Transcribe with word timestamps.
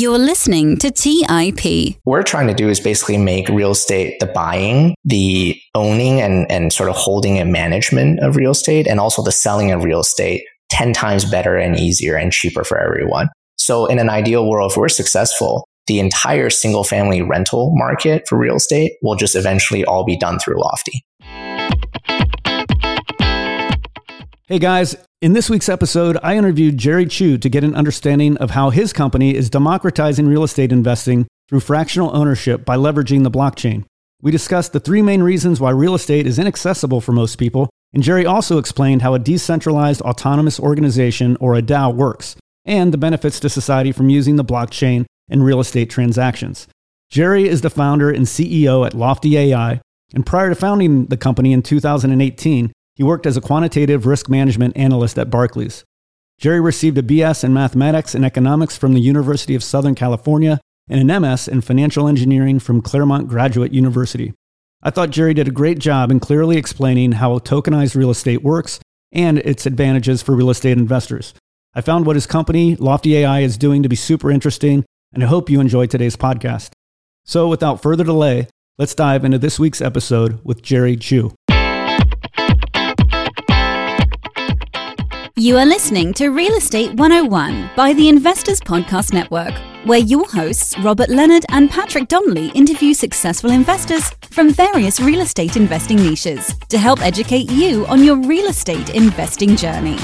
You're 0.00 0.18
listening 0.18 0.78
to 0.78 0.90
TIP. 0.90 1.98
What 2.04 2.12
we're 2.12 2.22
trying 2.22 2.46
to 2.46 2.54
do 2.54 2.70
is 2.70 2.80
basically 2.80 3.18
make 3.18 3.50
real 3.50 3.72
estate 3.72 4.18
the 4.18 4.24
buying, 4.24 4.94
the 5.04 5.60
owning 5.74 6.22
and, 6.22 6.50
and 6.50 6.72
sort 6.72 6.88
of 6.88 6.96
holding 6.96 7.38
and 7.38 7.52
management 7.52 8.18
of 8.20 8.34
real 8.34 8.52
estate, 8.52 8.86
and 8.86 8.98
also 8.98 9.22
the 9.22 9.30
selling 9.30 9.72
of 9.72 9.84
real 9.84 10.00
estate 10.00 10.42
10 10.70 10.94
times 10.94 11.30
better 11.30 11.58
and 11.58 11.78
easier 11.78 12.16
and 12.16 12.32
cheaper 12.32 12.64
for 12.64 12.78
everyone. 12.78 13.28
So 13.58 13.84
in 13.84 13.98
an 13.98 14.08
ideal 14.08 14.48
world, 14.48 14.70
if 14.70 14.78
we're 14.78 14.88
successful, 14.88 15.68
the 15.86 16.00
entire 16.00 16.48
single 16.48 16.82
family 16.82 17.20
rental 17.20 17.70
market 17.74 18.26
for 18.26 18.38
real 18.38 18.56
estate 18.56 18.92
will 19.02 19.16
just 19.16 19.36
eventually 19.36 19.84
all 19.84 20.06
be 20.06 20.16
done 20.16 20.38
through 20.38 20.62
Lofty. 20.62 21.04
Hey 24.46 24.58
guys, 24.58 24.96
in 25.20 25.34
this 25.34 25.50
week's 25.50 25.68
episode, 25.68 26.16
I 26.22 26.38
interviewed 26.38 26.78
Jerry 26.78 27.04
Chu 27.04 27.36
to 27.36 27.48
get 27.50 27.62
an 27.62 27.74
understanding 27.74 28.38
of 28.38 28.52
how 28.52 28.70
his 28.70 28.92
company 28.92 29.34
is 29.34 29.50
democratizing 29.50 30.26
real 30.26 30.44
estate 30.44 30.72
investing 30.72 31.26
through 31.48 31.60
fractional 31.60 32.16
ownership 32.16 32.64
by 32.64 32.76
leveraging 32.76 33.22
the 33.22 33.30
blockchain. 33.30 33.84
We 34.22 34.30
discussed 34.30 34.72
the 34.72 34.80
three 34.80 35.02
main 35.02 35.22
reasons 35.22 35.60
why 35.60 35.70
real 35.70 35.94
estate 35.94 36.26
is 36.26 36.38
inaccessible 36.38 37.02
for 37.02 37.12
most 37.12 37.36
people, 37.36 37.68
and 37.92 38.02
Jerry 38.02 38.24
also 38.24 38.56
explained 38.56 39.02
how 39.02 39.12
a 39.12 39.18
decentralized 39.18 40.00
autonomous 40.00 40.58
organization, 40.58 41.36
or 41.38 41.54
a 41.54 41.62
DAO, 41.62 41.94
works, 41.94 42.36
and 42.64 42.92
the 42.92 42.98
benefits 42.98 43.40
to 43.40 43.50
society 43.50 43.92
from 43.92 44.08
using 44.08 44.36
the 44.36 44.44
blockchain 44.44 45.04
in 45.28 45.42
real 45.42 45.60
estate 45.60 45.90
transactions. 45.90 46.66
Jerry 47.10 47.46
is 47.46 47.60
the 47.60 47.68
founder 47.68 48.10
and 48.10 48.24
CEO 48.24 48.86
at 48.86 48.94
Lofty 48.94 49.36
AI, 49.36 49.82
and 50.14 50.24
prior 50.24 50.48
to 50.48 50.54
founding 50.54 51.06
the 51.06 51.16
company 51.18 51.52
in 51.52 51.62
2018, 51.62 52.72
he 53.00 53.04
worked 53.04 53.24
as 53.24 53.38
a 53.38 53.40
quantitative 53.40 54.04
risk 54.04 54.28
management 54.28 54.76
analyst 54.76 55.18
at 55.18 55.30
Barclays. 55.30 55.84
Jerry 56.38 56.60
received 56.60 56.98
a 56.98 57.02
BS 57.02 57.42
in 57.42 57.54
mathematics 57.54 58.14
and 58.14 58.26
economics 58.26 58.76
from 58.76 58.92
the 58.92 59.00
University 59.00 59.54
of 59.54 59.64
Southern 59.64 59.94
California 59.94 60.60
and 60.86 61.00
an 61.00 61.22
MS 61.22 61.48
in 61.48 61.62
financial 61.62 62.06
engineering 62.06 62.58
from 62.58 62.82
Claremont 62.82 63.26
Graduate 63.26 63.72
University. 63.72 64.34
I 64.82 64.90
thought 64.90 65.08
Jerry 65.08 65.32
did 65.32 65.48
a 65.48 65.50
great 65.50 65.78
job 65.78 66.10
in 66.10 66.20
clearly 66.20 66.58
explaining 66.58 67.12
how 67.12 67.38
tokenized 67.38 67.94
real 67.94 68.10
estate 68.10 68.42
works 68.42 68.80
and 69.10 69.38
its 69.38 69.64
advantages 69.64 70.20
for 70.20 70.36
real 70.36 70.50
estate 70.50 70.76
investors. 70.76 71.32
I 71.72 71.80
found 71.80 72.04
what 72.04 72.16
his 72.16 72.26
company, 72.26 72.76
Lofty 72.76 73.16
AI, 73.16 73.40
is 73.40 73.56
doing 73.56 73.82
to 73.82 73.88
be 73.88 73.96
super 73.96 74.30
interesting, 74.30 74.84
and 75.14 75.24
I 75.24 75.26
hope 75.26 75.48
you 75.48 75.58
enjoyed 75.58 75.90
today's 75.90 76.16
podcast. 76.18 76.72
So, 77.24 77.48
without 77.48 77.80
further 77.80 78.04
delay, 78.04 78.48
let's 78.76 78.94
dive 78.94 79.24
into 79.24 79.38
this 79.38 79.58
week's 79.58 79.80
episode 79.80 80.38
with 80.44 80.60
Jerry 80.60 80.96
Chu. 80.96 81.32
You 85.40 85.56
are 85.56 85.64
listening 85.64 86.12
to 86.16 86.28
Real 86.28 86.54
Estate 86.54 86.92
101 86.96 87.70
by 87.74 87.94
the 87.94 88.10
Investors 88.10 88.60
Podcast 88.60 89.14
Network, 89.14 89.54
where 89.86 89.98
your 89.98 90.28
hosts, 90.28 90.78
Robert 90.80 91.08
Leonard 91.08 91.46
and 91.48 91.70
Patrick 91.70 92.08
Donley, 92.08 92.48
interview 92.48 92.92
successful 92.92 93.50
investors 93.50 94.10
from 94.30 94.52
various 94.52 95.00
real 95.00 95.22
estate 95.22 95.56
investing 95.56 95.96
niches 95.96 96.54
to 96.68 96.76
help 96.76 97.00
educate 97.00 97.50
you 97.50 97.86
on 97.86 98.04
your 98.04 98.16
real 98.16 98.48
estate 98.48 98.90
investing 98.90 99.56
journey. 99.56 99.96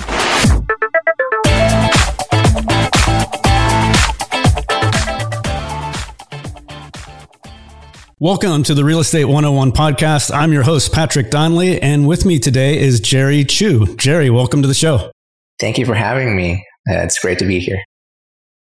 Welcome 8.18 8.62
to 8.62 8.72
the 8.72 8.82
Real 8.82 9.00
Estate 9.00 9.26
101 9.26 9.72
podcast. 9.72 10.34
I'm 10.34 10.54
your 10.54 10.62
host, 10.62 10.94
Patrick 10.94 11.30
Donley, 11.30 11.78
and 11.82 12.08
with 12.08 12.24
me 12.24 12.38
today 12.38 12.78
is 12.78 13.00
Jerry 13.00 13.44
Chu. 13.44 13.94
Jerry, 13.96 14.30
welcome 14.30 14.62
to 14.62 14.68
the 14.68 14.72
show. 14.72 15.10
Thank 15.58 15.78
you 15.78 15.86
for 15.86 15.94
having 15.94 16.36
me. 16.36 16.64
Uh, 16.88 17.02
it's 17.02 17.18
great 17.18 17.38
to 17.38 17.46
be 17.46 17.58
here. 17.58 17.82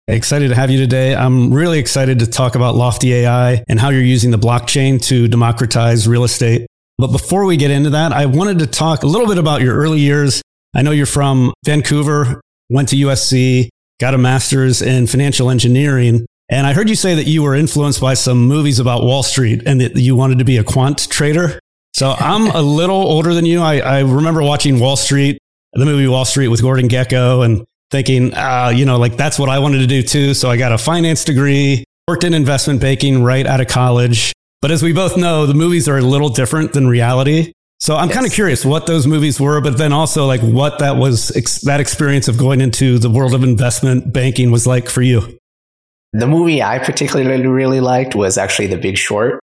Excited 0.08 0.50
to 0.50 0.56
have 0.56 0.70
you 0.70 0.78
today. 0.78 1.16
I'm 1.16 1.54
really 1.54 1.80
excited 1.80 2.20
to 2.20 2.28
talk 2.28 2.56
about 2.56 2.76
Lofty 2.76 3.14
AI 3.14 3.64
and 3.70 3.80
how 3.80 3.90
you're 3.90 4.02
using 4.02 4.32
the 4.32 4.38
blockchain 4.38 5.02
to 5.04 5.28
democratize 5.28 6.08
real 6.08 6.26
estate. 6.26 6.68
But 6.98 7.08
before 7.08 7.46
we 7.46 7.58
get 7.58 7.72
into 7.72 7.90
that, 7.92 8.12
I 8.12 8.26
wanted 8.26 8.60
to 8.60 8.68
talk 8.68 9.04
a 9.04 9.08
little 9.08 9.28
bit 9.28 9.38
about 9.38 9.62
your 9.62 9.76
early 9.76 10.00
years. 10.00 10.42
I 10.76 10.82
know 10.82 10.92
you're 10.92 11.06
from 11.06 11.54
Vancouver, 11.66 12.42
went 12.70 12.90
to 12.90 12.98
USC, 12.98 13.70
got 14.00 14.14
a 14.14 14.18
master's 14.18 14.82
in 14.82 15.08
financial 15.08 15.50
engineering. 15.50 16.26
And 16.50 16.68
I 16.68 16.74
heard 16.74 16.90
you 16.90 16.96
say 16.96 17.16
that 17.16 17.26
you 17.26 17.42
were 17.42 17.56
influenced 17.56 18.02
by 18.02 18.14
some 18.14 18.46
movies 18.46 18.80
about 18.80 19.04
Wall 19.04 19.24
Street 19.24 19.64
and 19.66 19.80
that 19.80 19.96
you 19.96 20.16
wanted 20.16 20.40
to 20.40 20.46
be 20.46 20.58
a 20.58 20.64
quant 20.64 21.10
trader. 21.10 21.60
So 21.94 22.14
I'm 22.20 22.48
a 22.48 22.62
little 22.80 22.98
older 22.98 23.34
than 23.34 23.46
you. 23.46 23.62
I, 23.62 23.78
I 23.80 24.00
remember 24.02 24.44
watching 24.44 24.80
Wall 24.80 24.98
Street 24.98 25.40
the 25.74 25.86
movie 25.86 26.08
Wall 26.08 26.26
Street 26.26 26.50
with 26.50 26.62
Gordon 26.62 26.88
Gekko 26.88 27.44
and 27.44 27.66
thinking, 27.90 28.34
uh, 28.34 28.72
you 28.74 28.86
know, 28.86 28.98
like 28.98 29.18
that's 29.18 29.40
what 29.40 29.50
I 29.50 29.60
wanted 29.60 29.80
to 29.80 29.88
do 29.88 30.04
too. 30.04 30.34
So 30.34 30.50
I 30.50 30.58
got 30.58 30.72
a 30.72 30.78
finance 30.78 31.24
degree, 31.24 31.84
worked 32.08 32.24
in 32.24 32.34
investment 32.34 32.82
banking 32.82 33.24
right 33.24 33.46
out 33.46 33.62
of 33.62 33.68
college. 33.68 34.34
But 34.62 34.72
as 34.72 34.82
we 34.82 34.94
both 34.94 35.18
know, 35.18 35.46
the 35.46 35.54
movies 35.54 35.88
are 35.90 35.98
a 35.98 36.02
little 36.02 36.30
different 36.30 36.74
than 36.74 36.88
reality. 36.88 37.52
So 37.80 37.98
I'm 37.98 38.08
yes. 38.08 38.16
kind 38.16 38.26
of 38.26 38.32
curious 38.32 38.64
what 38.64 38.88
those 38.88 39.06
movies 39.06 39.40
were, 39.42 39.60
but 39.60 39.78
then 39.78 39.92
also 39.92 40.26
like 40.26 40.40
what 40.42 40.80
that 40.80 40.96
was, 40.96 41.36
ex- 41.36 41.62
that 41.62 41.82
experience 41.82 42.28
of 42.28 42.38
going 42.38 42.62
into 42.62 42.98
the 42.98 43.10
world 43.10 43.34
of 43.34 43.44
investment 43.44 44.14
banking 44.14 44.52
was 44.52 44.66
like 44.66 44.90
for 44.90 45.02
you. 45.02 45.38
The 46.14 46.28
movie 46.28 46.64
I 46.64 46.80
particularly 46.80 47.46
really 47.46 47.82
liked 47.82 48.16
was 48.16 48.38
actually 48.38 48.68
The 48.68 48.78
Big 48.78 48.98
Short. 48.98 49.40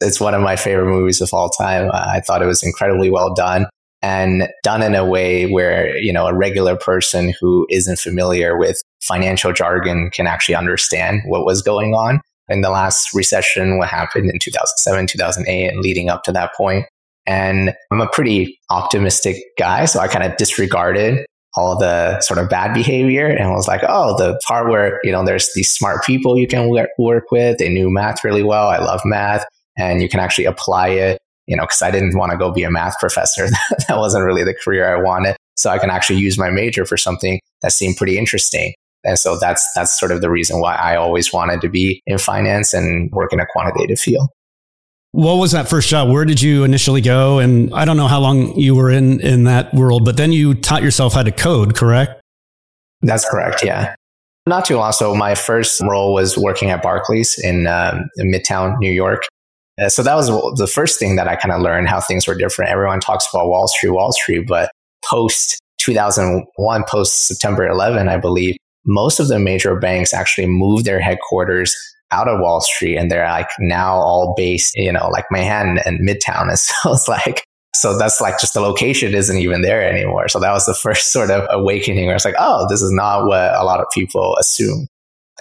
It's 0.00 0.20
one 0.20 0.34
of 0.34 0.40
my 0.40 0.56
favorite 0.56 0.86
movies 0.86 1.20
of 1.20 1.30
all 1.34 1.50
time. 1.50 1.90
I 1.92 2.20
thought 2.20 2.40
it 2.40 2.46
was 2.46 2.62
incredibly 2.62 3.10
well 3.10 3.34
done 3.34 3.66
and 4.02 4.48
done 4.62 4.82
in 4.82 4.94
a 4.94 5.06
way 5.06 5.50
where, 5.50 5.96
you 5.96 6.12
know, 6.12 6.26
a 6.26 6.34
regular 6.34 6.76
person 6.76 7.32
who 7.40 7.66
isn't 7.70 7.98
familiar 7.98 8.58
with 8.58 8.82
financial 9.00 9.52
jargon 9.52 10.10
can 10.12 10.26
actually 10.26 10.56
understand 10.56 11.22
what 11.26 11.44
was 11.44 11.62
going 11.62 11.94
on. 11.94 12.20
In 12.48 12.60
the 12.60 12.70
last 12.70 13.14
recession, 13.14 13.78
what 13.78 13.88
happened 13.88 14.28
in 14.28 14.38
2007, 14.40 15.06
2008, 15.06 15.68
and 15.68 15.80
leading 15.80 16.10
up 16.10 16.24
to 16.24 16.32
that 16.32 16.52
point. 16.54 16.86
And 17.24 17.72
I'm 17.92 18.00
a 18.00 18.08
pretty 18.08 18.58
optimistic 18.68 19.36
guy, 19.56 19.84
so 19.84 20.00
I 20.00 20.08
kind 20.08 20.24
of 20.24 20.36
disregarded 20.36 21.24
all 21.54 21.78
the 21.78 22.20
sort 22.20 22.38
of 22.38 22.48
bad 22.48 22.74
behavior 22.74 23.26
and 23.26 23.50
was 23.50 23.68
like, 23.68 23.82
oh, 23.86 24.16
the 24.18 24.40
part 24.46 24.70
where, 24.70 24.98
you 25.04 25.12
know, 25.12 25.24
there's 25.24 25.52
these 25.54 25.70
smart 25.70 26.02
people 26.04 26.36
you 26.36 26.48
can 26.48 26.68
work 26.98 27.30
with. 27.30 27.58
They 27.58 27.68
knew 27.68 27.90
math 27.90 28.24
really 28.24 28.42
well. 28.42 28.68
I 28.68 28.78
love 28.78 29.02
math 29.04 29.44
and 29.76 30.02
you 30.02 30.08
can 30.08 30.18
actually 30.18 30.46
apply 30.46 30.88
it 30.88 31.20
you 31.46 31.56
know, 31.56 31.64
because 31.64 31.82
I 31.82 31.90
didn't 31.90 32.16
want 32.16 32.32
to 32.32 32.38
go 32.38 32.50
be 32.52 32.62
a 32.62 32.70
math 32.70 32.98
professor. 32.98 33.48
that 33.88 33.98
wasn't 33.98 34.24
really 34.24 34.44
the 34.44 34.54
career 34.54 34.94
I 34.94 35.00
wanted. 35.00 35.36
So 35.56 35.70
I 35.70 35.78
can 35.78 35.90
actually 35.90 36.18
use 36.18 36.38
my 36.38 36.50
major 36.50 36.84
for 36.86 36.96
something 36.96 37.40
that 37.62 37.72
seemed 37.72 37.96
pretty 37.96 38.18
interesting. 38.18 38.74
And 39.04 39.18
so 39.18 39.38
that's 39.38 39.68
that's 39.74 39.98
sort 39.98 40.12
of 40.12 40.20
the 40.20 40.30
reason 40.30 40.60
why 40.60 40.76
I 40.76 40.96
always 40.96 41.32
wanted 41.32 41.60
to 41.62 41.68
be 41.68 42.02
in 42.06 42.18
finance 42.18 42.72
and 42.72 43.10
work 43.10 43.32
in 43.32 43.40
a 43.40 43.46
quantitative 43.46 43.98
field. 43.98 44.28
What 45.10 45.34
was 45.34 45.52
that 45.52 45.68
first 45.68 45.88
job? 45.88 46.08
Where 46.08 46.24
did 46.24 46.40
you 46.40 46.64
initially 46.64 47.02
go? 47.02 47.38
And 47.38 47.74
I 47.74 47.84
don't 47.84 47.96
know 47.96 48.06
how 48.06 48.20
long 48.20 48.56
you 48.56 48.74
were 48.74 48.90
in 48.90 49.20
in 49.20 49.44
that 49.44 49.74
world, 49.74 50.04
but 50.04 50.16
then 50.16 50.32
you 50.32 50.54
taught 50.54 50.82
yourself 50.82 51.14
how 51.14 51.22
to 51.22 51.32
code, 51.32 51.74
correct? 51.74 52.20
That's 53.02 53.28
correct. 53.28 53.64
Yeah. 53.64 53.94
Not 54.46 54.64
too 54.64 54.76
long. 54.76 54.92
So 54.92 55.14
my 55.14 55.34
first 55.34 55.80
role 55.82 56.14
was 56.14 56.38
working 56.38 56.70
at 56.70 56.82
Barclays 56.82 57.38
in, 57.42 57.66
um, 57.66 58.08
in 58.16 58.32
Midtown, 58.32 58.78
New 58.78 58.90
York. 58.90 59.22
Uh, 59.80 59.88
so 59.88 60.02
that 60.02 60.14
was 60.14 60.28
the 60.58 60.66
first 60.66 60.98
thing 60.98 61.16
that 61.16 61.28
I 61.28 61.36
kind 61.36 61.52
of 61.52 61.62
learned 61.62 61.88
how 61.88 62.00
things 62.00 62.26
were 62.26 62.34
different. 62.34 62.70
Everyone 62.70 63.00
talks 63.00 63.26
about 63.32 63.48
Wall 63.48 63.68
Street, 63.68 63.90
Wall 63.90 64.12
Street, 64.12 64.46
but 64.46 64.70
post 65.04 65.60
2001, 65.78 66.84
post 66.88 67.26
September 67.26 67.66
11, 67.66 68.08
I 68.08 68.18
believe, 68.18 68.56
most 68.84 69.20
of 69.20 69.28
the 69.28 69.38
major 69.38 69.78
banks 69.78 70.12
actually 70.12 70.46
moved 70.46 70.84
their 70.84 71.00
headquarters 71.00 71.74
out 72.10 72.28
of 72.28 72.40
Wall 72.40 72.60
Street 72.60 72.96
and 72.96 73.10
they're 73.10 73.26
like 73.26 73.48
now 73.58 73.94
all 73.94 74.34
based, 74.36 74.74
you 74.74 74.92
know, 74.92 75.08
like 75.08 75.24
Manhattan 75.30 75.78
and 75.84 76.06
Midtown. 76.06 76.48
And 76.48 76.58
so 76.58 76.92
it's 76.92 77.08
like, 77.08 77.44
so 77.74 77.96
that's 77.96 78.20
like 78.20 78.38
just 78.38 78.54
the 78.54 78.60
location 78.60 79.14
isn't 79.14 79.38
even 79.38 79.62
there 79.62 79.82
anymore. 79.82 80.28
So 80.28 80.38
that 80.40 80.52
was 80.52 80.66
the 80.66 80.74
first 80.74 81.12
sort 81.12 81.30
of 81.30 81.46
awakening 81.50 82.06
where 82.06 82.16
it's 82.16 82.24
like, 82.24 82.34
oh, 82.38 82.66
this 82.68 82.82
is 82.82 82.92
not 82.92 83.26
what 83.26 83.54
a 83.54 83.64
lot 83.64 83.80
of 83.80 83.86
people 83.92 84.36
assume. 84.38 84.86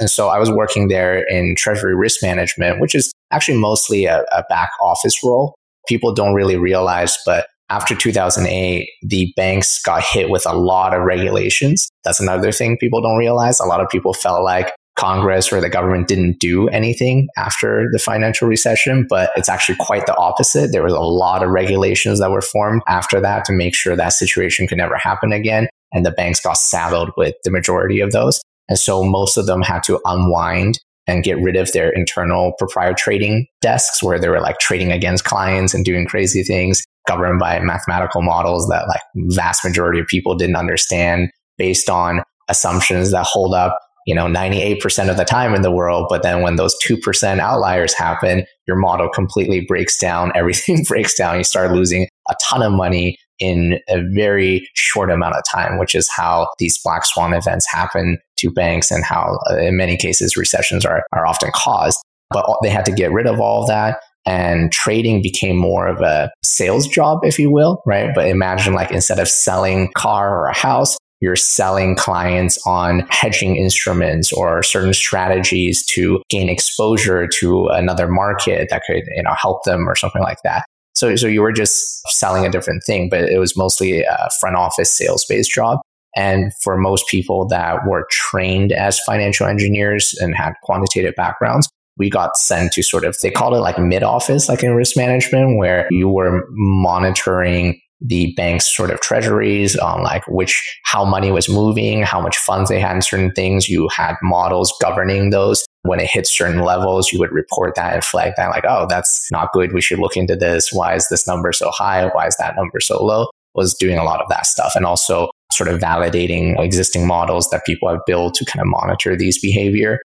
And 0.02 0.10
so 0.10 0.30
I 0.30 0.40
was 0.40 0.52
working 0.52 0.88
there 0.88 1.22
in 1.30 1.54
treasury 1.56 1.96
risk 1.96 2.24
management, 2.24 2.82
which 2.82 2.96
is 2.96 3.14
actually 3.32 3.60
mostly 3.60 4.06
a, 4.06 4.26
a 4.34 4.44
back 4.50 4.72
office 4.82 5.24
role. 5.24 5.54
People 5.88 6.12
don't 6.12 6.34
really 6.34 6.58
realize, 6.58 7.20
but 7.24 7.48
after 7.70 7.94
2008, 7.94 8.90
the 9.04 9.32
banks 9.38 9.80
got 9.84 10.04
hit 10.04 10.32
with 10.32 10.48
a 10.48 10.58
lot 10.58 10.96
of 10.96 11.04
regulations. 11.04 11.88
That's 12.04 12.20
another 12.20 12.52
thing 12.52 12.78
people 12.78 13.00
don't 13.00 13.18
realize. 13.18 13.60
A 13.60 13.66
lot 13.66 13.80
of 13.80 13.90
people 13.90 14.14
felt 14.14 14.44
like 14.44 14.74
Congress 14.98 15.54
or 15.54 15.62
the 15.62 15.70
government 15.70 16.08
didn't 16.08 16.40
do 16.40 16.68
anything 16.70 17.28
after 17.38 17.88
the 17.94 18.00
financial 18.00 18.48
recession, 18.48 19.06
but 19.08 19.30
it's 19.36 19.50
actually 19.50 19.78
quite 19.80 20.08
the 20.08 20.18
opposite. 20.18 20.72
There 20.72 20.84
was 20.84 20.94
a 20.94 21.00
lot 21.00 21.44
of 21.44 21.52
regulations 21.52 22.20
that 22.20 22.32
were 22.32 22.42
formed 22.42 22.82
after 22.88 23.22
that 23.22 23.46
to 23.46 23.54
make 23.54 23.76
sure 23.76 23.96
that 23.96 24.14
situation 24.14 24.68
could 24.68 24.80
never 24.80 24.98
happen 24.98 25.32
again. 25.32 25.70
And 25.94 26.04
the 26.06 26.12
banks 26.12 26.40
got 26.40 26.58
saddled 26.58 27.12
with 27.18 27.36
the 27.44 27.52
majority 27.52 28.00
of 28.00 28.12
those. 28.12 28.42
And 28.72 28.80
so 28.80 29.04
most 29.04 29.36
of 29.36 29.48
them 29.48 29.62
had 29.62 29.84
to 29.84 30.00
unwind 30.06 30.80
and 31.06 31.26
get 31.26 31.38
rid 31.42 31.58
of 31.58 31.70
their 31.74 31.90
internal 31.90 32.54
proprietary 32.58 32.96
trading 32.96 33.48
desks 33.60 34.02
where 34.02 34.18
they 34.18 34.30
were 34.30 34.40
like 34.40 34.60
trading 34.60 34.94
against 34.94 35.26
clients 35.26 35.74
and 35.74 35.84
doing 35.84 36.06
crazy 36.06 36.42
things 36.42 36.86
governed 37.06 37.38
by 37.38 37.60
mathematical 37.60 38.22
models 38.22 38.70
that 38.70 38.88
like 38.88 39.02
vast 39.36 39.66
majority 39.66 40.00
of 40.00 40.08
people 40.08 40.36
didn't 40.36 40.56
understand 40.56 41.30
based 41.58 41.90
on 41.90 42.24
assumptions 42.48 43.12
that 43.12 43.26
hold 43.26 43.54
up 43.54 43.78
you 44.08 44.16
know, 44.16 44.26
98% 44.26 45.10
of 45.10 45.18
the 45.18 45.24
time 45.24 45.54
in 45.54 45.62
the 45.62 45.72
world. 45.72 46.08
But 46.10 46.24
then 46.24 46.42
when 46.42 46.56
those 46.56 46.76
2% 46.84 47.40
outliers 47.40 47.94
happen, 47.94 48.46
your 48.68 48.78
model 48.78 49.10
completely 49.10 49.62
breaks 49.62 49.98
down. 50.00 50.32
Everything 50.36 50.84
breaks 50.84 51.14
down. 51.14 51.38
You 51.38 51.44
start 51.44 51.72
losing 51.72 52.08
a 52.30 52.36
ton 52.42 52.64
of 52.64 52.72
money 52.72 53.18
in 53.40 53.80
a 53.90 54.02
very 54.14 54.68
short 54.76 55.10
amount 55.10 55.36
of 55.36 55.44
time, 55.52 55.80
which 55.80 55.96
is 55.96 56.08
how 56.08 56.48
these 56.60 56.80
black 56.84 57.04
swan 57.06 57.34
events 57.34 57.66
happen 57.70 58.20
to 58.42 58.52
banks 58.52 58.92
and 58.92 59.04
how, 59.04 59.40
uh, 59.50 59.58
in 59.58 59.78
many 59.78 59.98
cases, 59.98 60.38
recessions 60.38 60.86
are, 60.86 61.04
are 61.14 61.26
often 61.26 61.52
caused. 61.54 62.00
But 62.30 62.46
they 62.64 62.70
had 62.70 62.86
to 62.86 62.92
get 62.92 63.12
rid 63.12 63.28
of 63.28 63.40
all 63.40 63.64
of 63.64 63.68
that. 63.68 64.02
And 64.26 64.72
trading 64.72 65.22
became 65.22 65.58
more 65.58 65.88
of 65.88 66.02
a 66.02 66.32
sales 66.44 66.88
job, 66.88 67.20
if 67.24 67.40
you 67.40 67.52
will, 67.52 67.82
right? 67.86 68.12
But 68.14 68.28
imagine 68.28 68.74
like 68.74 68.92
instead 68.92 69.20
of 69.20 69.28
selling 69.28 69.92
car 69.96 70.38
or 70.38 70.46
a 70.46 70.56
house, 70.56 70.96
you're 71.22 71.36
selling 71.36 71.96
clients 71.96 72.58
on 72.66 73.08
hedging 73.10 73.56
instruments 73.56 74.32
or 74.34 74.64
certain 74.64 74.94
strategies 74.94 75.86
to 75.86 76.22
gain 76.30 76.50
exposure 76.50 77.28
to 77.28 77.68
another 77.68 78.08
market 78.08 78.70
that 78.70 78.84
could, 78.88 79.04
you 79.16 79.24
know, 79.24 79.34
help 79.40 79.64
them 79.64 79.88
or 79.88 79.96
something 79.96 80.22
like 80.22 80.40
that. 80.44 80.66
So, 80.94 81.16
so 81.16 81.28
you 81.28 81.42
were 81.42 81.52
just 81.52 82.02
selling 82.10 82.46
a 82.46 82.52
different 82.52 82.84
thing, 82.86 83.10
but 83.10 83.30
it 83.30 83.40
was 83.40 83.56
mostly 83.56 84.02
a 84.02 84.30
front 84.40 84.56
office 84.56 84.92
sales 84.92 85.26
based 85.28 85.52
job. 85.52 85.80
And 86.16 86.52
for 86.62 86.78
most 86.78 87.08
people 87.08 87.48
that 87.48 87.88
were 87.88 88.08
trained 88.10 88.72
as 88.72 89.00
financial 89.06 89.48
engineers 89.48 90.14
and 90.20 90.36
had 90.36 90.54
quantitative 90.64 91.16
backgrounds, 91.16 91.70
we 91.98 92.10
got 92.10 92.38
sent 92.38 92.74
to 92.74 92.84
sort 92.84 93.06
of, 93.06 93.16
they 93.22 93.32
called 93.32 93.54
it 93.54 93.60
like 93.60 93.78
mid 93.78 94.04
office, 94.04 94.50
like 94.50 94.64
in 94.64 94.74
risk 94.74 94.98
management, 94.98 95.58
where 95.58 95.88
you 95.92 96.10
were 96.10 96.46
monitoring 96.52 97.80
the 98.04 98.34
bank's 98.36 98.76
sort 98.76 98.90
of 98.90 99.00
treasuries 99.00 99.78
on 99.78 100.02
like 100.02 100.24
which, 100.28 100.80
how 100.86 101.06
money 101.06 101.32
was 101.32 101.48
moving, 101.48 102.02
how 102.02 102.20
much 102.20 102.36
funds 102.38 102.70
they 102.70 102.80
had 102.80 102.96
in 102.96 103.02
certain 103.02 103.32
things. 103.32 103.70
You 103.70 103.88
had 103.90 104.16
models 104.24 104.74
governing 104.82 105.30
those. 105.30 105.66
When 105.84 106.00
it 106.00 106.10
hit 106.10 106.28
certain 106.28 106.62
levels, 106.62 107.12
you 107.12 107.20
would 107.20 107.32
report 107.32 107.76
that 107.76 107.94
and 107.94 108.04
flag 108.04 108.34
that 108.38 108.50
like, 108.50 108.66
oh, 108.68 108.88
that's 108.90 109.28
not 109.32 109.52
good. 109.52 109.74
We 109.74 109.82
should 109.82 110.00
look 110.00 110.18
into 110.18 110.36
this. 110.36 110.72
Why 110.72 110.96
is 110.96 111.10
this 111.10 111.28
number 111.28 111.52
so 111.54 111.70
high? 111.72 112.08
Why 112.08 112.28
is 112.28 112.36
that 112.38 112.56
number 112.56 112.80
so 112.80 113.04
low? 113.04 113.28
Was 113.54 113.74
doing 113.76 113.98
a 113.98 114.04
lot 114.04 114.22
of 114.22 114.30
that 114.30 114.46
stuff 114.46 114.76
and 114.76 114.86
also 114.86 115.30
sort 115.54 115.70
of 115.70 115.80
validating 115.80 116.60
existing 116.64 117.06
models 117.08 117.50
that 117.50 117.66
people 117.66 117.90
have 117.90 118.00
built 118.06 118.36
to 118.36 118.46
kind 118.46 118.62
of 118.62 118.68
monitor 118.68 119.16
these 119.16 119.40
behavior. 119.40 120.00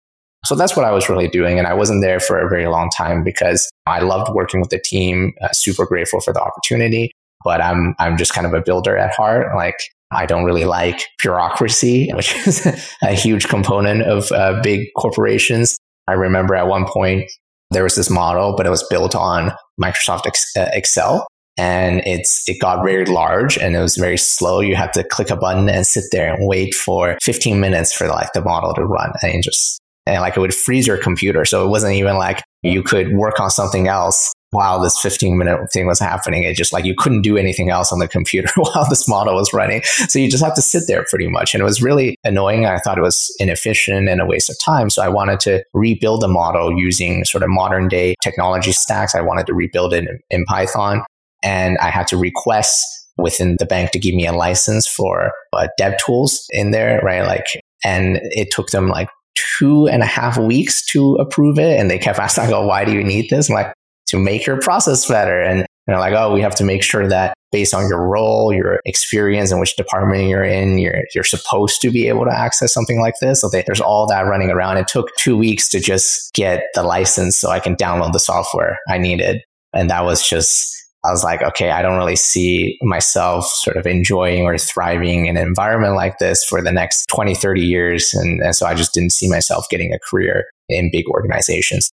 So 0.46 0.56
that's 0.56 0.76
what 0.76 0.86
I 0.86 0.92
was 0.92 1.08
really 1.08 1.28
doing. 1.28 1.58
And 1.58 1.68
I 1.68 1.74
wasn't 1.74 2.02
there 2.02 2.20
for 2.20 2.38
a 2.38 2.50
very 2.50 2.68
long 2.68 2.90
time 2.90 3.24
because 3.24 3.70
I 3.86 4.00
loved 4.00 4.34
working 4.34 4.60
with 4.60 4.70
the 4.70 4.80
team, 4.80 5.34
uh, 5.42 5.50
super 5.54 5.86
grateful 5.86 6.20
for 6.20 6.34
the 6.34 6.42
opportunity. 6.42 7.12
But 7.46 7.62
I'm, 7.62 7.96
I'm 8.00 8.18
just 8.18 8.34
kind 8.34 8.46
of 8.46 8.54
a 8.54 8.62
builder 8.62 8.98
at 8.98 9.14
heart. 9.14 9.56
Like 9.56 9.78
I 10.12 10.26
don't 10.26 10.44
really 10.44 10.66
like 10.66 11.02
bureaucracy, 11.22 12.12
which 12.14 12.36
is 12.46 12.66
a 13.02 13.14
huge 13.14 13.48
component 13.48 14.04
of 14.04 14.32
uh, 14.32 14.60
big 14.62 14.88
corporations. 14.98 15.78
I 16.08 16.14
remember 16.14 16.56
at 16.56 16.68
one 16.68 16.86
point 16.86 17.32
there 17.72 17.84
was 17.84 17.96
this 17.96 18.10
model, 18.10 18.56
but 18.56 18.66
it 18.66 18.70
was 18.70 18.84
built 18.90 19.16
on 19.16 19.54
Microsoft 19.82 20.28
uh, 20.58 20.70
Excel 20.74 21.26
and 21.58 22.02
it's 22.06 22.48
it 22.50 22.60
got 22.60 22.84
very 22.84 23.06
large 23.06 23.58
and 23.58 23.76
it 23.76 23.80
was 23.80 23.96
very 23.96 24.18
slow. 24.18 24.60
You 24.60 24.76
have 24.76 24.92
to 24.94 25.04
click 25.04 25.30
a 25.30 25.36
button 25.36 25.70
and 25.70 25.86
sit 25.86 26.06
there 26.12 26.34
and 26.34 26.48
wait 26.48 26.74
for 26.74 27.18
15 27.22 27.60
minutes 27.60 27.94
for 27.94 28.08
like 28.08 28.34
the 28.34 28.42
model 28.42 28.74
to 28.74 28.86
run 28.86 29.14
and 29.22 29.44
just 29.44 29.80
and 30.06 30.22
like 30.22 30.36
it 30.36 30.40
would 30.40 30.54
freeze 30.54 30.88
your 30.88 30.98
computer. 30.98 31.46
So 31.46 31.66
it 31.66 31.70
wasn't 31.70 31.96
even 31.96 32.18
like 32.18 32.44
you 32.62 32.84
could 32.84 33.14
work 33.14 33.40
on 33.40 33.50
something 33.50 33.88
else 33.88 34.34
while 34.52 34.80
this 34.80 35.00
15 35.00 35.38
minute 35.38 35.60
thing 35.72 35.88
was 35.88 36.00
happening. 36.00 36.44
It 36.44 36.56
just 36.56 36.74
like 36.74 36.86
you 36.86 36.94
couldn't 36.96 37.22
do 37.22 37.38
anything 37.38 37.70
else 37.70 37.92
on 37.92 38.00
the 38.00 38.08
computer 38.08 38.50
while 38.56 38.88
this 38.90 39.08
model 39.08 39.36
was 39.36 39.54
running. 39.54 39.82
So 39.84 40.20
you 40.20 40.30
just 40.30 40.44
have 40.44 40.56
to 40.56 40.62
sit 40.62 40.84
there 40.88 41.06
pretty 41.10 41.28
much. 41.28 41.54
And 41.54 41.62
it 41.62 41.66
was 41.66 41.82
really 41.82 42.16
annoying. 42.24 42.66
I 42.66 42.78
thought 42.80 42.98
it 42.98 43.02
was 43.02 43.34
inefficient 43.40 44.10
and 44.10 44.22
a 44.22 44.26
waste 44.26 44.50
of 44.50 44.58
time. 44.64 44.90
So 44.90 45.02
I 45.02 45.10
wanted 45.10 45.40
to 45.42 45.64
rebuild 45.74 46.22
the 46.22 46.28
model 46.28 46.78
using 46.78 47.26
sort 47.26 47.44
of 47.44 47.50
modern 47.50 47.88
day 47.88 48.16
technology 48.22 48.74
stacks. 48.74 49.16
I 49.16 49.22
wanted 49.22 49.48
to 49.48 49.54
rebuild 49.54 49.94
it 49.94 50.06
in, 50.08 50.20
in 50.30 50.46
Python 50.46 51.04
and 51.44 51.78
I 51.80 51.90
had 51.90 52.08
to 52.08 52.18
request 52.18 52.86
within 53.18 53.58
the 53.60 53.66
bank 53.66 53.92
to 53.92 54.00
give 54.00 54.16
me 54.16 54.26
a 54.26 54.34
license 54.34 54.88
for 54.88 55.32
uh, 55.54 55.68
dev 55.78 55.94
tools 56.04 56.46
in 56.50 56.72
there, 56.72 57.00
right? 57.04 57.22
Like, 57.22 57.46
and 57.86 58.20
it 58.32 58.50
took 58.52 58.70
them 58.70 58.88
like 58.88 59.10
two 59.58 59.88
and 59.88 60.02
a 60.02 60.08
half 60.08 60.38
weeks 60.38 60.86
to 60.88 61.16
approve 61.16 61.60
it. 61.60 61.80
And 61.80 61.92
they 61.92 62.00
kept 62.00 62.20
asking, 62.20 62.46
like, 62.46 62.54
"Oh, 62.54 62.66
why 62.66 62.86
do 62.86 62.94
you 62.94 63.04
need 63.04 63.30
this?" 63.30 63.50
I'm 63.50 63.56
like, 63.56 63.74
to 64.14 64.20
make 64.20 64.46
your 64.46 64.60
process 64.60 65.08
better. 65.08 65.42
And 65.42 65.66
they're 65.88 66.00
like, 66.00 66.14
oh, 66.14 66.34
we 66.34 66.42
have 66.42 66.56
to 66.56 66.64
make 66.64 66.84
sure 66.84 67.08
that 67.08 67.34
based 67.52 67.74
on 67.74 67.88
your 67.90 68.08
role, 68.08 68.54
your 68.54 68.80
experience, 68.86 69.52
and 69.52 69.60
which 69.60 69.76
department 69.76 70.30
you're 70.30 70.44
in, 70.44 70.78
you're 70.78 71.02
you're 71.14 71.24
supposed 71.24 71.82
to 71.82 71.92
be 71.92 72.08
able 72.08 72.26
to 72.26 72.32
access 72.32 72.74
something 72.74 73.02
like 73.02 73.16
this. 73.22 73.42
So 73.42 73.50
they, 73.50 73.64
there's 73.64 73.82
all 73.82 74.08
that 74.08 74.28
running 74.28 74.50
around. 74.50 74.78
It 74.78 74.88
took 74.88 75.10
two 75.18 75.36
weeks 75.36 75.68
to 75.70 75.80
just 75.80 76.34
get 76.34 76.64
the 76.74 76.84
license 76.84 77.38
so 77.38 77.50
I 77.50 77.60
can 77.60 77.76
download 77.76 78.14
the 78.14 78.20
software 78.20 78.80
I 78.88 78.98
needed, 78.98 79.44
and 79.74 79.90
that 79.90 80.06
was 80.06 80.28
just. 80.28 80.80
I 81.06 81.12
was 81.12 81.24
like, 81.24 81.42
okay, 81.42 81.72
I 81.72 81.82
don't 81.82 81.98
really 81.98 82.16
see 82.16 82.78
myself 82.82 83.46
sort 83.46 83.76
of 83.76 83.86
enjoying 83.86 84.44
or 84.44 84.58
thriving 84.58 85.26
in 85.26 85.36
an 85.36 85.46
environment 85.46 85.96
like 85.96 86.18
this 86.20 86.46
for 86.46 86.62
the 86.62 86.72
next 86.72 87.08
20, 87.08 87.36
30 87.36 87.62
years. 87.62 88.14
And, 88.14 88.42
and 88.42 88.56
so 88.56 88.66
I 88.66 88.74
just 88.74 88.94
didn't 88.94 89.12
see 89.12 89.30
myself 89.30 89.68
getting 89.70 89.94
a 89.94 90.00
career 90.00 90.46
in 90.70 90.90
big 90.92 91.06
organizations 91.08 91.92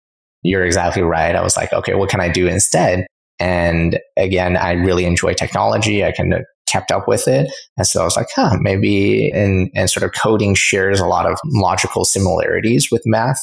you're 0.45 0.65
exactly 0.65 1.03
right. 1.03 1.35
I 1.35 1.43
was 1.43 1.57
like, 1.57 1.73
okay, 1.73 1.95
what 1.95 2.11
can 2.11 2.21
I 2.21 2.29
do 2.29 2.47
instead? 2.47 3.07
And 3.41 3.99
again, 4.17 4.57
I 4.57 4.73
really 4.73 5.07
enjoy 5.07 5.33
technology. 5.35 6.05
I 6.05 6.13
kind 6.13 6.35
of 6.35 6.45
kept 6.69 6.93
up 6.93 7.09
with 7.09 7.27
it. 7.27 7.51
And 7.77 7.87
so 7.87 8.03
I 8.03 8.05
was 8.05 8.17
like, 8.17 8.29
huh, 8.35 8.57
maybe 8.61 9.31
and 9.31 9.71
and 9.75 9.91
sort 9.91 10.05
of 10.05 10.13
coding 10.13 10.55
shares 10.55 11.01
a 11.01 11.07
lot 11.07 11.27
of 11.27 11.39
logical 11.47 12.05
similarities 12.05 12.89
with 12.93 13.03
math. 13.07 13.41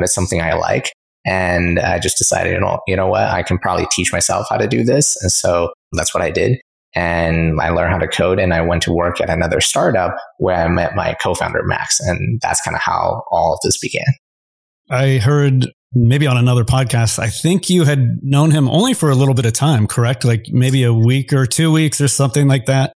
It's 0.00 0.14
something 0.14 0.40
I 0.40 0.54
like. 0.54 0.92
And 1.24 1.78
I 1.78 1.98
just 1.98 2.18
decided, 2.18 2.52
you 2.52 2.60
know, 2.60 2.80
you 2.86 2.96
know 2.96 3.08
what, 3.08 3.22
I 3.22 3.42
can 3.42 3.58
probably 3.58 3.86
teach 3.90 4.12
myself 4.12 4.46
how 4.48 4.56
to 4.56 4.66
do 4.66 4.84
this. 4.84 5.20
And 5.22 5.30
so 5.30 5.72
that's 5.92 6.14
what 6.14 6.22
I 6.22 6.30
did. 6.30 6.60
And 6.94 7.60
I 7.60 7.68
learned 7.68 7.92
how 7.92 7.98
to 7.98 8.08
code 8.08 8.38
and 8.38 8.54
I 8.54 8.62
went 8.62 8.82
to 8.84 8.92
work 8.92 9.20
at 9.20 9.28
another 9.28 9.60
startup 9.60 10.16
where 10.38 10.56
I 10.56 10.68
met 10.68 10.96
my 10.96 11.14
co-founder, 11.14 11.62
Max. 11.64 12.00
And 12.00 12.40
that's 12.42 12.62
kind 12.62 12.74
of 12.74 12.80
how 12.80 13.24
all 13.30 13.52
of 13.52 13.58
this 13.62 13.78
began. 13.78 14.06
I 14.90 15.18
heard 15.18 15.70
maybe 15.92 16.26
on 16.26 16.36
another 16.36 16.64
podcast. 16.64 17.18
I 17.18 17.28
think 17.28 17.68
you 17.68 17.84
had 17.84 18.20
known 18.22 18.50
him 18.50 18.68
only 18.68 18.94
for 18.94 19.10
a 19.10 19.14
little 19.14 19.34
bit 19.34 19.44
of 19.44 19.52
time, 19.52 19.86
correct? 19.86 20.24
Like 20.24 20.46
maybe 20.50 20.82
a 20.82 20.94
week 20.94 21.32
or 21.32 21.46
two 21.46 21.70
weeks 21.72 22.00
or 22.00 22.08
something 22.08 22.48
like 22.48 22.66
that. 22.66 22.92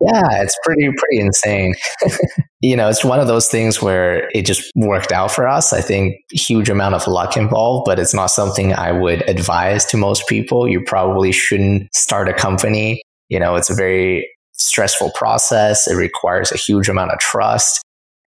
Yeah, 0.00 0.42
it's 0.42 0.58
pretty 0.64 0.88
pretty 0.96 1.20
insane. 1.20 1.74
you 2.64 2.76
know, 2.76 2.88
it's 2.88 3.04
one 3.04 3.20
of 3.20 3.26
those 3.26 3.48
things 3.48 3.82
where 3.82 4.30
it 4.34 4.46
just 4.46 4.72
worked 4.74 5.12
out 5.12 5.30
for 5.30 5.46
us. 5.46 5.74
I 5.74 5.82
think 5.82 6.16
huge 6.32 6.70
amount 6.70 6.94
of 6.94 7.06
luck 7.06 7.36
involved, 7.36 7.84
but 7.84 7.98
it's 7.98 8.14
not 8.14 8.28
something 8.28 8.72
I 8.72 8.90
would 8.90 9.28
advise 9.28 9.84
to 9.86 9.98
most 9.98 10.26
people. 10.28 10.66
You 10.66 10.82
probably 10.82 11.30
shouldn't 11.30 11.94
start 11.94 12.26
a 12.26 12.32
company. 12.32 13.02
You 13.28 13.38
know, 13.38 13.56
it's 13.56 13.68
a 13.68 13.74
very 13.74 14.26
stressful 14.52 15.10
process. 15.14 15.86
It 15.86 15.96
requires 15.96 16.52
a 16.52 16.56
huge 16.56 16.88
amount 16.88 17.10
of 17.10 17.18
trust 17.18 17.82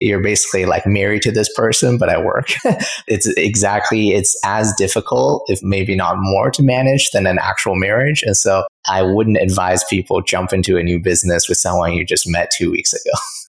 you're 0.03 0.23
basically 0.23 0.65
like 0.65 0.87
married 0.87 1.21
to 1.21 1.31
this 1.31 1.53
person, 1.55 1.99
but 1.99 2.09
at 2.09 2.25
work. 2.25 2.55
it's 3.07 3.27
exactly, 3.37 4.13
it's 4.13 4.35
as 4.47 4.73
difficult, 4.79 5.45
if 5.49 5.63
maybe 5.63 5.95
not 5.95 6.17
more 6.19 6.51
to 6.53 6.63
manage 6.63 7.11
than 7.11 7.27
an 7.27 7.39
actual 7.39 7.75
marriage. 7.75 8.23
And 8.23 8.35
so 8.35 8.65
I 8.87 9.03
wouldn't 9.03 9.37
advise 9.37 9.85
people 9.85 10.23
jump 10.23 10.55
into 10.55 10.79
a 10.79 10.83
new 10.83 10.99
business 10.99 11.51
with 11.51 11.59
someone 11.59 11.93
you 11.93 12.07
just 12.07 12.27
met 12.27 12.51
two 12.51 12.71
weeks 12.71 12.95
ago. 12.95 13.13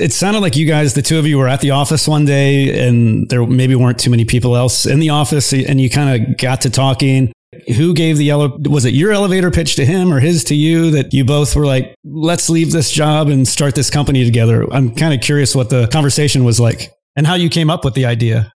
It 0.00 0.12
sounded 0.12 0.40
like 0.40 0.56
you 0.56 0.66
guys, 0.66 0.94
the 0.94 1.02
two 1.02 1.18
of 1.18 1.26
you, 1.26 1.38
were 1.38 1.48
at 1.48 1.60
the 1.60 1.70
office 1.70 2.08
one 2.08 2.24
day, 2.24 2.86
and 2.86 3.28
there 3.28 3.46
maybe 3.46 3.74
weren't 3.74 3.98
too 3.98 4.10
many 4.10 4.24
people 4.24 4.56
else 4.56 4.86
in 4.86 4.98
the 4.98 5.10
office, 5.10 5.52
and 5.52 5.80
you 5.80 5.90
kind 5.90 6.22
of 6.28 6.36
got 6.38 6.62
to 6.62 6.70
talking. 6.70 7.32
Who 7.76 7.94
gave 7.94 8.16
the 8.16 8.24
yellow? 8.24 8.56
Was 8.58 8.84
it 8.84 8.94
your 8.94 9.12
elevator 9.12 9.50
pitch 9.50 9.74
to 9.76 9.84
him 9.84 10.12
or 10.12 10.20
his 10.20 10.44
to 10.44 10.54
you 10.54 10.92
that 10.92 11.12
you 11.12 11.24
both 11.24 11.54
were 11.56 11.66
like, 11.66 11.94
let's 12.04 12.48
leave 12.48 12.72
this 12.72 12.90
job 12.90 13.28
and 13.28 13.46
start 13.46 13.74
this 13.74 13.90
company 13.90 14.24
together? 14.24 14.72
I'm 14.72 14.94
kind 14.94 15.12
of 15.12 15.20
curious 15.20 15.54
what 15.54 15.68
the 15.68 15.88
conversation 15.88 16.44
was 16.44 16.60
like 16.60 16.92
and 17.16 17.26
how 17.26 17.34
you 17.34 17.50
came 17.50 17.68
up 17.68 17.84
with 17.84 17.94
the 17.94 18.06
idea. 18.06 18.52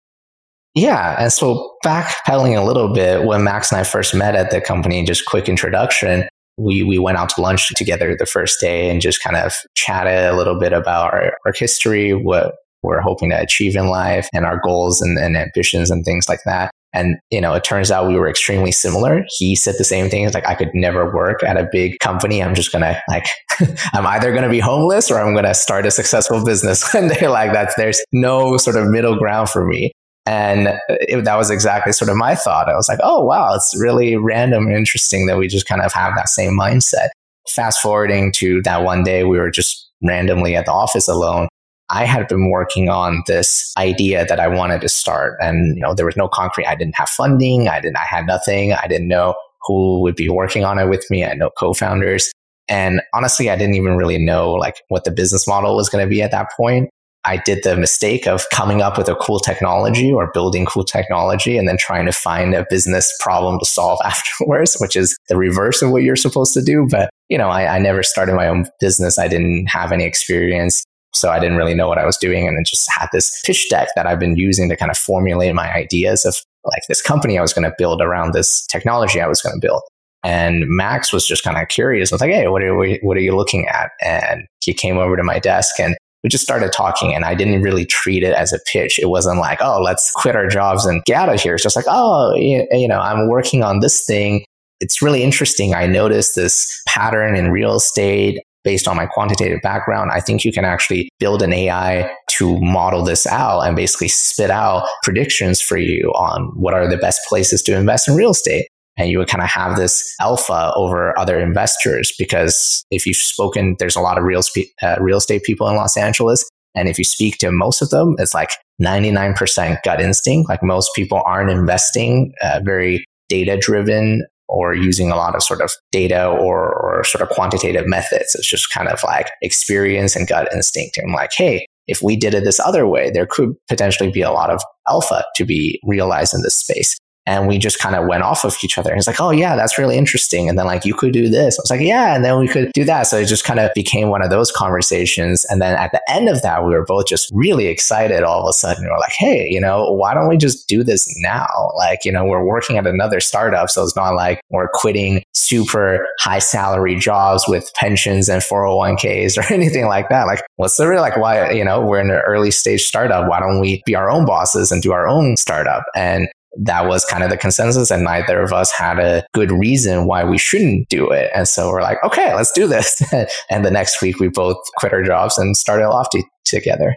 Yeah. 0.75 1.16
And 1.20 1.32
so 1.32 1.76
backpedaling 1.85 2.59
a 2.59 2.64
little 2.64 2.92
bit, 2.92 3.25
when 3.25 3.44
Max 3.44 3.70
and 3.70 3.80
I 3.80 3.85
first 3.85 4.14
met 4.14 4.35
at 4.35 4.50
the 4.50 4.61
company, 4.61 5.04
just 5.04 5.25
quick 5.25 5.49
introduction, 5.49 6.28
we, 6.61 6.83
we 6.83 6.99
went 6.99 7.19
out 7.19 7.31
to 7.31 7.40
lunch 7.40 7.69
together 7.75 8.14
the 8.19 8.26
first 8.26 8.61
day 8.61 8.90
and 8.90 9.00
just 9.00 9.23
kind 9.23 9.37
of 9.37 9.55
chatted 9.75 10.26
a 10.26 10.37
little 10.37 10.59
bit 10.59 10.73
about 10.73 11.12
our, 11.12 11.33
our 11.47 11.52
history, 11.55 12.12
what 12.12 12.55
we're 12.83 13.00
hoping 13.00 13.31
to 13.31 13.40
achieve 13.40 13.76
in 13.76 13.88
life 13.88 14.29
and 14.33 14.45
our 14.45 14.61
goals 14.62 15.00
and, 15.00 15.19
and 15.19 15.37
ambitions 15.37 15.90
and 15.90 16.05
things 16.05 16.29
like 16.29 16.40
that. 16.45 16.71
And, 16.93 17.17
you 17.31 17.40
know, 17.40 17.55
it 17.55 17.62
turns 17.62 17.90
out 17.90 18.09
we 18.09 18.17
were 18.17 18.29
extremely 18.29 18.73
similar. 18.73 19.25
He 19.38 19.55
said 19.55 19.76
the 19.79 19.85
same 19.85 20.11
thing. 20.11 20.29
like, 20.33 20.47
I 20.47 20.57
could 20.57 20.71
never 20.75 21.14
work 21.14 21.43
at 21.45 21.57
a 21.57 21.69
big 21.71 21.99
company. 22.00 22.43
I'm 22.43 22.55
just 22.55 22.73
going 22.73 22.83
to 22.83 23.00
like, 23.09 23.26
I'm 23.93 24.07
either 24.07 24.33
going 24.33 24.43
to 24.43 24.49
be 24.49 24.59
homeless 24.59 25.11
or 25.11 25.21
I'm 25.21 25.33
going 25.33 25.45
to 25.45 25.55
start 25.55 25.87
a 25.87 25.90
successful 25.90 26.45
business. 26.45 26.93
and 26.95 27.11
they're 27.11 27.31
like, 27.31 27.52
that 27.52 27.75
there's 27.76 28.02
no 28.12 28.57
sort 28.57 28.76
of 28.76 28.88
middle 28.88 29.17
ground 29.17 29.49
for 29.49 29.64
me. 29.64 29.93
And 30.27 30.79
it, 30.89 31.25
that 31.25 31.37
was 31.37 31.50
exactly 31.50 31.93
sort 31.93 32.11
of 32.11 32.17
my 32.17 32.35
thought. 32.35 32.69
I 32.69 32.75
was 32.75 32.89
like, 32.89 33.00
oh, 33.03 33.25
wow, 33.25 33.55
it's 33.55 33.75
really 33.81 34.17
random 34.17 34.67
and 34.67 34.77
interesting 34.77 35.27
that 35.27 35.39
we 35.39 35.49
just 35.49 35.67
kind 35.67 35.83
of 35.83 35.93
have 35.93 36.15
that 36.17 36.29
same 36.29 36.53
mindset. 36.59 37.09
Fast 37.49 37.81
forwarding 37.81 38.31
to 38.33 38.62
that 38.62 38.85
one 38.85 39.03
day, 39.03 39.25
we 39.25 39.39
were 39.39 39.50
just 39.50 39.91
randomly 40.03 40.55
at 40.57 40.67
the 40.67 40.73
office 40.73 41.09
alone. 41.09 41.49
I 41.89 42.05
had 42.05 42.29
been 42.29 42.50
working 42.50 42.89
on 42.89 43.23
this 43.27 43.73
idea 43.77 44.25
that 44.27 44.39
I 44.39 44.47
wanted 44.47 44.81
to 44.83 44.89
start. 44.89 45.37
And, 45.41 45.77
you 45.77 45.83
know, 45.83 45.95
there 45.95 46.07
was 46.07 46.17
no 46.17 46.29
concrete. 46.29 46.67
I 46.67 46.77
didn't 46.77 46.97
have 46.97 47.09
funding. 47.09 47.67
I 47.67 47.81
didn't, 47.81 47.97
I 47.97 48.05
had 48.09 48.27
nothing. 48.27 48.73
I 48.75 48.87
didn't 48.87 49.09
know 49.09 49.35
who 49.67 50.00
would 50.03 50.15
be 50.15 50.29
working 50.29 50.65
on 50.65 50.79
it 50.79 50.89
with 50.89 51.11
me. 51.11 51.25
I 51.25 51.31
had 51.31 51.39
no 51.39 51.50
co-founders. 51.59 52.31
And 52.69 53.03
honestly, 53.12 53.50
I 53.50 53.57
didn't 53.57 53.75
even 53.75 53.97
really 53.97 54.19
know 54.19 54.53
like 54.53 54.83
what 54.89 55.05
the 55.05 55.11
business 55.11 55.49
model 55.49 55.75
was 55.75 55.89
going 55.89 56.05
to 56.05 56.09
be 56.09 56.23
at 56.23 56.31
that 56.31 56.50
point. 56.57 56.89
I 57.30 57.37
did 57.37 57.62
the 57.62 57.76
mistake 57.76 58.26
of 58.26 58.44
coming 58.50 58.82
up 58.82 58.99
with 58.99 59.08
a 59.08 59.14
cool 59.14 59.38
technology 59.38 60.12
or 60.12 60.32
building 60.32 60.66
cool 60.66 60.82
technology 60.82 61.56
and 61.56 61.68
then 61.68 61.76
trying 61.76 62.06
to 62.06 62.12
find 62.12 62.54
a 62.54 62.66
business 62.68 63.16
problem 63.20 63.60
to 63.60 63.64
solve 63.64 64.00
afterwards, 64.04 64.76
which 64.80 64.96
is 64.96 65.16
the 65.28 65.37
reverse 65.37 65.80
of 65.80 65.92
what 65.92 66.02
you're 66.02 66.16
supposed 66.16 66.52
to 66.54 66.62
do. 66.62 66.88
But, 66.90 67.08
you 67.28 67.38
know, 67.38 67.49
I, 67.49 67.76
I 67.76 67.78
never 67.78 68.02
started 68.02 68.34
my 68.34 68.49
own 68.49 68.66
business. 68.80 69.16
I 69.16 69.28
didn't 69.28 69.66
have 69.66 69.92
any 69.92 70.02
experience. 70.02 70.82
So 71.12 71.30
I 71.30 71.38
didn't 71.38 71.56
really 71.56 71.75
know 71.75 71.87
what 71.87 71.99
I 71.99 72.04
was 72.04 72.16
doing 72.16 72.49
and 72.49 72.56
then 72.56 72.64
just 72.64 72.88
had 72.92 73.08
this 73.12 73.40
pitch 73.46 73.70
deck 73.70 73.90
that 73.94 74.06
I've 74.06 74.18
been 74.18 74.37
using 74.37 74.68
to 74.68 74.76
kind 74.76 74.90
of 74.90 74.99
formulate 74.99 75.54
my 75.54 75.72
ideas 75.72 76.25
of 76.25 76.37
like 76.64 76.82
this 76.88 77.00
company 77.00 77.38
I 77.38 77.42
was 77.42 77.52
going 77.52 77.64
to 77.64 77.75
build 77.78 78.02
around 78.02 78.32
this 78.32 78.66
technology 78.66 79.20
I 79.20 79.28
was 79.28 79.40
going 79.40 79.54
to 79.54 79.64
build. 79.64 79.82
And 80.25 80.64
Max 80.66 81.12
was 81.12 81.26
just 81.26 81.44
kind 81.44 81.56
of 81.56 81.68
curious. 81.68 82.10
I 82.10 82.16
was 82.16 82.20
like, 82.20 82.32
Hey, 82.32 82.49
what 82.49 82.62
are, 82.64 82.76
we, 82.76 82.99
what 83.02 83.16
are 83.16 83.20
you 83.20 83.37
looking 83.37 83.68
at? 83.68 83.92
And 84.02 84.46
he 84.64 84.75
came 84.75 84.99
over 84.99 85.16
to 85.16 85.22
my 85.22 85.38
desk 85.38 85.78
and 85.78 85.96
we 86.23 86.29
just 86.29 86.45
started 86.45 86.73
talking 86.73 87.15
and 87.15 87.25
I 87.25 87.35
didn't 87.35 87.62
really 87.62 87.85
treat 87.85 88.23
it 88.23 88.35
as 88.35 88.53
a 88.53 88.59
pitch. 88.71 88.99
It 88.99 89.09
wasn't 89.09 89.39
like, 89.39 89.59
oh, 89.62 89.81
let's 89.83 90.11
quit 90.12 90.37
our 90.37 90.49
jobs 90.49 90.85
and 90.85 91.03
get 91.05 91.17
out 91.17 91.35
of 91.35 91.41
here. 91.41 91.55
It's 91.55 91.62
just 91.62 91.77
like, 91.77 91.87
oh, 91.89 92.35
you 92.35 92.89
know, 92.89 93.00
I'm 93.00 93.29
working 93.29 93.62
on 93.62 93.81
this 93.81 94.05
thing. 94.05 94.45
It's 94.81 95.03
really 95.03 95.23
interesting. 95.23 95.75
I 95.75 95.87
noticed 95.87 96.35
this 96.35 96.83
pattern 96.87 97.37
in 97.37 97.50
real 97.50 97.75
estate 97.75 98.41
based 98.65 98.87
on 98.87 98.97
my 98.97 99.07
quantitative 99.07 99.61
background. 99.62 100.11
I 100.12 100.21
think 100.21 100.45
you 100.45 100.53
can 100.53 100.67
actually 100.67 101.09
build 101.19 101.43
an 101.43 101.53
AI 101.53 102.11
to 102.33 102.61
model 102.61 103.03
this 103.03 103.27
out 103.27 103.61
and 103.61 103.75
basically 103.75 104.09
spit 104.09 104.50
out 104.50 104.87
predictions 105.03 105.61
for 105.61 105.79
you 105.79 106.11
on 106.15 106.53
what 106.55 106.75
are 106.75 106.89
the 106.89 106.99
best 106.99 107.21
places 107.29 107.62
to 107.62 107.77
invest 107.77 108.09
in 108.09 108.15
real 108.15 108.31
estate 108.31 108.69
and 109.00 109.11
you 109.11 109.16
would 109.16 109.28
kind 109.28 109.42
of 109.42 109.49
have 109.49 109.76
this 109.76 110.14
alpha 110.21 110.73
over 110.76 111.19
other 111.19 111.40
investors 111.40 112.12
because 112.19 112.85
if 112.90 113.07
you've 113.07 113.16
spoken, 113.16 113.75
there's 113.78 113.97
a 113.97 114.00
lot 114.00 114.19
of 114.19 114.25
real, 114.25 114.42
spe- 114.42 114.71
uh, 114.83 114.97
real 115.00 115.16
estate 115.16 115.42
people 115.42 115.66
in 115.69 115.75
Los 115.75 115.97
Angeles. 115.97 116.47
And 116.75 116.87
if 116.87 116.99
you 116.99 117.04
speak 117.04 117.38
to 117.38 117.50
most 117.50 117.80
of 117.80 117.88
them, 117.88 118.14
it's 118.19 118.35
like 118.35 118.50
99% 118.80 119.78
gut 119.83 120.02
instinct. 120.02 120.50
Like 120.50 120.62
most 120.62 120.90
people 120.95 121.23
aren't 121.25 121.50
investing 121.50 122.35
uh, 122.42 122.61
very 122.62 123.07
data 123.30 123.57
driven 123.57 124.26
or 124.49 124.75
using 124.75 125.11
a 125.11 125.16
lot 125.16 125.35
of 125.35 125.42
sort 125.42 125.62
of 125.62 125.73
data 125.92 126.26
or, 126.26 126.75
or 126.75 127.02
sort 127.04 127.23
of 127.23 127.30
quantitative 127.30 127.87
methods. 127.87 128.35
It's 128.35 128.49
just 128.49 128.71
kind 128.71 128.88
of 128.88 129.02
like 129.02 129.30
experience 129.40 130.14
and 130.14 130.28
gut 130.28 130.52
instinct. 130.52 130.99
And 130.99 131.12
like, 131.12 131.30
hey, 131.35 131.64
if 131.87 132.02
we 132.02 132.16
did 132.16 132.35
it 132.35 132.45
this 132.45 132.61
other 132.61 132.87
way, 132.87 133.11
there 133.11 133.26
could 133.26 133.54
potentially 133.66 134.11
be 134.11 134.21
a 134.21 134.30
lot 134.30 134.50
of 134.50 134.61
alpha 134.87 135.25
to 135.37 135.47
be 135.47 135.80
realized 135.85 136.35
in 136.35 136.42
this 136.42 136.54
space. 136.54 136.99
And 137.30 137.46
we 137.46 137.58
just 137.58 137.78
kind 137.78 137.94
of 137.94 138.08
went 138.08 138.25
off 138.25 138.44
of 138.44 138.56
each 138.64 138.76
other. 138.76 138.90
And 138.90 138.99
it's 138.99 139.06
like, 139.06 139.20
oh, 139.20 139.30
yeah, 139.30 139.54
that's 139.54 139.78
really 139.78 139.96
interesting. 139.96 140.49
And 140.49 140.58
then, 140.58 140.66
like, 140.66 140.84
you 140.84 140.94
could 140.94 141.12
do 141.12 141.28
this. 141.28 141.56
I 141.56 141.62
was 141.62 141.70
like, 141.70 141.80
yeah. 141.80 142.12
And 142.16 142.25
then 142.25 142.40
we 142.40 142.49
could 142.49 142.72
do 142.75 142.82
that. 142.84 143.04
So 143.04 143.18
it 143.18 143.26
just 143.26 143.44
kind 143.44 143.60
of 143.60 143.70
became 143.72 144.08
one 144.08 144.20
of 144.20 144.30
those 144.30 144.50
conversations. 144.50 145.46
And 145.49 145.62
then 145.62 145.76
at 145.76 145.92
the 145.92 146.02
end 146.10 146.28
of 146.28 146.42
that, 146.42 146.64
we 146.64 146.72
were 146.72 146.84
both 146.84 147.06
just 147.06 147.30
really 147.32 147.68
excited 147.68 148.25
all 148.25 148.42
of 148.42 148.49
a 148.49 148.52
sudden. 148.52 148.84
We're 148.84 148.99
like, 148.99 149.12
hey, 149.16 149.46
you 149.49 149.60
know, 149.60 149.92
why 149.92 150.12
don't 150.12 150.28
we 150.28 150.38
just 150.38 150.66
do 150.66 150.82
this 150.82 151.08
now? 151.18 151.70
Like, 151.76 152.04
you 152.04 152.10
know, 152.10 152.25
we're 152.25 152.44
working 152.44 152.78
at 152.78 152.87
another 152.88 153.20
startup. 153.20 153.70
So 153.70 153.84
it's 153.84 153.94
not 153.94 154.16
like 154.16 154.40
we're 154.50 154.68
quitting 154.75 155.22
super 155.32 156.04
high 156.18 156.40
salary 156.40 156.96
jobs 156.96 157.44
with 157.46 157.70
pensions 157.76 158.28
and 158.28 158.42
401ks 158.42 159.38
or 159.38 159.52
anything 159.54 159.87
like 159.87 160.08
that. 160.08 160.26
Like, 160.26 160.42
what's 160.56 160.76
the 160.76 160.88
real, 160.88 161.00
like, 161.00 161.16
why, 161.16 161.52
you 161.52 161.64
know, 161.64 161.80
we're 161.80 162.00
in 162.00 162.10
an 162.10 162.22
early 162.26 162.50
stage 162.50 162.82
startup. 162.82 163.28
Why 163.28 163.38
don't 163.38 163.60
we 163.60 163.84
be 163.87 163.94
our 163.94 164.10
own 164.10 164.26
bosses 164.26 164.72
and 164.72 164.82
do 164.82 164.90
our 164.90 165.06
own 165.06 165.37
startup? 165.37 165.84
And 165.94 166.28
that 166.59 166.87
was 166.87 167.04
kind 167.04 167.23
of 167.23 167.30
the 167.30 167.37
consensus 167.37 167.90
and 167.90 168.04
neither 168.04 168.42
of 168.42 168.52
us 168.52 168.73
had 168.73 168.99
a 168.99 169.25
good 169.33 169.52
reason 169.52 170.07
why 170.07 170.25
we 170.25 170.38
shouldn't 170.38 170.88
do 170.88 171.11
it 171.11 171.30
and 171.35 171.47
so 171.47 171.71
we're 171.71 171.83
like 171.83 171.99
okay 172.04 172.35
let's 172.35 172.52
do 172.52 172.66
this 172.66 173.02
and 173.50 173.64
the 173.64 173.71
next 173.71 174.02
week 174.02 174.19
we 174.19 174.28
both 174.28 174.57
quit 174.76 174.92
our 174.92 175.02
jobs 175.02 175.38
and 175.38 175.57
started 175.57 175.88
lofty 175.88 176.25
together 176.45 176.97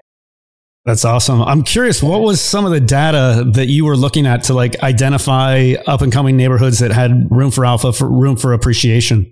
that's 0.86 1.06
awesome. 1.06 1.42
I'm 1.42 1.64
curious, 1.64 2.04
what 2.04 2.20
was 2.20 2.42
some 2.42 2.66
of 2.66 2.72
the 2.72 2.82
data 2.82 3.50
that 3.54 3.68
you 3.68 3.86
were 3.86 3.96
looking 3.96 4.28
at 4.28 4.44
to 4.44 4.54
like 4.54 4.84
identify 4.84 5.76
up 5.88 6.02
and 6.02 6.12
coming 6.12 6.36
neighborhoods 6.36 6.80
that 6.80 6.92
had 6.92 7.32
room 7.32 7.52
for 7.52 7.64
alpha, 7.64 7.94
for 7.94 8.10
room 8.10 8.36
for 8.36 8.52
appreciation? 8.52 9.32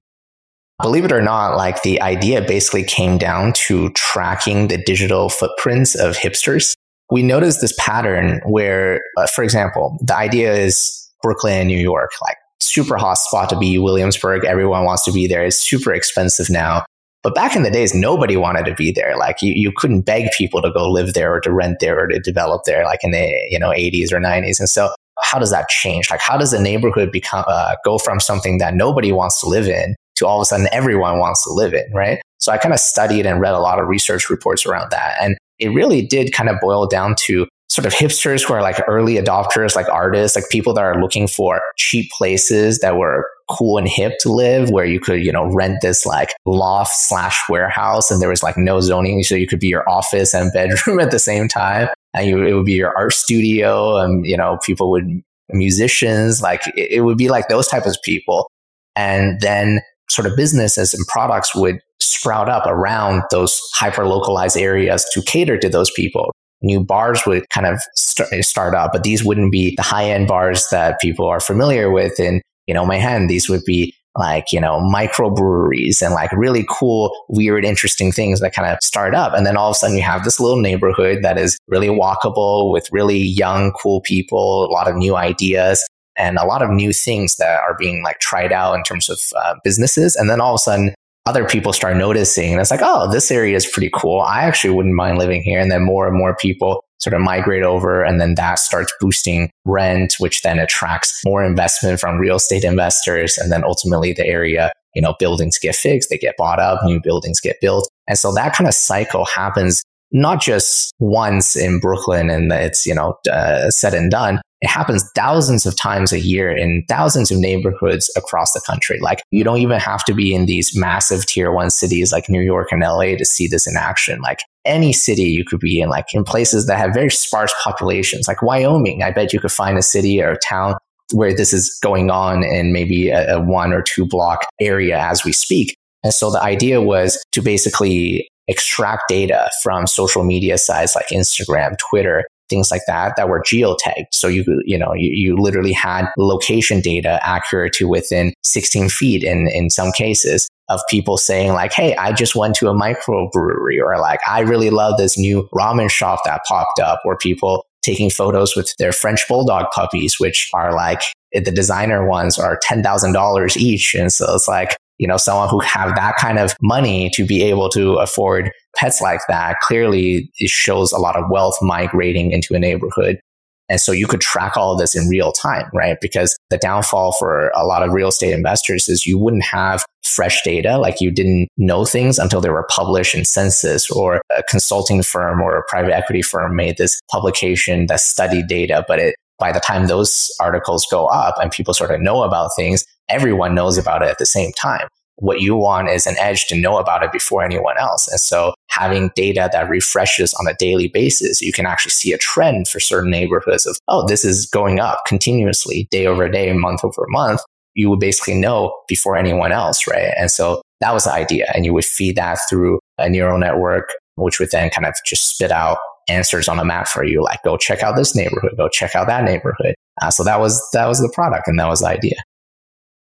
Believe 0.82 1.04
it 1.04 1.12
or 1.12 1.22
not, 1.22 1.58
like 1.58 1.84
the 1.84 2.02
idea 2.02 2.42
basically 2.42 2.84
came 2.84 3.18
down 3.18 3.52
to 3.68 3.90
tracking 3.92 4.70
the 4.70 4.78
digital 4.78 5.28
footprints 5.28 5.94
of 5.94 6.16
hipsters 6.16 6.74
we 7.12 7.22
noticed 7.22 7.62
this 7.62 7.74
pattern 7.78 8.42
where, 8.46 9.02
uh, 9.18 9.28
for 9.28 9.44
example, 9.44 9.98
the 10.02 10.16
idea 10.16 10.54
is 10.54 11.10
Brooklyn, 11.22 11.68
New 11.68 11.78
York, 11.78 12.12
like 12.22 12.38
super 12.62 12.98
hot 12.98 13.16
spot 13.16 13.50
to 13.50 13.58
be, 13.58 13.78
Williamsburg, 13.78 14.46
everyone 14.46 14.86
wants 14.86 15.04
to 15.04 15.12
be 15.12 15.28
there. 15.28 15.44
It's 15.44 15.58
super 15.58 15.94
expensive 15.94 16.50
now. 16.50 16.86
But 17.22 17.36
back 17.36 17.56
in 17.56 17.64
the 17.64 17.70
days, 17.70 17.94
nobody 17.94 18.38
wanted 18.38 18.66
to 18.66 18.74
be 18.74 18.92
there. 18.92 19.16
Like 19.18 19.42
you, 19.42 19.54
you 19.56 19.72
couldn't 19.76 20.02
beg 20.02 20.32
people 20.36 20.62
to 20.62 20.72
go 20.72 20.90
live 20.90 21.14
there 21.14 21.36
or 21.36 21.42
to 21.42 21.52
rent 21.52 21.78
there 21.80 22.00
or 22.00 22.08
to 22.08 22.20
develop 22.20 22.64
there, 22.66 22.84
like 22.86 23.04
in 23.04 23.12
the 23.12 23.32
you 23.50 23.60
know 23.60 23.70
80s 23.70 24.12
or 24.12 24.20
90s. 24.20 24.60
And 24.60 24.70
so, 24.70 24.92
how 25.22 25.38
does 25.38 25.52
that 25.52 25.68
change? 25.70 26.10
Like, 26.10 26.22
how 26.22 26.38
does 26.38 26.52
a 26.52 26.62
neighborhood 26.62 27.12
become 27.12 27.44
uh, 27.48 27.76
go 27.86 28.00
from 28.00 28.20
something 28.20 28.58
that 28.58 28.74
nobody 28.74 29.12
wants 29.12 29.40
to 29.42 29.48
live 29.48 29.68
in 29.68 29.96
to 30.16 30.26
all 30.26 30.40
of 30.40 30.44
a 30.44 30.46
sudden 30.46 30.68
everyone 30.72 31.20
wants 31.20 31.44
to 31.44 31.52
live 31.52 31.74
in, 31.74 31.92
right? 31.94 32.22
So 32.40 32.52
I 32.52 32.58
kind 32.58 32.74
of 32.74 32.80
studied 32.80 33.28
and 33.28 33.40
read 33.40 33.54
a 33.54 33.60
lot 33.60 33.78
of 33.78 33.88
research 33.88 34.30
reports 34.30 34.66
around 34.66 34.90
that, 34.90 35.18
and 35.22 35.38
it 35.62 35.70
really 35.70 36.02
did 36.02 36.34
kind 36.34 36.50
of 36.50 36.60
boil 36.60 36.88
down 36.88 37.16
to 37.28 37.48
sort 37.72 37.86
of 37.86 37.94
hipsters 37.94 38.46
who 38.46 38.54
are 38.54 38.62
like 38.62 38.84
early 38.86 39.16
adopters, 39.16 39.78
like 39.78 39.88
artists, 39.88 40.36
like 40.36 40.50
people 40.50 40.74
that 40.74 40.84
are 40.84 41.00
looking 41.00 41.26
for 41.26 41.62
cheap 41.78 42.12
places 42.18 42.80
that 42.80 42.98
were 42.98 43.30
cool 43.50 43.78
and 43.78 43.88
hip 43.88 44.14
to 44.20 44.30
live 44.30 44.70
where 44.72 44.84
you 44.84 45.00
could, 45.00 45.24
you 45.24 45.32
know, 45.32 45.50
rent 45.54 45.78
this 45.82 46.06
like 46.06 46.34
loft 46.46 46.92
slash 46.94 47.42
warehouse 47.48 48.12
and 48.12 48.22
there 48.22 48.28
was 48.28 48.44
like 48.44 48.58
no 48.58 48.82
zoning. 48.82 49.24
So 49.24 49.36
you 49.36 49.48
could 49.48 49.62
be 49.62 49.70
your 49.70 49.88
office 49.90 50.34
and 50.34 50.52
bedroom 50.54 51.00
at 51.00 51.12
the 51.12 51.20
same 51.20 51.48
time. 51.48 51.88
And 52.14 52.28
you, 52.28 52.44
it 52.46 52.54
would 52.54 52.66
be 52.66 52.74
your 52.74 52.96
art 52.98 53.14
studio 53.14 53.96
and, 53.98 54.26
you 54.26 54.36
know, 54.36 54.60
people 54.66 54.92
would, 54.92 55.22
musicians, 55.54 56.42
like 56.42 56.68
it, 56.76 56.92
it 56.92 57.02
would 57.02 57.18
be 57.18 57.30
like 57.30 57.48
those 57.48 57.70
type 57.70 57.86
of 57.86 57.96
people. 58.04 58.52
And 58.98 59.40
then 59.40 59.80
sort 60.10 60.26
of 60.26 60.36
businesses 60.36 60.94
and 60.94 61.08
products 61.08 61.56
would 61.56 61.80
sprout 62.02 62.50
up 62.50 62.66
around 62.66 63.24
those 63.32 63.60
hyper 63.74 64.06
localized 64.06 64.58
areas 64.58 65.06
to 65.14 65.22
cater 65.22 65.58
to 65.58 65.70
those 65.70 65.92
people. 65.92 66.32
New 66.62 66.84
bars 66.84 67.24
would 67.26 67.50
kind 67.50 67.66
of 67.66 67.82
st- 67.96 68.46
start 68.46 68.76
up, 68.76 68.92
but 68.94 69.04
these 69.04 69.24
wouldn't 69.24 69.52
be 69.52 69.76
the 69.76 69.82
high 69.82 70.10
end 70.10 70.28
bars 70.28 70.68
that 70.72 71.00
people 71.00 71.26
are 71.26 71.40
familiar 71.40 71.92
with 71.92 72.20
in, 72.20 72.42
you 72.68 72.74
know, 72.74 72.86
Manhattan. 72.86 73.28
These 73.28 73.50
would 73.50 73.64
be 73.66 73.94
like, 74.18 74.52
you 74.52 74.60
know, 74.60 74.80
microbreweries 74.80 76.02
and 76.02 76.14
like 76.14 76.32
really 76.34 76.66
cool, 76.70 77.16
weird, 77.30 77.64
interesting 77.64 78.12
things 78.12 78.42
that 78.42 78.54
kind 78.54 78.70
of 78.70 78.78
start 78.84 79.16
up. 79.16 79.34
And 79.34 79.46
then 79.46 79.56
all 79.58 79.70
of 79.70 79.76
a 79.76 79.80
sudden 79.80 79.96
you 79.96 80.04
have 80.04 80.24
this 80.24 80.40
little 80.40 80.60
neighborhood 80.60 81.20
that 81.24 81.38
is 81.38 81.58
really 81.68 81.88
walkable 81.88 82.72
with 82.72 82.90
really 82.92 83.18
young, 83.18 83.72
cool 83.72 84.02
people, 84.02 84.66
a 84.66 84.72
lot 84.72 84.90
of 84.90 84.96
new 84.96 85.16
ideas 85.16 85.88
and 86.18 86.38
a 86.38 86.46
lot 86.46 86.62
of 86.62 86.70
new 86.70 86.92
things 86.92 87.38
that 87.38 87.62
are 87.62 87.76
being 87.80 88.04
like 88.04 88.20
tried 88.20 88.52
out 88.52 88.76
in 88.76 88.84
terms 88.84 89.10
of 89.10 89.20
uh, 89.38 89.56
businesses. 89.64 90.16
And 90.16 90.30
then 90.30 90.42
all 90.42 90.54
of 90.54 90.60
a 90.60 90.60
sudden, 90.60 90.94
other 91.26 91.46
people 91.46 91.74
start 91.74 91.98
noticing, 91.98 92.52
and 92.52 92.62
it's 92.62 92.72
like, 92.72 92.82
oh, 92.84 93.12
this 93.12 93.30
area 93.32 93.56
is 93.56 93.68
pretty 93.68 93.92
cool. 93.94 94.22
I 94.22 94.42
actually 94.42 94.74
wouldn't 94.74 94.96
mind 94.96 95.18
living 95.18 95.44
here. 95.44 95.60
And 95.60 95.72
then 95.72 95.84
more 95.84 96.08
and 96.08 96.18
more 96.18 96.36
people 96.36 96.84
sort 97.00 97.14
of 97.14 97.22
migrate 97.22 97.64
over, 97.64 98.04
and 98.04 98.20
then 98.20 98.36
that 98.36 98.60
starts 98.60 98.94
boosting 99.00 99.52
rent, 99.66 100.16
which 100.20 100.42
then 100.42 100.60
attracts 100.60 101.22
more 101.26 101.44
investment 101.44 102.00
from 102.00 102.18
real 102.18 102.38
estate 102.38 102.64
investors. 102.64 103.38
And 103.38 103.52
then 103.52 103.64
ultimately, 103.64 104.14
the 104.14 104.26
area, 104.26 104.72
you 104.96 105.02
know, 105.02 105.16
buildings 105.20 105.58
get 105.60 105.76
fixed, 105.76 106.10
they 106.10 106.18
get 106.18 106.36
bought 106.38 106.60
up, 106.60 106.84
new 106.84 107.00
buildings 107.00 107.40
get 107.40 107.62
built. 107.62 107.90
And 108.08 108.18
so 108.18 108.34
that 108.34 108.54
kind 108.54 108.68
of 108.68 108.74
cycle 108.74 109.26
happens 109.26 109.84
not 110.12 110.42
just 110.42 110.94
once 111.00 111.56
in 111.56 111.80
Brooklyn 111.80 112.30
and 112.30 112.52
it's, 112.52 112.86
you 112.86 112.94
know, 112.94 113.18
uh, 113.32 113.70
said 113.70 113.94
and 113.94 114.12
done. 114.12 114.42
It 114.62 114.70
happens 114.70 115.10
thousands 115.16 115.66
of 115.66 115.76
times 115.76 116.14
a 116.14 116.20
year 116.20 116.56
in 116.56 116.86
thousands 116.88 117.32
of 117.32 117.40
neighborhoods 117.40 118.12
across 118.16 118.54
the 118.54 118.62
country. 118.62 119.00
Like 119.00 119.24
you 119.32 119.44
don't 119.44 119.58
even 119.58 119.80
have 119.80 120.04
to 120.06 120.14
be 120.14 120.36
in 120.36 120.46
these 120.46 120.78
massive 120.78 121.26
tier 121.26 121.52
one 121.52 121.72
cities 121.72 122.12
like 122.12 122.30
New 122.30 122.42
York 122.42 122.72
and 122.72 122.82
LA 122.82 123.16
to 123.18 123.26
see 123.26 123.48
this 123.48 123.66
in 123.66 123.76
action. 123.76 124.22
Like 124.22 124.40
any 124.64 124.94
city 124.94 125.24
you 125.24 125.44
could 125.44 125.60
be 125.60 125.80
in, 125.80 125.90
like 125.90 126.14
in 126.14 126.24
places 126.24 126.68
that 126.68 126.78
have 126.78 126.94
very 126.94 127.10
sparse 127.10 127.54
populations, 127.64 128.28
like 128.28 128.44
Wyoming. 128.44 129.02
I 129.02 129.10
bet 129.12 129.34
you 129.34 129.40
could 129.40 129.52
find 129.52 129.78
a 129.80 129.82
city 129.82 130.22
or 130.22 130.32
a 130.32 130.40
town 130.40 130.76
where 131.14 131.36
this 131.36 131.54
is 131.54 131.78
going 131.82 132.12
on 132.12 132.44
in 132.44 132.72
maybe 132.72 133.10
a, 133.10 133.38
a 133.38 133.42
one 133.42 133.74
or 133.74 133.82
two 133.82 134.06
block 134.06 134.46
area 134.60 135.00
as 135.00 135.26
we 135.26 135.34
speak. 135.34 135.76
And 136.04 136.14
so 136.14 136.32
the 136.32 136.42
idea 136.42 136.82
was 136.82 137.24
to 137.32 137.42
basically 137.42 138.28
extract 138.48 139.04
data 139.08 139.50
from 139.64 139.88
social 139.88 140.24
media 140.24 140.58
sites 140.58 140.96
like 140.96 141.08
Instagram, 141.12 141.76
Twitter, 141.90 142.26
things 142.52 142.70
like 142.70 142.84
that 142.86 143.16
that 143.16 143.30
were 143.30 143.42
geotagged. 143.42 144.06
So 144.12 144.28
you 144.28 144.44
you 144.66 144.78
know 144.78 144.94
you, 144.94 145.10
you 145.12 145.38
literally 145.38 145.74
had 145.74 146.06
location 146.18 146.82
data 146.82 147.20
accurate 147.24 147.74
to 147.74 147.88
within 147.88 148.34
16 148.44 148.90
feet 148.90 149.24
in 149.24 149.48
in 149.48 149.72
some 149.72 149.92
cases 149.92 150.48
of 150.72 150.82
people 150.90 151.18
saying 151.18 151.54
like, 151.54 151.74
Hey, 151.74 151.96
I 151.96 152.14
just 152.14 152.36
went 152.36 152.56
to 152.56 152.70
a 152.70 152.74
microbrewery 152.74 153.80
or 153.84 154.00
like, 154.00 154.20
I 154.28 154.40
really 154.40 154.70
love 154.70 154.98
this 154.98 155.18
new 155.18 155.48
ramen 155.54 155.90
shop 155.90 156.22
that 156.26 156.42
popped 156.48 156.80
up 156.80 157.02
or 157.06 157.18
people 157.18 157.66
taking 157.84 158.10
photos 158.10 158.56
with 158.56 158.74
their 158.78 158.92
French 158.92 159.28
bulldog 159.28 159.66
puppies, 159.74 160.20
which 160.20 160.50
are 160.54 160.74
like 160.74 161.02
the 161.34 161.52
designer 161.52 162.08
ones 162.08 162.38
are 162.38 162.60
$10,000 162.60 163.58
each. 163.58 163.96
And 163.96 164.14
so 164.14 164.36
it's 164.36 164.48
like, 164.48 164.78
you 165.02 165.08
know, 165.08 165.18
someone 165.18 165.50
who 165.50 165.60
have 165.62 165.96
that 165.96 166.16
kind 166.18 166.38
of 166.38 166.56
money 166.62 167.10
to 167.16 167.26
be 167.26 167.42
able 167.42 167.70
to 167.70 167.94
afford 167.94 168.52
pets 168.76 169.02
like 169.02 169.22
that, 169.28 169.60
clearly 169.64 170.32
it 170.38 170.50
shows 170.50 170.92
a 170.92 171.00
lot 171.00 171.16
of 171.16 171.26
wealth 171.28 171.58
migrating 171.60 172.32
into 172.32 172.54
a 172.54 172.60
neighborhood. 172.60 173.20
And 173.68 173.82
so 173.82 173.92
you 173.92 174.06
could 174.06 174.22
track 174.22 174.56
all 174.56 174.74
of 174.74 174.80
this 174.80 174.96
in 174.96 175.10
real 175.10 175.32
time, 175.32 175.66
right? 175.74 175.98
Because 176.00 176.38
the 176.52 176.58
downfall 176.60 177.14
for 177.14 177.52
a 177.56 177.66
lot 177.66 177.82
of 177.82 177.94
real 177.94 178.10
estate 178.10 178.32
investors 178.32 178.88
is 178.90 179.08
you 179.08 179.18
wouldn't 179.18 179.46
have 179.46 179.84
fresh 180.04 180.44
data. 180.44 180.78
Like 180.78 181.02
you 181.02 181.10
didn't 181.10 181.48
know 181.58 181.84
things 181.84 182.20
until 182.20 182.40
they 182.40 182.50
were 182.50 182.68
published 182.70 183.16
in 183.16 183.26
census 183.26 183.90
or 183.90 184.22
a 184.38 184.44
consulting 184.44 185.02
firm 185.02 185.42
or 185.42 185.58
a 185.58 185.64
private 185.68 185.96
equity 185.96 186.22
firm 186.22 186.56
made 186.56 186.78
this 186.78 187.02
publication 187.10 187.88
that 187.88 188.02
studied 188.02 188.46
data, 188.46 188.86
but 188.88 189.00
it 189.00 189.16
by 189.42 189.52
the 189.52 189.60
time 189.60 189.88
those 189.88 190.32
articles 190.40 190.86
go 190.90 191.08
up 191.08 191.36
and 191.42 191.52
people 191.52 191.74
sort 191.74 191.92
of 191.92 192.00
know 192.00 192.22
about 192.22 192.52
things, 192.56 192.86
everyone 193.10 193.56
knows 193.56 193.78
about 193.78 194.04
it 194.04 194.08
at 194.08 194.20
the 194.20 194.26
same 194.26 194.52
time. 194.54 194.88
What 195.16 195.42
you 195.42 195.56
want 195.56 195.90
is 195.90 196.08
an 196.08 196.16
edge 196.20 196.46
to 196.48 196.60
know 196.60 196.78
about 196.78 197.04
it 197.04 197.12
before 197.12 197.44
anyone 197.44 197.78
else. 197.80 198.08
And 198.08 198.20
so 198.20 198.54
having 198.70 199.12
data 199.16 199.50
that 199.52 199.70
refreshes 199.70 200.34
on 200.36 200.48
a 200.48 200.56
daily 200.56 200.88
basis, 200.88 201.42
you 201.42 201.52
can 201.52 201.66
actually 201.66 201.92
see 201.92 202.14
a 202.14 202.18
trend 202.20 202.68
for 202.68 202.80
certain 202.80 203.12
neighborhoods 203.12 203.66
of, 203.66 203.78
oh, 203.88 204.06
this 204.08 204.24
is 204.24 204.46
going 204.46 204.80
up 204.80 205.00
continuously 205.08 205.88
day 205.92 206.06
over 206.06 206.30
day, 206.30 206.54
month 206.54 206.84
over 206.84 207.06
month. 207.10 207.42
You 207.74 207.90
would 207.90 208.00
basically 208.00 208.36
know 208.36 208.76
before 208.88 209.18
anyone 209.18 209.52
else, 209.52 209.88
right? 209.88 210.14
And 210.18 210.30
so 210.30 210.62
that 210.82 210.94
was 210.94 211.06
the 211.06 211.14
idea. 211.14 211.52
And 211.54 211.66
you 211.66 211.74
would 211.74 211.86
feed 211.86 212.16
that 212.16 212.40
through 212.50 212.80
a 212.98 213.10
neural 213.10 213.40
network, 213.40 213.90
which 214.16 214.40
would 214.40 214.52
then 214.52 214.70
kind 214.70 214.86
of 214.86 214.96
just 215.06 215.30
spit 215.30 215.52
out 215.52 215.78
answers 216.08 216.48
on 216.48 216.60
a 216.60 216.66
map 216.66 216.88
for 216.88 217.04
you, 217.04 217.24
like 217.24 217.42
go 217.44 217.58
check 217.58 217.84
out 217.84 217.96
this 217.96 218.16
neighborhood, 218.16 218.52
go 218.58 218.70
check 218.70 218.96
out 218.96 219.08
that 219.08 219.24
neighborhood. 219.24 219.76
Uh, 220.02 220.12
so 220.12 220.24
that 220.24 220.40
was 220.40 220.62
that 220.74 220.88
was 220.88 221.00
the 221.00 221.12
product, 221.14 221.48
and 221.48 221.60
that 221.60 221.68
was 221.68 221.82
the 221.82 221.88
idea. 221.88 222.16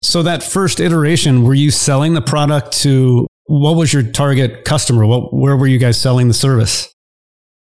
So 0.03 0.23
that 0.23 0.43
first 0.43 0.81
iteration, 0.81 1.43
were 1.43 1.55
you 1.55 1.71
selling 1.71 2.15
the 2.15 2.23
product 2.23 2.73
to 2.83 3.27
what 3.47 3.73
was 3.73 3.93
your 3.93 4.03
target 4.03 4.65
customer? 4.65 5.07
What 5.07 5.33
where 5.35 5.57
were 5.57 5.67
you 5.67 5.79
guys 5.79 6.01
selling 6.01 6.29
the 6.29 6.35
service? 6.35 6.93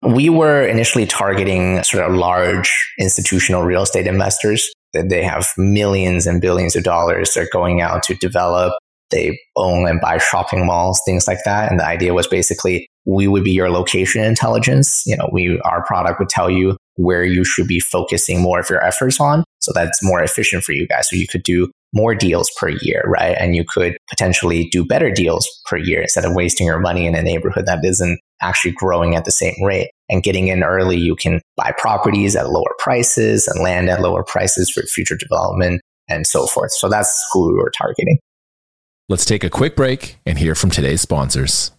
We 0.03 0.29
were 0.29 0.61
initially 0.61 1.07
targeting 1.07 1.81
sort 1.83 2.07
of 2.07 2.15
large 2.15 2.71
institutional 2.99 3.63
real 3.63 3.81
estate 3.81 4.07
investors. 4.07 4.71
That 4.93 5.09
they 5.09 5.21
have 5.23 5.49
millions 5.57 6.25
and 6.25 6.41
billions 6.41 6.75
of 6.75 6.83
dollars 6.83 7.33
they're 7.33 7.49
going 7.51 7.81
out 7.81 8.03
to 8.03 8.15
develop 8.15 8.73
they 9.11 9.39
own 9.55 9.87
and 9.87 10.01
buy 10.01 10.17
shopping 10.17 10.65
malls, 10.65 11.01
things 11.05 11.27
like 11.27 11.39
that. 11.45 11.69
And 11.69 11.79
the 11.79 11.85
idea 11.85 12.13
was 12.13 12.27
basically 12.27 12.87
we 13.05 13.27
would 13.27 13.43
be 13.43 13.51
your 13.51 13.69
location 13.69 14.23
intelligence. 14.23 15.03
You 15.05 15.15
know, 15.15 15.29
we, 15.31 15.59
our 15.61 15.83
product 15.85 16.19
would 16.19 16.29
tell 16.29 16.49
you 16.49 16.77
where 16.95 17.23
you 17.23 17.43
should 17.45 17.67
be 17.67 17.79
focusing 17.79 18.41
more 18.41 18.59
of 18.59 18.69
your 18.69 18.83
efforts 18.83 19.19
on. 19.19 19.43
So 19.59 19.71
that's 19.73 20.03
more 20.03 20.21
efficient 20.21 20.63
for 20.63 20.73
you 20.73 20.87
guys. 20.87 21.09
So 21.09 21.15
you 21.15 21.27
could 21.27 21.43
do 21.43 21.71
more 21.93 22.13
deals 22.13 22.51
per 22.59 22.69
year, 22.69 23.03
right? 23.07 23.37
And 23.39 23.55
you 23.55 23.63
could 23.65 23.97
potentially 24.09 24.67
do 24.71 24.83
better 24.83 25.09
deals 25.09 25.47
per 25.65 25.77
year 25.77 26.01
instead 26.01 26.25
of 26.25 26.35
wasting 26.35 26.67
your 26.67 26.79
money 26.79 27.05
in 27.05 27.15
a 27.15 27.23
neighborhood 27.23 27.65
that 27.65 27.83
isn't 27.83 28.19
actually 28.41 28.71
growing 28.71 29.15
at 29.15 29.25
the 29.25 29.31
same 29.31 29.55
rate. 29.63 29.89
And 30.09 30.23
getting 30.23 30.47
in 30.49 30.63
early, 30.63 30.97
you 30.97 31.15
can 31.15 31.41
buy 31.55 31.73
properties 31.77 32.35
at 32.35 32.49
lower 32.49 32.75
prices 32.79 33.47
and 33.47 33.63
land 33.63 33.89
at 33.89 34.01
lower 34.01 34.23
prices 34.23 34.69
for 34.69 34.83
future 34.83 35.15
development 35.15 35.81
and 36.09 36.25
so 36.25 36.45
forth. 36.45 36.71
So 36.71 36.89
that's 36.89 37.25
who 37.33 37.47
we 37.47 37.55
were 37.55 37.71
targeting. 37.75 38.19
Let's 39.09 39.23
take 39.23 39.45
a 39.45 39.49
quick 39.49 39.77
break 39.77 40.19
and 40.25 40.37
hear 40.37 40.53
from 40.53 40.69
today's 40.69 40.99
sponsors. 40.99 41.71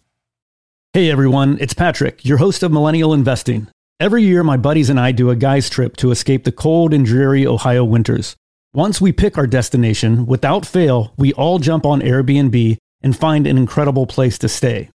Hey 0.95 1.11
everyone, 1.11 1.59
it's 1.61 1.75
Patrick, 1.75 2.25
your 2.25 2.39
host 2.39 2.63
of 2.63 2.73
Millennial 2.73 3.13
Investing. 3.13 3.69
Every 4.01 4.23
year, 4.23 4.43
my 4.43 4.57
buddies 4.57 4.89
and 4.89 4.99
I 4.99 5.13
do 5.13 5.29
a 5.29 5.37
guy's 5.37 5.69
trip 5.69 5.95
to 5.99 6.11
escape 6.11 6.45
the 6.45 6.53
cold 6.53 6.95
and 6.95 7.05
dreary 7.05 7.47
Ohio 7.47 7.85
winters. 7.85 8.35
Once 8.73 8.99
we 8.99 9.13
pick 9.13 9.37
our 9.37 9.47
destination, 9.47 10.25
without 10.25 10.65
fail, 10.65 11.13
we 11.19 11.35
all 11.35 11.59
jump 11.59 11.85
on 11.85 12.01
Airbnb 12.01 12.79
and 13.03 13.15
find 13.15 13.47
an 13.47 13.59
incredible 13.59 14.07
place 14.07 14.39
to 14.39 14.49
stay. 14.49 14.89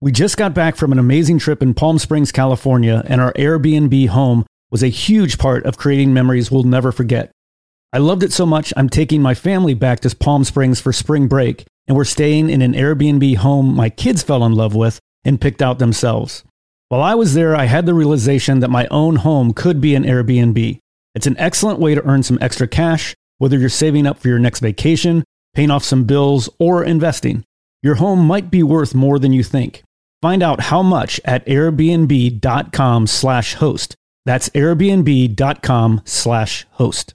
We 0.00 0.10
just 0.10 0.36
got 0.36 0.54
back 0.54 0.74
from 0.74 0.90
an 0.90 0.98
amazing 0.98 1.38
trip 1.38 1.62
in 1.62 1.72
Palm 1.72 2.00
Springs, 2.00 2.32
California, 2.32 3.04
and 3.06 3.20
our 3.20 3.32
Airbnb 3.34 4.08
home 4.08 4.44
was 4.72 4.82
a 4.82 4.88
huge 4.88 5.38
part 5.38 5.64
of 5.64 5.78
creating 5.78 6.12
memories 6.12 6.50
we'll 6.50 6.64
never 6.64 6.90
forget. 6.90 7.30
I 7.92 7.98
loved 7.98 8.24
it 8.24 8.32
so 8.32 8.44
much, 8.44 8.72
I'm 8.76 8.88
taking 8.88 9.22
my 9.22 9.34
family 9.34 9.74
back 9.74 10.00
to 10.00 10.16
Palm 10.16 10.42
Springs 10.42 10.80
for 10.80 10.92
spring 10.92 11.28
break, 11.28 11.64
and 11.86 11.96
we're 11.96 12.04
staying 12.04 12.50
in 12.50 12.62
an 12.62 12.72
Airbnb 12.72 13.36
home 13.36 13.74
my 13.74 13.90
kids 13.90 14.22
fell 14.22 14.44
in 14.44 14.52
love 14.52 14.74
with 14.74 14.98
and 15.24 15.40
picked 15.40 15.62
out 15.62 15.78
themselves. 15.78 16.42
While 16.88 17.02
I 17.02 17.14
was 17.14 17.34
there, 17.34 17.54
I 17.56 17.64
had 17.64 17.86
the 17.86 17.94
realization 17.94 18.60
that 18.60 18.70
my 18.70 18.86
own 18.90 19.16
home 19.16 19.52
could 19.52 19.80
be 19.80 19.96
an 19.96 20.04
Airbnb. 20.04 20.78
It's 21.16 21.26
an 21.26 21.36
excellent 21.38 21.80
way 21.80 21.96
to 21.96 22.04
earn 22.04 22.22
some 22.22 22.38
extra 22.40 22.68
cash, 22.68 23.16
whether 23.38 23.58
you're 23.58 23.68
saving 23.68 24.06
up 24.06 24.18
for 24.18 24.28
your 24.28 24.38
next 24.38 24.60
vacation, 24.60 25.24
paying 25.54 25.72
off 25.72 25.82
some 25.82 26.04
bills, 26.04 26.48
or 26.60 26.84
investing. 26.84 27.42
Your 27.82 27.96
home 27.96 28.24
might 28.26 28.50
be 28.50 28.62
worth 28.62 28.94
more 28.94 29.18
than 29.18 29.32
you 29.32 29.42
think. 29.42 29.82
Find 30.22 30.42
out 30.42 30.60
how 30.60 30.82
much 30.82 31.20
at 31.24 31.44
airbnb.com/host. 31.46 33.94
That's 34.24 34.48
airbnb.com/host. 34.50 37.14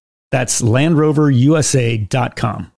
That's 0.31 0.61
LandRoverUSA.com. 0.61 2.71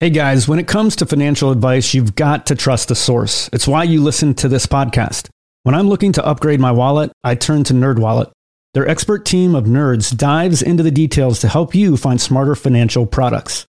Hey 0.00 0.10
guys, 0.10 0.48
when 0.48 0.58
it 0.58 0.66
comes 0.66 0.96
to 0.96 1.06
financial 1.06 1.50
advice, 1.50 1.94
you've 1.94 2.14
got 2.14 2.46
to 2.46 2.54
trust 2.54 2.88
the 2.88 2.94
source. 2.94 3.48
It's 3.52 3.68
why 3.68 3.84
you 3.84 4.02
listen 4.02 4.34
to 4.34 4.48
this 4.48 4.66
podcast. 4.66 5.28
When 5.62 5.74
I'm 5.74 5.88
looking 5.88 6.12
to 6.12 6.26
upgrade 6.26 6.60
my 6.60 6.72
wallet, 6.72 7.12
I 7.22 7.36
turn 7.36 7.64
to 7.64 7.74
NerdWallet. 7.74 8.30
Their 8.74 8.88
expert 8.88 9.24
team 9.24 9.54
of 9.54 9.64
nerds 9.64 10.16
dives 10.16 10.62
into 10.62 10.82
the 10.82 10.90
details 10.90 11.40
to 11.40 11.48
help 11.48 11.74
you 11.74 11.96
find 11.96 12.20
smarter 12.20 12.54
financial 12.54 13.06
products. 13.06 13.66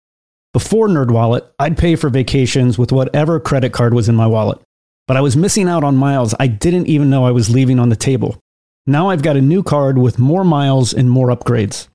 Before 0.53 0.87
NerdWallet, 0.87 1.47
I'd 1.59 1.77
pay 1.77 1.95
for 1.95 2.09
vacations 2.09 2.77
with 2.77 2.91
whatever 2.91 3.39
credit 3.39 3.73
card 3.73 3.93
was 3.93 4.07
in 4.07 4.15
my 4.15 4.27
wallet, 4.27 4.59
but 5.07 5.17
I 5.17 5.21
was 5.21 5.35
missing 5.35 5.67
out 5.67 5.83
on 5.83 5.97
miles 5.97 6.33
I 6.39 6.47
didn't 6.47 6.87
even 6.87 7.09
know 7.09 7.25
I 7.25 7.31
was 7.31 7.49
leaving 7.49 7.79
on 7.79 7.89
the 7.89 7.95
table. 7.95 8.39
Now 8.87 9.09
I've 9.09 9.23
got 9.23 9.37
a 9.37 9.41
new 9.41 9.61
card 9.61 9.97
with 9.97 10.19
more 10.19 10.43
miles 10.43 10.93
and 10.93 11.09
more 11.09 11.27
upgrades. 11.27 11.87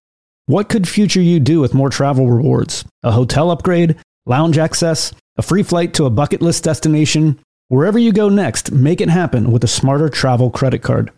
What 0.49 0.71
could 0.71 0.89
future 0.89 1.21
you 1.21 1.41
do 1.41 1.61
with 1.61 1.75
more 1.75 1.91
travel 1.91 2.27
rewards? 2.27 2.83
A 3.03 3.11
hotel 3.11 3.51
upgrade, 3.51 3.97
lounge 4.25 4.57
access, 4.57 5.13
a 5.37 5.43
free 5.43 5.63
flight 5.63 5.93
to 5.93 6.07
a 6.07 6.11
bucket 6.11 6.41
list 6.41 6.65
destination? 6.65 7.39
Wherever 7.69 7.99
you 7.99 8.13
go 8.13 8.31
next, 8.31 8.73
make 8.73 9.03
it 9.03 9.11
happen 9.11 9.53
with 9.53 9.63
a 9.63 9.69
smarter 9.69 10.09
travel 10.09 10.51
credit 10.51 10.79
card. 10.79 11.13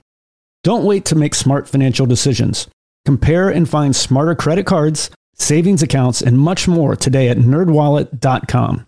Don't 0.64 0.84
wait 0.84 1.04
to 1.04 1.14
make 1.14 1.36
smart 1.36 1.68
financial 1.68 2.06
decisions. 2.06 2.66
Compare 3.04 3.50
and 3.50 3.68
find 3.68 3.94
smarter 3.94 4.34
credit 4.34 4.66
cards, 4.66 5.10
savings 5.36 5.80
accounts, 5.80 6.20
and 6.20 6.36
much 6.36 6.66
more 6.66 6.96
today 6.96 7.28
at 7.28 7.36
nerdwallet.com. 7.36 8.84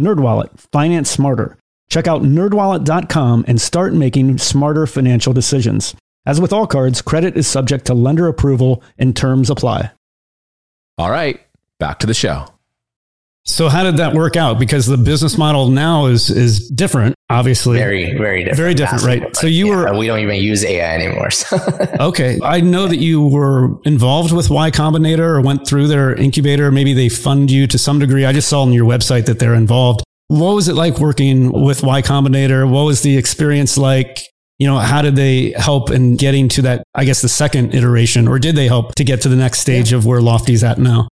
Nerdwallet, 0.00 0.58
finance 0.72 1.08
smarter. 1.08 1.56
Check 1.88 2.08
out 2.08 2.22
nerdwallet.com 2.22 3.44
and 3.46 3.60
start 3.60 3.94
making 3.94 4.38
smarter 4.38 4.88
financial 4.88 5.32
decisions. 5.32 5.94
As 6.26 6.40
with 6.40 6.52
all 6.52 6.66
cards, 6.66 7.02
credit 7.02 7.36
is 7.36 7.46
subject 7.46 7.86
to 7.86 7.94
lender 7.94 8.28
approval 8.28 8.82
and 8.98 9.14
terms 9.14 9.50
apply. 9.50 9.90
All 10.96 11.10
right, 11.10 11.40
back 11.78 11.98
to 12.00 12.06
the 12.06 12.14
show. 12.14 12.46
So 13.46 13.68
how 13.68 13.82
did 13.82 13.98
that 13.98 14.14
work 14.14 14.36
out? 14.36 14.58
Because 14.58 14.86
the 14.86 14.96
business 14.96 15.36
model 15.36 15.68
now 15.68 16.06
is 16.06 16.30
is 16.30 16.68
different. 16.70 17.14
Obviously. 17.28 17.78
Very, 17.78 18.16
very 18.16 18.40
different. 18.40 18.56
Very 18.56 18.74
different, 18.74 19.04
right? 19.04 19.36
So 19.36 19.46
you 19.46 19.68
yeah, 19.68 19.92
were. 19.92 19.98
We 19.98 20.06
don't 20.06 20.20
even 20.20 20.36
use 20.36 20.64
AI 20.64 20.94
anymore. 20.94 21.30
So. 21.30 21.58
okay. 22.00 22.38
I 22.42 22.60
know 22.60 22.86
that 22.86 22.98
you 22.98 23.26
were 23.26 23.80
involved 23.82 24.32
with 24.32 24.50
Y 24.50 24.70
Combinator 24.70 25.20
or 25.20 25.40
went 25.42 25.66
through 25.66 25.88
their 25.88 26.14
incubator. 26.14 26.70
Maybe 26.70 26.94
they 26.94 27.08
fund 27.08 27.50
you 27.50 27.66
to 27.66 27.76
some 27.78 27.98
degree. 27.98 28.24
I 28.24 28.32
just 28.32 28.48
saw 28.48 28.62
on 28.62 28.72
your 28.72 28.86
website 28.86 29.26
that 29.26 29.38
they're 29.38 29.54
involved. 29.54 30.04
What 30.28 30.54
was 30.54 30.68
it 30.68 30.74
like 30.74 30.98
working 30.98 31.52
with 31.52 31.82
Y 31.82 32.02
Combinator? 32.02 32.70
What 32.70 32.84
was 32.84 33.02
the 33.02 33.16
experience 33.18 33.76
like? 33.76 34.20
You 34.58 34.68
know, 34.68 34.78
how 34.78 35.02
did 35.02 35.16
they 35.16 35.52
help 35.56 35.90
in 35.90 36.16
getting 36.16 36.48
to 36.50 36.62
that, 36.62 36.84
I 36.94 37.04
guess, 37.04 37.22
the 37.22 37.28
second 37.28 37.74
iteration, 37.74 38.28
or 38.28 38.38
did 38.38 38.54
they 38.54 38.68
help 38.68 38.94
to 38.96 39.04
get 39.04 39.20
to 39.22 39.28
the 39.28 39.36
next 39.36 39.60
stage 39.60 39.90
yeah. 39.90 39.98
of 39.98 40.06
where 40.06 40.20
Lofty's 40.20 40.62
at 40.62 40.78
now? 40.78 41.08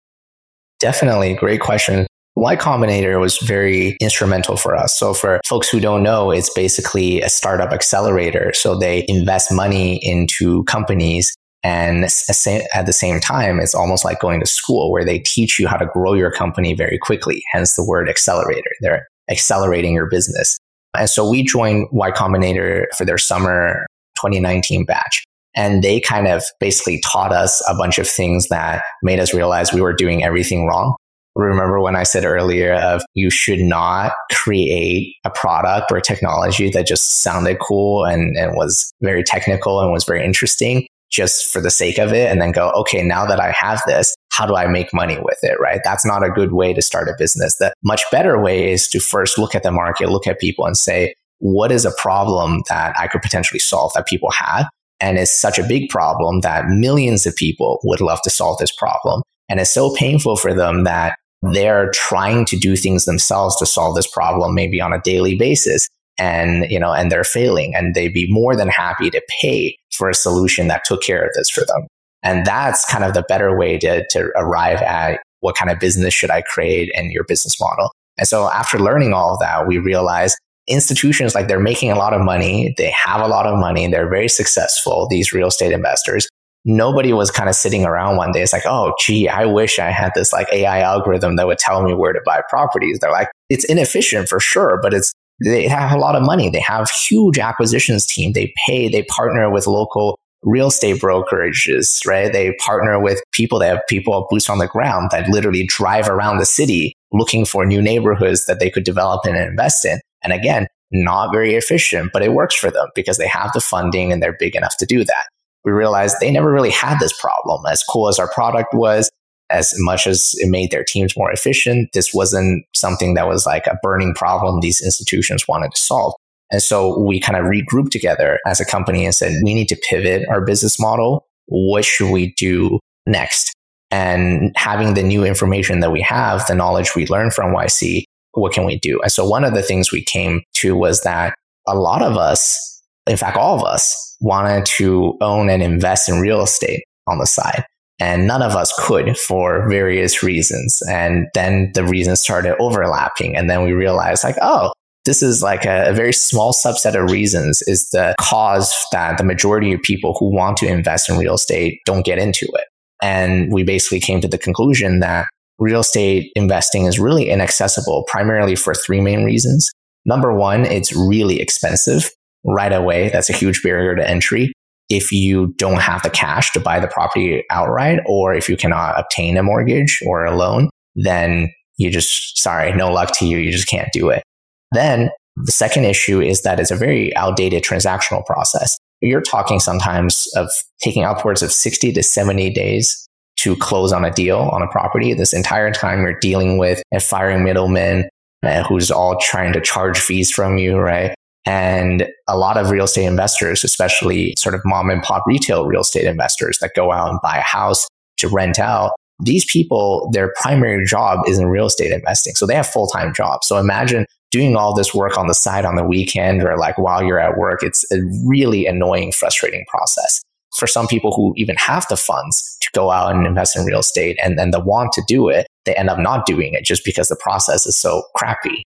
Definitely. 0.79 1.35
Great 1.35 1.61
question. 1.61 2.07
Y 2.35 2.55
Combinator 2.55 3.19
was 3.19 3.37
very 3.39 3.97
instrumental 3.99 4.57
for 4.57 4.75
us. 4.75 4.97
So 4.97 5.13
for 5.13 5.41
folks 5.45 5.69
who 5.69 5.79
don't 5.79 6.03
know, 6.03 6.29
it's 6.29 6.53
basically 6.53 7.21
a 7.21 7.29
startup 7.29 7.71
accelerator. 7.71 8.53
So 8.53 8.77
they 8.77 9.05
invest 9.07 9.51
money 9.51 9.99
into 10.03 10.63
companies 10.65 11.33
and 11.63 12.05
at 12.05 12.85
the 12.85 12.93
same 12.93 13.19
time, 13.19 13.59
it's 13.59 13.75
almost 13.75 14.05
like 14.05 14.19
going 14.19 14.39
to 14.39 14.45
school 14.45 14.91
where 14.91 15.03
they 15.03 15.19
teach 15.19 15.59
you 15.59 15.67
how 15.67 15.77
to 15.77 15.87
grow 15.87 16.13
your 16.13 16.31
company 16.31 16.73
very 16.73 16.97
quickly. 16.97 17.43
Hence 17.51 17.75
the 17.75 17.83
word 17.83 18.07
accelerator. 18.07 18.69
They're 18.81 19.07
accelerating 19.29 19.93
your 19.93 20.07
business. 20.09 20.57
And 20.95 21.09
so 21.09 21.29
we 21.29 21.43
joined 21.43 21.87
Y 21.91 22.11
Combinator 22.11 22.85
for 22.97 23.05
their 23.05 23.17
summer 23.17 23.85
2019 24.17 24.85
batch. 24.85 25.23
And 25.55 25.83
they 25.83 25.99
kind 25.99 26.27
of 26.27 26.43
basically 26.59 27.01
taught 27.01 27.31
us 27.31 27.63
a 27.67 27.75
bunch 27.75 27.97
of 27.97 28.07
things 28.07 28.47
that 28.49 28.83
made 29.01 29.19
us 29.19 29.33
realize 29.33 29.73
we 29.73 29.81
were 29.81 29.93
doing 29.93 30.23
everything 30.23 30.67
wrong. 30.67 30.95
Remember 31.35 31.79
when 31.79 31.95
I 31.95 32.03
said 32.03 32.25
earlier 32.25 32.73
of 32.73 33.03
you 33.13 33.29
should 33.29 33.59
not 33.59 34.13
create 34.31 35.15
a 35.23 35.29
product 35.29 35.91
or 35.91 35.97
a 35.97 36.01
technology 36.01 36.69
that 36.71 36.87
just 36.87 37.21
sounded 37.21 37.59
cool 37.59 38.05
and, 38.05 38.35
and 38.37 38.55
was 38.55 38.91
very 39.01 39.23
technical 39.23 39.79
and 39.79 39.91
was 39.91 40.03
very 40.03 40.23
interesting 40.23 40.87
just 41.11 41.51
for 41.51 41.61
the 41.61 41.69
sake 41.69 41.99
of 41.99 42.11
it 42.11 42.29
and 42.31 42.41
then 42.41 42.51
go, 42.51 42.71
okay, 42.71 43.03
now 43.03 43.25
that 43.25 43.39
I 43.39 43.51
have 43.51 43.81
this, 43.85 44.15
how 44.37 44.45
do 44.45 44.55
I 44.55 44.67
make 44.67 44.93
money 44.93 45.17
with 45.19 45.39
it? 45.41 45.59
Right. 45.59 45.81
That's 45.83 46.05
not 46.05 46.23
a 46.23 46.29
good 46.29 46.53
way 46.53 46.71
to 46.71 46.81
start 46.81 47.09
a 47.09 47.15
business. 47.17 47.55
The 47.55 47.73
much 47.83 48.03
better 48.11 48.39
way 48.39 48.71
is 48.71 48.87
to 48.89 48.99
first 48.99 49.39
look 49.39 49.55
at 49.55 49.63
the 49.63 49.71
market, 49.71 50.09
look 50.09 50.27
at 50.27 50.39
people 50.39 50.65
and 50.65 50.77
say, 50.77 51.15
what 51.39 51.71
is 51.71 51.85
a 51.85 51.91
problem 51.91 52.61
that 52.69 52.95
I 52.99 53.07
could 53.07 53.23
potentially 53.23 53.59
solve 53.59 53.93
that 53.95 54.05
people 54.05 54.29
have? 54.31 54.69
And 54.99 55.17
it's 55.17 55.33
such 55.33 55.57
a 55.57 55.67
big 55.67 55.89
problem 55.89 56.41
that 56.41 56.67
millions 56.67 57.25
of 57.25 57.35
people 57.35 57.79
would 57.83 57.99
love 57.99 58.21
to 58.23 58.29
solve 58.29 58.59
this 58.59 58.71
problem. 58.71 59.23
And 59.49 59.59
it's 59.59 59.73
so 59.73 59.95
painful 59.95 60.35
for 60.35 60.53
them 60.53 60.83
that 60.83 61.17
they're 61.41 61.89
trying 61.91 62.45
to 62.45 62.57
do 62.57 62.75
things 62.75 63.05
themselves 63.05 63.55
to 63.57 63.65
solve 63.65 63.95
this 63.95 64.07
problem, 64.07 64.53
maybe 64.53 64.79
on 64.81 64.93
a 64.93 65.01
daily 65.01 65.35
basis. 65.35 65.87
And, 66.19 66.69
you 66.69 66.79
know, 66.79 66.93
and 66.93 67.11
they're 67.11 67.23
failing 67.23 67.73
and 67.75 67.95
they'd 67.95 68.13
be 68.13 68.31
more 68.31 68.55
than 68.55 68.69
happy 68.69 69.09
to 69.09 69.21
pay 69.41 69.77
for 69.91 70.09
a 70.09 70.15
solution 70.15 70.67
that 70.67 70.83
took 70.85 71.01
care 71.01 71.23
of 71.23 71.31
this 71.35 71.49
for 71.49 71.61
them. 71.65 71.87
And 72.23 72.45
that's 72.45 72.85
kind 72.85 73.03
of 73.03 73.13
the 73.13 73.23
better 73.27 73.57
way 73.57 73.77
to, 73.79 74.05
to 74.09 74.31
arrive 74.35 74.81
at 74.81 75.21
what 75.41 75.55
kind 75.55 75.71
of 75.71 75.79
business 75.79 76.13
should 76.13 76.31
I 76.31 76.41
create 76.41 76.91
and 76.95 77.11
your 77.11 77.23
business 77.23 77.59
model. 77.59 77.91
And 78.17 78.27
so 78.27 78.49
after 78.51 78.79
learning 78.79 79.13
all 79.13 79.33
of 79.33 79.39
that, 79.39 79.67
we 79.67 79.77
realized 79.77 80.37
institutions 80.67 81.35
like 81.35 81.47
they're 81.47 81.59
making 81.59 81.91
a 81.91 81.95
lot 81.95 82.13
of 82.13 82.21
money. 82.21 82.73
They 82.77 82.93
have 83.05 83.21
a 83.21 83.27
lot 83.27 83.45
of 83.45 83.57
money. 83.57 83.87
They're 83.87 84.09
very 84.09 84.27
successful, 84.27 85.07
these 85.09 85.31
real 85.31 85.47
estate 85.47 85.71
investors. 85.71 86.27
Nobody 86.65 87.13
was 87.13 87.31
kind 87.31 87.47
of 87.47 87.55
sitting 87.55 87.85
around 87.85 88.17
one 88.17 88.33
day. 88.33 88.41
It's 88.41 88.51
like, 88.51 88.65
oh, 88.65 88.93
gee, 88.99 89.29
I 89.29 89.45
wish 89.45 89.79
I 89.79 89.89
had 89.89 90.11
this 90.15 90.33
like 90.33 90.51
AI 90.51 90.81
algorithm 90.81 91.37
that 91.37 91.47
would 91.47 91.59
tell 91.59 91.83
me 91.83 91.93
where 91.93 92.11
to 92.11 92.19
buy 92.25 92.41
properties. 92.49 92.99
They're 92.99 93.11
like, 93.11 93.29
it's 93.49 93.63
inefficient 93.65 94.27
for 94.27 94.41
sure, 94.41 94.79
but 94.81 94.93
it's, 94.93 95.13
they 95.45 95.67
have 95.67 95.93
a 95.93 95.99
lot 95.99 96.15
of 96.15 96.23
money. 96.23 96.49
They 96.49 96.59
have 96.59 96.89
huge 96.89 97.39
acquisitions 97.39 98.05
team. 98.05 98.33
They 98.33 98.53
pay, 98.65 98.89
they 98.89 99.03
partner 99.03 99.49
with 99.49 99.67
local 99.67 100.17
real 100.43 100.67
estate 100.67 101.01
brokerages, 101.01 102.05
right? 102.05 102.31
They 102.31 102.53
partner 102.53 102.99
with 102.99 103.21
people 103.31 103.59
that 103.59 103.69
have 103.75 103.87
people 103.87 104.27
boots 104.29 104.49
on 104.49 104.59
the 104.59 104.67
ground 104.67 105.09
that 105.11 105.29
literally 105.29 105.65
drive 105.65 106.07
around 106.07 106.37
the 106.37 106.45
city 106.45 106.93
looking 107.11 107.45
for 107.45 107.65
new 107.65 107.81
neighborhoods 107.81 108.45
that 108.45 108.59
they 108.59 108.69
could 108.69 108.83
develop 108.83 109.25
in 109.25 109.35
and 109.35 109.49
invest 109.49 109.85
in. 109.85 109.99
And 110.23 110.33
again, 110.33 110.67
not 110.91 111.31
very 111.31 111.55
efficient, 111.55 112.11
but 112.13 112.21
it 112.21 112.33
works 112.33 112.55
for 112.55 112.71
them 112.71 112.87
because 112.95 113.17
they 113.17 113.27
have 113.27 113.51
the 113.53 113.61
funding 113.61 114.11
and 114.11 114.21
they're 114.21 114.37
big 114.39 114.55
enough 114.55 114.77
to 114.77 114.85
do 114.85 115.03
that. 115.03 115.27
We 115.65 115.71
realized 115.71 116.17
they 116.19 116.31
never 116.31 116.51
really 116.51 116.69
had 116.69 116.99
this 116.99 117.19
problem. 117.19 117.65
As 117.69 117.83
cool 117.83 118.07
as 118.07 118.19
our 118.19 118.31
product 118.31 118.73
was, 118.73 119.09
as 119.49 119.73
much 119.77 120.07
as 120.07 120.33
it 120.37 120.49
made 120.49 120.71
their 120.71 120.83
teams 120.83 121.17
more 121.17 121.31
efficient, 121.31 121.89
this 121.93 122.13
wasn't 122.13 122.65
something 122.73 123.13
that 123.13 123.27
was 123.27 123.45
like 123.45 123.67
a 123.67 123.77
burning 123.81 124.13
problem 124.13 124.59
these 124.59 124.81
institutions 124.81 125.47
wanted 125.47 125.71
to 125.73 125.81
solve. 125.81 126.13
And 126.51 126.61
so 126.61 126.99
we 126.99 127.19
kind 127.19 127.37
of 127.37 127.45
regrouped 127.45 127.91
together 127.91 128.39
as 128.45 128.59
a 128.59 128.65
company 128.65 129.05
and 129.05 129.13
said, 129.13 129.33
we 129.43 129.53
need 129.53 129.67
to 129.69 129.77
pivot 129.89 130.23
our 130.29 130.43
business 130.43 130.79
model. 130.79 131.25
What 131.47 131.85
should 131.85 132.11
we 132.11 132.33
do 132.37 132.79
next? 133.05 133.53
And 133.91 134.53
having 134.55 134.93
the 134.93 135.03
new 135.03 135.23
information 135.23 135.79
that 135.79 135.91
we 135.91 136.01
have, 136.01 136.45
the 136.47 136.55
knowledge 136.55 136.95
we 136.95 137.07
learned 137.07 137.33
from 137.33 137.53
YC, 137.53 138.03
what 138.33 138.53
can 138.53 138.65
we 138.65 138.79
do? 138.79 138.99
And 139.01 139.11
so 139.11 139.27
one 139.27 139.43
of 139.43 139.53
the 139.53 139.63
things 139.63 139.91
we 139.91 140.03
came 140.03 140.41
to 140.55 140.75
was 140.75 141.01
that 141.01 141.35
a 141.67 141.75
lot 141.75 142.01
of 142.01 142.17
us, 142.17 142.81
in 143.07 143.17
fact, 143.17 143.37
all 143.37 143.57
of 143.57 143.63
us 143.63 144.15
wanted 144.19 144.65
to 144.65 145.17
own 145.21 145.49
and 145.49 145.63
invest 145.63 146.09
in 146.09 146.19
real 146.19 146.41
estate 146.41 146.83
on 147.07 147.19
the 147.19 147.25
side. 147.25 147.63
And 147.99 148.27
none 148.27 148.43
of 148.43 148.55
us 148.55 148.73
could 148.77 149.17
for 149.17 149.67
various 149.69 150.21
reasons. 150.21 150.79
And 150.89 151.27
then 151.33 151.71
the 151.73 151.83
reasons 151.83 152.19
started 152.19 152.55
overlapping. 152.59 153.35
And 153.35 153.49
then 153.49 153.63
we 153.63 153.71
realized 153.71 154.23
like, 154.23 154.35
oh, 154.41 154.71
this 155.07 155.23
is 155.23 155.41
like 155.41 155.65
a, 155.65 155.89
a, 155.89 155.93
very 155.93 156.11
small 156.11 156.51
subset 156.51 157.01
of 157.01 157.09
reasons 157.09 157.63
is 157.63 157.89
the 157.91 158.13
cause 158.19 158.75
that 158.91 159.17
the 159.17 159.23
majority 159.23 159.73
of 159.73 159.81
people 159.81 160.15
who 160.19 160.29
want 160.35 160.57
to 160.57 160.67
invest 160.67 161.09
in 161.09 161.17
real 161.17 161.35
estate 161.35 161.79
don't 161.85 162.05
get 162.05 162.19
into 162.19 162.45
it. 162.53 162.65
And 163.01 163.51
we 163.51 163.63
basically 163.63 164.01
came 164.01 164.19
to 164.19 164.27
the 164.27 164.37
conclusion 164.37 164.99
that 164.99 165.27
real 165.59 165.79
estate 165.79 166.31
investing 166.35 166.85
is 166.85 166.99
really 166.99 167.29
inaccessible 167.29 168.03
primarily 168.07 168.55
for 168.55 168.73
three 168.73 168.99
main 168.99 169.23
reasons. 169.23 169.71
Number 170.05 170.33
one, 170.33 170.65
it's 170.65 170.93
really 170.93 171.39
expensive 171.39 172.11
right 172.43 172.73
away. 172.73 173.09
That's 173.09 173.29
a 173.29 173.33
huge 173.33 173.63
barrier 173.63 173.95
to 173.95 174.07
entry. 174.07 174.51
If 174.89 175.11
you 175.11 175.53
don't 175.57 175.81
have 175.81 176.03
the 176.03 176.09
cash 176.09 176.51
to 176.51 176.59
buy 176.59 176.79
the 176.79 176.87
property 176.87 177.43
outright, 177.49 177.99
or 178.05 178.33
if 178.33 178.49
you 178.49 178.57
cannot 178.57 178.99
obtain 178.99 179.37
a 179.37 179.43
mortgage 179.43 179.99
or 180.05 180.25
a 180.25 180.35
loan, 180.35 180.69
then 180.95 181.51
you 181.77 181.89
just, 181.89 182.37
sorry, 182.37 182.73
no 182.73 182.91
luck 182.91 183.11
to 183.19 183.25
you. 183.25 183.37
You 183.37 183.51
just 183.51 183.69
can't 183.69 183.89
do 183.93 184.09
it. 184.09 184.23
Then 184.71 185.09
the 185.35 185.51
second 185.51 185.85
issue 185.85 186.21
is 186.21 186.41
that 186.41 186.59
it's 186.59 186.71
a 186.71 186.75
very 186.75 187.15
outdated 187.15 187.63
transactional 187.63 188.25
process. 188.25 188.77
You're 189.01 189.21
talking 189.21 189.59
sometimes 189.59 190.27
of 190.35 190.49
taking 190.81 191.03
upwards 191.03 191.43
of 191.43 191.51
60 191.51 191.93
to 191.93 192.03
70 192.03 192.51
days 192.53 193.07
to 193.37 193.55
close 193.55 193.93
on 193.93 194.03
a 194.03 194.11
deal 194.11 194.39
on 194.51 194.63
a 194.63 194.67
property. 194.67 195.13
This 195.13 195.33
entire 195.33 195.71
time 195.71 196.01
you're 196.01 196.19
dealing 196.19 196.57
with 196.57 196.81
a 196.91 196.99
firing 196.99 197.43
middleman 197.43 198.09
uh, 198.43 198.63
who's 198.63 198.89
all 198.89 199.17
trying 199.21 199.53
to 199.53 199.61
charge 199.61 199.99
fees 199.99 200.31
from 200.31 200.57
you, 200.57 200.77
right? 200.77 201.13
And 201.45 202.07
a 202.27 202.37
lot 202.37 202.57
of 202.57 202.71
real 202.71 202.85
estate 202.85 203.05
investors, 203.05 203.63
especially 203.63 204.33
sort 204.37 204.55
of 204.55 204.61
mom 204.65 204.89
and 204.89 205.01
pop 205.01 205.23
retail 205.25 205.65
real 205.65 205.81
estate 205.81 206.05
investors 206.05 206.57
that 206.59 206.71
go 206.75 206.91
out 206.91 207.09
and 207.09 207.19
buy 207.21 207.37
a 207.37 207.41
house 207.41 207.87
to 208.17 208.27
rent 208.27 208.59
out, 208.59 208.91
these 209.19 209.45
people, 209.45 210.09
their 210.11 210.33
primary 210.41 210.85
job 210.85 211.19
is 211.27 211.39
in 211.39 211.47
real 211.47 211.67
estate 211.67 211.91
investing. 211.91 212.35
So 212.35 212.45
they 212.45 212.55
have 212.55 212.67
full 212.67 212.87
time 212.87 213.13
jobs. 213.13 213.47
So 213.47 213.57
imagine 213.57 214.05
doing 214.37 214.55
all 214.55 214.73
this 214.73 214.93
work 214.93 215.17
on 215.17 215.27
the 215.27 215.33
side 215.33 215.65
on 215.65 215.75
the 215.75 215.83
weekend 215.83 216.43
or 216.43 216.57
like 216.57 216.77
while 216.77 217.03
you're 217.03 217.19
at 217.19 217.37
work. 217.37 217.63
It's 217.63 217.89
a 217.91 217.97
really 218.25 218.65
annoying, 218.65 219.11
frustrating 219.11 219.65
process 219.67 220.21
for 220.57 220.67
some 220.67 220.87
people 220.87 221.13
who 221.13 221.33
even 221.37 221.55
have 221.57 221.85
the 221.89 221.97
funds 221.97 222.57
to 222.61 222.69
go 222.73 222.91
out 222.91 223.15
and 223.15 223.25
invest 223.25 223.55
in 223.55 223.65
real 223.65 223.79
estate 223.79 224.17
and 224.21 224.37
then 224.37 224.51
the 224.51 224.59
want 224.59 224.91
to 224.93 225.03
do 225.07 225.29
it, 225.29 225.47
they 225.65 225.75
end 225.75 225.89
up 225.89 225.99
not 225.99 226.25
doing 226.25 226.53
it 226.53 226.63
just 226.63 226.83
because 226.83 227.09
the 227.09 227.15
process 227.15 227.65
is 227.65 227.77
so 227.77 228.03
crappy. 228.15 228.63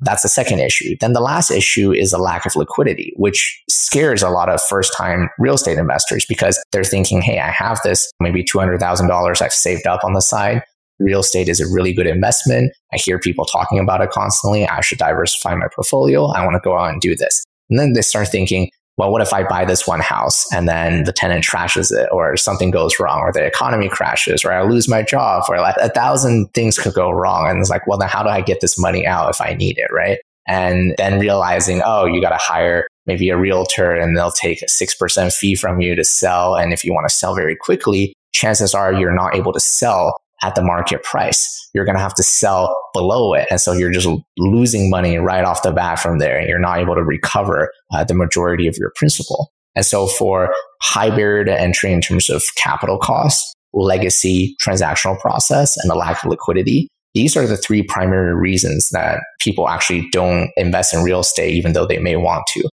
That's 0.00 0.22
the 0.22 0.28
second 0.28 0.58
issue. 0.58 0.96
Then 1.00 1.12
the 1.12 1.20
last 1.20 1.50
issue 1.50 1.92
is 1.92 2.12
a 2.12 2.18
lack 2.18 2.46
of 2.46 2.56
liquidity, 2.56 3.12
which 3.16 3.62
scares 3.70 4.22
a 4.22 4.28
lot 4.28 4.48
of 4.48 4.60
first 4.60 4.92
time 4.96 5.28
real 5.38 5.54
estate 5.54 5.78
investors 5.78 6.26
because 6.28 6.62
they're 6.72 6.84
thinking, 6.84 7.22
Hey, 7.22 7.38
I 7.38 7.50
have 7.50 7.80
this 7.84 8.10
maybe 8.20 8.42
$200,000 8.42 9.42
I've 9.42 9.52
saved 9.52 9.86
up 9.86 10.04
on 10.04 10.14
the 10.14 10.20
side. 10.20 10.62
Real 10.98 11.20
estate 11.20 11.48
is 11.48 11.60
a 11.60 11.66
really 11.66 11.92
good 11.92 12.06
investment. 12.06 12.72
I 12.92 12.96
hear 12.96 13.18
people 13.18 13.44
talking 13.44 13.78
about 13.78 14.00
it 14.00 14.10
constantly. 14.10 14.66
I 14.66 14.80
should 14.80 14.98
diversify 14.98 15.54
my 15.54 15.68
portfolio. 15.74 16.26
I 16.26 16.44
want 16.44 16.54
to 16.54 16.60
go 16.60 16.78
out 16.78 16.92
and 16.92 17.00
do 17.00 17.16
this. 17.16 17.44
And 17.70 17.78
then 17.78 17.92
they 17.94 18.02
start 18.02 18.28
thinking, 18.28 18.70
well, 18.96 19.10
what 19.10 19.22
if 19.22 19.32
I 19.32 19.42
buy 19.42 19.64
this 19.64 19.88
one 19.88 20.00
house 20.00 20.46
and 20.52 20.68
then 20.68 21.02
the 21.02 21.12
tenant 21.12 21.44
trashes 21.44 21.90
it 21.90 22.08
or 22.12 22.36
something 22.36 22.70
goes 22.70 23.00
wrong 23.00 23.20
or 23.20 23.32
the 23.32 23.44
economy 23.44 23.88
crashes 23.88 24.44
or 24.44 24.52
I 24.52 24.62
lose 24.62 24.88
my 24.88 25.02
job 25.02 25.44
or 25.48 25.58
like 25.58 25.76
a 25.78 25.88
thousand 25.88 26.52
things 26.54 26.78
could 26.78 26.94
go 26.94 27.10
wrong. 27.10 27.48
And 27.48 27.58
it's 27.58 27.70
like, 27.70 27.86
well, 27.88 27.98
then 27.98 28.08
how 28.08 28.22
do 28.22 28.28
I 28.28 28.40
get 28.40 28.60
this 28.60 28.78
money 28.78 29.04
out 29.04 29.30
if 29.30 29.40
I 29.40 29.54
need 29.54 29.78
it? 29.78 29.90
Right. 29.92 30.20
And 30.46 30.94
then 30.96 31.18
realizing, 31.18 31.82
oh, 31.84 32.04
you 32.04 32.20
got 32.20 32.30
to 32.30 32.38
hire 32.38 32.86
maybe 33.06 33.30
a 33.30 33.36
realtor 33.36 33.92
and 33.92 34.16
they'll 34.16 34.30
take 34.30 34.62
a 34.62 34.66
6% 34.66 35.32
fee 35.32 35.54
from 35.56 35.80
you 35.80 35.96
to 35.96 36.04
sell. 36.04 36.54
And 36.54 36.72
if 36.72 36.84
you 36.84 36.92
want 36.92 37.08
to 37.08 37.14
sell 37.14 37.34
very 37.34 37.56
quickly, 37.56 38.14
chances 38.32 38.74
are 38.74 38.92
you're 38.92 39.14
not 39.14 39.34
able 39.34 39.52
to 39.52 39.60
sell 39.60 40.16
at 40.44 40.54
the 40.54 40.62
market 40.62 41.02
price. 41.02 41.70
You're 41.72 41.86
going 41.86 41.96
to 41.96 42.02
have 42.02 42.14
to 42.16 42.22
sell 42.22 42.76
below 42.92 43.32
it. 43.32 43.48
And 43.50 43.60
so 43.60 43.72
you're 43.72 43.90
just 43.90 44.08
losing 44.36 44.90
money 44.90 45.16
right 45.16 45.42
off 45.42 45.62
the 45.62 45.72
bat 45.72 45.98
from 45.98 46.18
there. 46.18 46.38
And 46.38 46.48
you're 46.48 46.58
not 46.58 46.78
able 46.78 46.94
to 46.94 47.02
recover 47.02 47.72
uh, 47.92 48.04
the 48.04 48.14
majority 48.14 48.68
of 48.68 48.76
your 48.76 48.92
principal. 48.94 49.50
And 49.74 49.86
so 49.86 50.06
for 50.06 50.54
high 50.82 51.08
barrier 51.08 51.44
to 51.46 51.60
entry 51.60 51.92
in 51.92 52.02
terms 52.02 52.28
of 52.28 52.44
capital 52.56 52.98
costs, 52.98 53.54
legacy 53.72 54.54
transactional 54.62 55.18
process, 55.18 55.76
and 55.78 55.90
the 55.90 55.96
lack 55.96 56.22
of 56.22 56.30
liquidity, 56.30 56.88
these 57.14 57.36
are 57.36 57.46
the 57.46 57.56
three 57.56 57.82
primary 57.82 58.34
reasons 58.34 58.90
that 58.90 59.20
people 59.40 59.68
actually 59.68 60.08
don't 60.10 60.50
invest 60.56 60.92
in 60.92 61.02
real 61.02 61.20
estate, 61.20 61.54
even 61.54 61.72
though 61.72 61.86
they 61.86 61.98
may 61.98 62.16
want 62.16 62.44
to. 62.48 62.68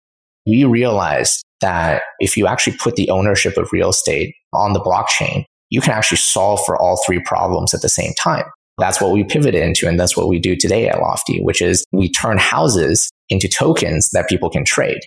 We 0.47 0.63
realized 0.63 1.43
that 1.61 2.01
if 2.19 2.35
you 2.35 2.47
actually 2.47 2.77
put 2.77 2.95
the 2.95 3.09
ownership 3.09 3.57
of 3.57 3.69
real 3.71 3.89
estate 3.89 4.33
on 4.53 4.73
the 4.73 4.79
blockchain, 4.79 5.43
you 5.69 5.81
can 5.81 5.93
actually 5.93 6.17
solve 6.17 6.59
for 6.65 6.79
all 6.79 7.01
three 7.05 7.19
problems 7.19 7.73
at 7.73 7.81
the 7.81 7.89
same 7.89 8.13
time. 8.21 8.45
That's 8.79 9.01
what 9.01 9.11
we 9.11 9.23
pivoted 9.23 9.61
into. 9.61 9.87
And 9.87 9.99
that's 9.99 10.15
what 10.15 10.29
we 10.29 10.39
do 10.39 10.55
today 10.55 10.87
at 10.87 10.99
Lofty, 10.99 11.41
which 11.41 11.61
is 11.61 11.85
we 11.91 12.09
turn 12.09 12.37
houses 12.37 13.11
into 13.29 13.47
tokens 13.47 14.09
that 14.11 14.29
people 14.29 14.49
can 14.49 14.63
trade. 14.65 15.01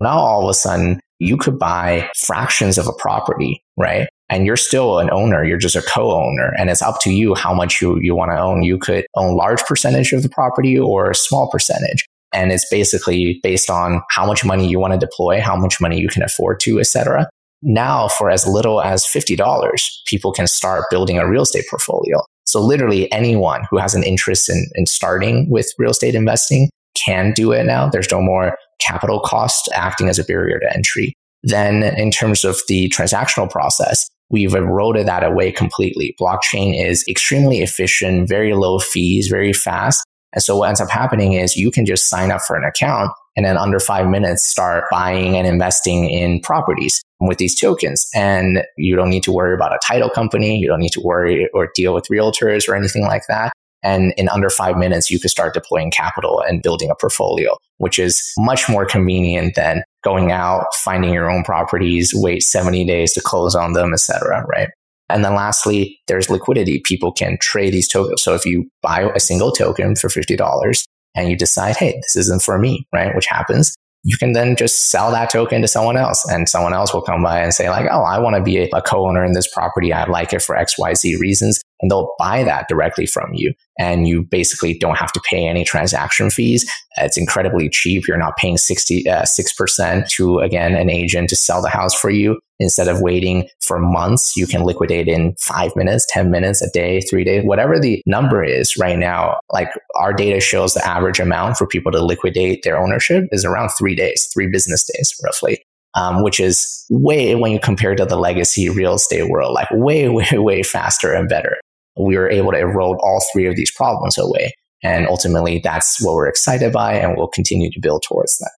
Now, 0.00 0.18
all 0.18 0.44
of 0.44 0.50
a 0.50 0.54
sudden, 0.54 1.00
you 1.18 1.36
could 1.36 1.58
buy 1.58 2.10
fractions 2.16 2.76
of 2.76 2.86
a 2.86 2.92
property, 2.92 3.62
right? 3.78 4.08
And 4.28 4.46
you're 4.46 4.56
still 4.56 4.98
an 4.98 5.10
owner. 5.10 5.44
You're 5.44 5.58
just 5.58 5.76
a 5.76 5.82
co-owner. 5.82 6.52
And 6.58 6.68
it's 6.68 6.82
up 6.82 7.00
to 7.02 7.12
you 7.12 7.34
how 7.34 7.54
much 7.54 7.80
you, 7.80 7.98
you 8.00 8.14
want 8.14 8.30
to 8.30 8.38
own. 8.38 8.62
You 8.62 8.78
could 8.78 9.06
own 9.16 9.36
large 9.36 9.62
percentage 9.64 10.12
of 10.12 10.22
the 10.22 10.28
property 10.28 10.78
or 10.78 11.10
a 11.10 11.14
small 11.14 11.48
percentage. 11.50 12.04
And 12.32 12.50
it's 12.50 12.68
basically 12.68 13.38
based 13.42 13.70
on 13.70 14.02
how 14.10 14.26
much 14.26 14.44
money 14.44 14.66
you 14.66 14.80
want 14.80 14.92
to 14.92 14.98
deploy, 14.98 15.40
how 15.40 15.56
much 15.56 15.80
money 15.80 16.00
you 16.00 16.08
can 16.08 16.22
afford 16.22 16.58
to, 16.60 16.80
etc. 16.80 17.28
Now, 17.64 18.08
for 18.08 18.30
as 18.30 18.46
little 18.46 18.82
as 18.82 19.06
$50, 19.06 19.88
people 20.06 20.32
can 20.32 20.46
start 20.46 20.84
building 20.90 21.18
a 21.18 21.28
real 21.28 21.42
estate 21.42 21.64
portfolio. 21.68 22.22
So 22.44 22.60
literally 22.60 23.10
anyone 23.10 23.64
who 23.70 23.78
has 23.78 23.94
an 23.94 24.04
interest 24.04 24.50
in, 24.50 24.66
in 24.74 24.84
starting 24.84 25.48
with 25.50 25.72
real 25.78 25.90
estate 25.90 26.14
investing 26.14 26.68
can 26.94 27.32
do 27.32 27.52
it 27.52 27.64
now. 27.64 27.88
There's 27.88 28.10
no 28.10 28.20
more 28.20 28.56
capital 28.80 29.18
cost 29.18 29.68
acting 29.72 30.08
as 30.10 30.18
a 30.18 30.24
barrier 30.24 30.60
to 30.60 30.76
entry. 30.76 31.14
Then 31.42 31.82
in 31.82 32.10
terms 32.10 32.44
of 32.44 32.60
the 32.68 32.90
transactional 32.90 33.50
process, 33.50 34.06
we've 34.28 34.54
eroded 34.54 35.06
that 35.06 35.24
away 35.24 35.50
completely. 35.50 36.14
Blockchain 36.20 36.78
is 36.78 37.02
extremely 37.08 37.60
efficient, 37.60 38.28
very 38.28 38.52
low 38.52 38.78
fees, 38.78 39.28
very 39.28 39.54
fast. 39.54 40.04
And 40.34 40.42
so 40.42 40.58
what 40.58 40.68
ends 40.68 40.80
up 40.80 40.90
happening 40.90 41.32
is 41.32 41.56
you 41.56 41.70
can 41.70 41.86
just 41.86 42.08
sign 42.08 42.30
up 42.30 42.42
for 42.42 42.56
an 42.56 42.64
account 42.64 43.10
and 43.36 43.44
then 43.44 43.56
under 43.56 43.80
five 43.80 44.08
minutes 44.08 44.42
start 44.42 44.84
buying 44.90 45.36
and 45.36 45.46
investing 45.46 46.08
in 46.08 46.40
properties 46.40 47.02
with 47.20 47.38
these 47.38 47.58
tokens. 47.58 48.06
And 48.14 48.62
you 48.76 48.94
don't 48.94 49.08
need 49.08 49.22
to 49.24 49.32
worry 49.32 49.54
about 49.54 49.74
a 49.74 49.78
title 49.84 50.10
company. 50.10 50.58
You 50.58 50.68
don't 50.68 50.80
need 50.80 50.92
to 50.92 51.00
worry 51.00 51.48
or 51.52 51.70
deal 51.74 51.94
with 51.94 52.08
realtors 52.08 52.68
or 52.68 52.74
anything 52.74 53.02
like 53.02 53.22
that. 53.28 53.52
And 53.82 54.14
in 54.16 54.30
under 54.30 54.48
five 54.48 54.76
minutes, 54.78 55.10
you 55.10 55.20
could 55.20 55.30
start 55.30 55.52
deploying 55.52 55.90
capital 55.90 56.42
and 56.48 56.62
building 56.62 56.90
a 56.90 56.94
portfolio, 56.94 57.56
which 57.76 57.98
is 57.98 58.32
much 58.38 58.68
more 58.68 58.86
convenient 58.86 59.56
than 59.56 59.82
going 60.02 60.32
out, 60.32 60.66
finding 60.74 61.12
your 61.12 61.30
own 61.30 61.44
properties, 61.44 62.12
wait 62.14 62.42
70 62.42 62.86
days 62.86 63.12
to 63.12 63.20
close 63.20 63.54
on 63.54 63.74
them, 63.74 63.92
etc. 63.92 64.44
Right. 64.46 64.70
And 65.10 65.22
then 65.22 65.34
lastly, 65.34 66.00
there's 66.08 66.30
liquidity. 66.30 66.80
People 66.80 67.12
can 67.12 67.36
trade 67.42 67.74
these 67.74 67.88
tokens. 67.88 68.22
So 68.22 68.34
if 68.34 68.46
you 68.46 68.70
buy 68.80 69.10
a 69.14 69.20
single 69.20 69.52
token 69.52 69.96
for 69.96 70.08
$50 70.08 70.84
and 71.14 71.28
you 71.28 71.36
decide, 71.36 71.76
hey, 71.76 71.94
this 72.02 72.16
isn't 72.16 72.42
for 72.42 72.58
me, 72.58 72.86
right? 72.92 73.14
Which 73.14 73.26
happens, 73.26 73.74
you 74.04 74.18
can 74.18 74.32
then 74.32 74.54
just 74.54 74.90
sell 74.90 75.10
that 75.10 75.30
token 75.30 75.62
to 75.62 75.68
someone 75.68 75.96
else 75.96 76.24
and 76.28 76.46
someone 76.48 76.74
else 76.74 76.92
will 76.92 77.02
come 77.02 77.22
by 77.22 77.40
and 77.40 77.54
say 77.54 77.70
like, 77.70 77.86
oh, 77.90 78.02
I 78.02 78.18
want 78.18 78.36
to 78.36 78.42
be 78.42 78.58
a, 78.58 78.82
co-owner 78.82 79.24
in 79.24 79.32
this 79.32 79.50
property. 79.50 79.92
I 79.94 80.04
like 80.04 80.34
it 80.34 80.42
for 80.42 80.54
XYZ 80.54 81.18
reasons. 81.18 81.62
And 81.84 81.90
they'll 81.90 82.14
buy 82.18 82.44
that 82.44 82.66
directly 82.66 83.04
from 83.04 83.34
you. 83.34 83.52
And 83.78 84.08
you 84.08 84.22
basically 84.22 84.78
don't 84.78 84.96
have 84.96 85.12
to 85.12 85.20
pay 85.28 85.46
any 85.46 85.64
transaction 85.64 86.30
fees. 86.30 86.64
It's 86.96 87.18
incredibly 87.18 87.68
cheap. 87.68 88.08
You're 88.08 88.16
not 88.16 88.38
paying 88.38 88.56
66% 88.56 89.06
uh, 89.06 90.06
to, 90.12 90.38
again, 90.38 90.76
an 90.76 90.88
agent 90.88 91.28
to 91.28 91.36
sell 91.36 91.60
the 91.60 91.68
house 91.68 91.94
for 91.94 92.08
you. 92.08 92.40
Instead 92.58 92.88
of 92.88 93.02
waiting 93.02 93.50
for 93.60 93.78
months, 93.78 94.34
you 94.34 94.46
can 94.46 94.62
liquidate 94.62 95.08
in 95.08 95.34
five 95.38 95.76
minutes, 95.76 96.06
10 96.08 96.30
minutes, 96.30 96.62
a 96.62 96.70
day, 96.70 97.02
three 97.02 97.22
days, 97.22 97.44
whatever 97.44 97.78
the 97.78 98.00
number 98.06 98.42
is 98.42 98.78
right 98.78 98.98
now. 98.98 99.38
Like 99.52 99.68
our 100.00 100.14
data 100.14 100.40
shows 100.40 100.72
the 100.72 100.86
average 100.86 101.20
amount 101.20 101.58
for 101.58 101.66
people 101.66 101.92
to 101.92 102.02
liquidate 102.02 102.62
their 102.62 102.78
ownership 102.78 103.24
is 103.30 103.44
around 103.44 103.72
three 103.76 103.94
days, 103.94 104.26
three 104.32 104.48
business 104.48 104.90
days, 104.90 105.14
roughly. 105.22 105.62
Um, 105.96 106.24
which 106.24 106.40
is 106.40 106.84
way 106.90 107.36
when 107.36 107.52
you 107.52 107.60
compare 107.60 107.94
to 107.94 108.04
the 108.04 108.16
legacy 108.16 108.68
real 108.68 108.94
estate 108.94 109.28
world, 109.28 109.54
like 109.54 109.68
way, 109.70 110.08
way, 110.08 110.26
way 110.32 110.62
faster 110.64 111.12
and 111.12 111.28
better. 111.28 111.56
We 111.96 112.16
were 112.16 112.30
able 112.30 112.52
to 112.52 112.58
erode 112.58 112.98
all 113.00 113.24
three 113.32 113.46
of 113.46 113.56
these 113.56 113.70
problems 113.70 114.18
away. 114.18 114.54
And 114.82 115.06
ultimately, 115.08 115.60
that's 115.60 116.04
what 116.04 116.14
we're 116.14 116.28
excited 116.28 116.72
by, 116.72 116.94
and 116.94 117.16
we'll 117.16 117.28
continue 117.28 117.70
to 117.70 117.80
build 117.80 118.02
towards 118.06 118.36
that. 118.38 118.50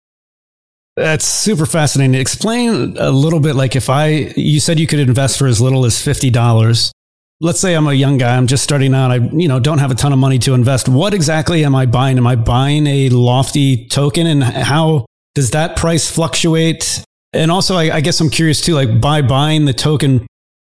That's 0.96 1.27
super 1.27 1.66
fascinating. 1.66 2.14
Explain 2.14 2.96
a 2.99 3.11
little 3.11 3.38
bit 3.38 3.55
like 3.55 3.77
if 3.77 3.90
I, 3.90 4.33
you 4.35 4.61
said 4.61 4.81
you 4.81 4.87
could 4.87 4.99
invest 4.99 5.38
for 5.38 5.46
as 5.46 5.61
little 5.61 5.85
as 5.85 5.94
$50. 5.94 6.90
Let's 7.38 7.61
say 7.61 7.75
I'm 7.75 7.87
a 7.87 7.92
young 7.92 8.16
guy, 8.16 8.35
I'm 8.35 8.46
just 8.46 8.64
starting 8.64 8.94
out, 8.94 9.11
I 9.11 9.16
you 9.16 9.46
know 9.46 9.61
don't 9.61 9.77
have 9.77 9.90
a 9.90 9.94
ton 9.94 10.14
of 10.14 10.18
money 10.18 10.38
to 10.38 10.55
invest. 10.55 10.88
What 10.88 11.12
exactly 11.12 11.66
am 11.66 11.75
I 11.75 11.85
buying? 11.85 12.16
Am 12.16 12.27
I 12.27 12.35
buying 12.35 12.87
a 12.87 13.11
lofty 13.11 13.87
token 13.88 14.27
and 14.27 14.42
how 14.42 15.05
does 15.35 15.51
that 15.51 15.77
price 15.77 16.11
fluctuate? 16.11 17.05
And 17.35 17.51
also 17.51 17.77
I, 17.77 17.96
I 17.96 18.01
guess 18.01 18.18
I'm 18.20 18.31
curious 18.31 18.62
too, 18.62 18.75
like 18.75 19.03
by 19.03 19.20
buying 19.20 19.66
the 19.66 19.75
token, 19.75 20.27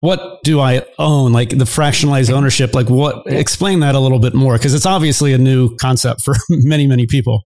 what 0.03 0.43
do 0.43 0.59
I 0.59 0.85
own? 0.99 1.31
Like 1.31 1.51
the 1.51 1.63
fractionalized 1.63 2.29
ownership, 2.29 2.75
like 2.75 2.89
what 2.89 3.25
explain 3.25 3.79
that 3.79 3.95
a 3.95 3.99
little 3.99 4.19
bit 4.19 4.33
more 4.33 4.57
because 4.57 4.73
it's 4.73 4.85
obviously 4.85 5.31
a 5.31 5.37
new 5.37 5.77
concept 5.77 6.23
for 6.23 6.35
many, 6.49 6.87
many 6.87 7.07
people. 7.07 7.43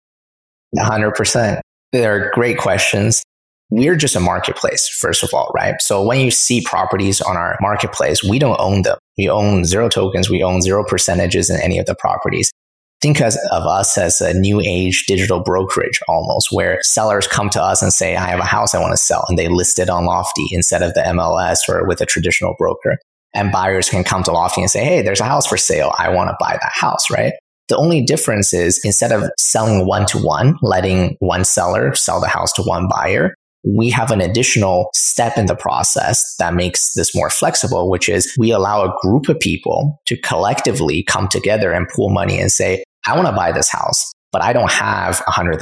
100%. 0.76 1.60
They're 1.92 2.32
great 2.32 2.58
questions. 2.58 3.22
We're 3.70 3.96
just 3.96 4.16
a 4.16 4.20
marketplace, 4.20 4.90
first 4.90 5.22
of 5.22 5.36
all, 5.36 5.52
right? 5.54 5.80
So 5.84 6.02
when 6.02 6.20
you 6.20 6.32
see 6.32 6.62
properties 6.62 7.22
on 7.22 7.38
our 7.38 7.60
marketplace, 7.62 8.24
we 8.24 8.40
don't 8.40 8.60
own 8.60 8.82
them. 8.82 8.98
We 9.20 9.30
own 9.30 9.64
zero 9.64 9.88
tokens. 9.88 10.28
We 10.28 10.42
own 10.42 10.64
zero 10.64 10.84
percentages 10.84 11.52
in 11.52 11.62
any 11.62 11.78
of 11.78 11.86
the 11.86 11.94
properties. 11.94 12.52
Think 13.02 13.22
of 13.22 13.36
us 13.52 13.98
as 13.98 14.22
a 14.22 14.34
new 14.34 14.60
age 14.60 15.06
digital 15.06 15.42
brokerage 15.42 16.00
almost, 16.08 16.52
where 16.52 16.80
sellers 16.82 17.28
come 17.28 17.50
to 17.52 17.62
us 17.62 17.82
and 17.84 17.94
say, 17.94 18.16
I 18.16 18.30
have 18.30 18.40
a 18.40 18.44
house 18.44 18.74
I 18.74 18.80
want 18.80 18.94
to 18.94 18.98
sell, 18.98 19.24
and 19.30 19.38
they 19.38 19.48
list 19.48 19.78
it 19.78 19.90
on 19.90 20.06
Lofty 20.06 20.48
instead 20.52 20.82
of 20.82 20.94
the 20.96 21.02
MLS 21.02 21.70
or 21.70 21.88
with 21.88 22.02
a 22.02 22.06
traditional 22.08 22.56
broker. 22.58 22.98
And 23.36 23.52
buyers 23.52 23.90
can 23.90 24.04
come 24.04 24.24
to 24.24 24.32
Lofty 24.32 24.62
and 24.62 24.72
say, 24.72 24.84
Hey, 24.84 25.04
there's 25.04 25.20
a 25.20 25.26
house 25.26 25.46
for 25.46 25.58
sale. 25.58 25.94
I 26.00 26.10
want 26.10 26.30
to 26.30 26.38
buy 26.40 26.58
that 26.60 26.72
house, 26.74 27.12
right? 27.12 27.34
The 27.68 27.78
only 27.78 28.02
difference 28.02 28.54
is 28.54 28.80
instead 28.84 29.12
of 29.12 29.30
selling 29.38 29.86
one 29.86 30.06
to 30.08 30.18
one, 30.18 30.58
letting 30.62 31.18
one 31.20 31.44
seller 31.44 31.94
sell 31.94 32.22
the 32.22 32.28
house 32.28 32.52
to 32.54 32.64
one 32.64 32.88
buyer, 32.88 33.36
we 33.76 33.90
have 33.90 34.12
an 34.12 34.22
additional 34.22 34.90
step 34.94 35.38
in 35.38 35.48
the 35.48 35.56
process 35.56 36.36
that 36.38 36.54
makes 36.54 36.94
this 36.94 37.16
more 37.16 37.30
flexible, 37.30 37.90
which 37.90 38.08
is 38.08 38.34
we 38.38 38.52
allow 38.52 38.84
a 38.84 38.94
group 39.02 39.28
of 39.30 39.40
people 39.40 40.00
to 40.06 40.18
collectively 40.18 41.04
come 41.04 41.28
together 41.28 41.72
and 41.72 41.88
pool 41.90 42.10
money 42.10 42.40
and 42.40 42.52
say, 42.52 42.84
I 43.06 43.16
want 43.16 43.28
to 43.28 43.34
buy 43.34 43.52
this 43.52 43.70
house, 43.70 44.12
but 44.32 44.44
I 44.44 44.54
don't 44.54 44.72
have 44.72 45.18
$100,000. 45.28 45.60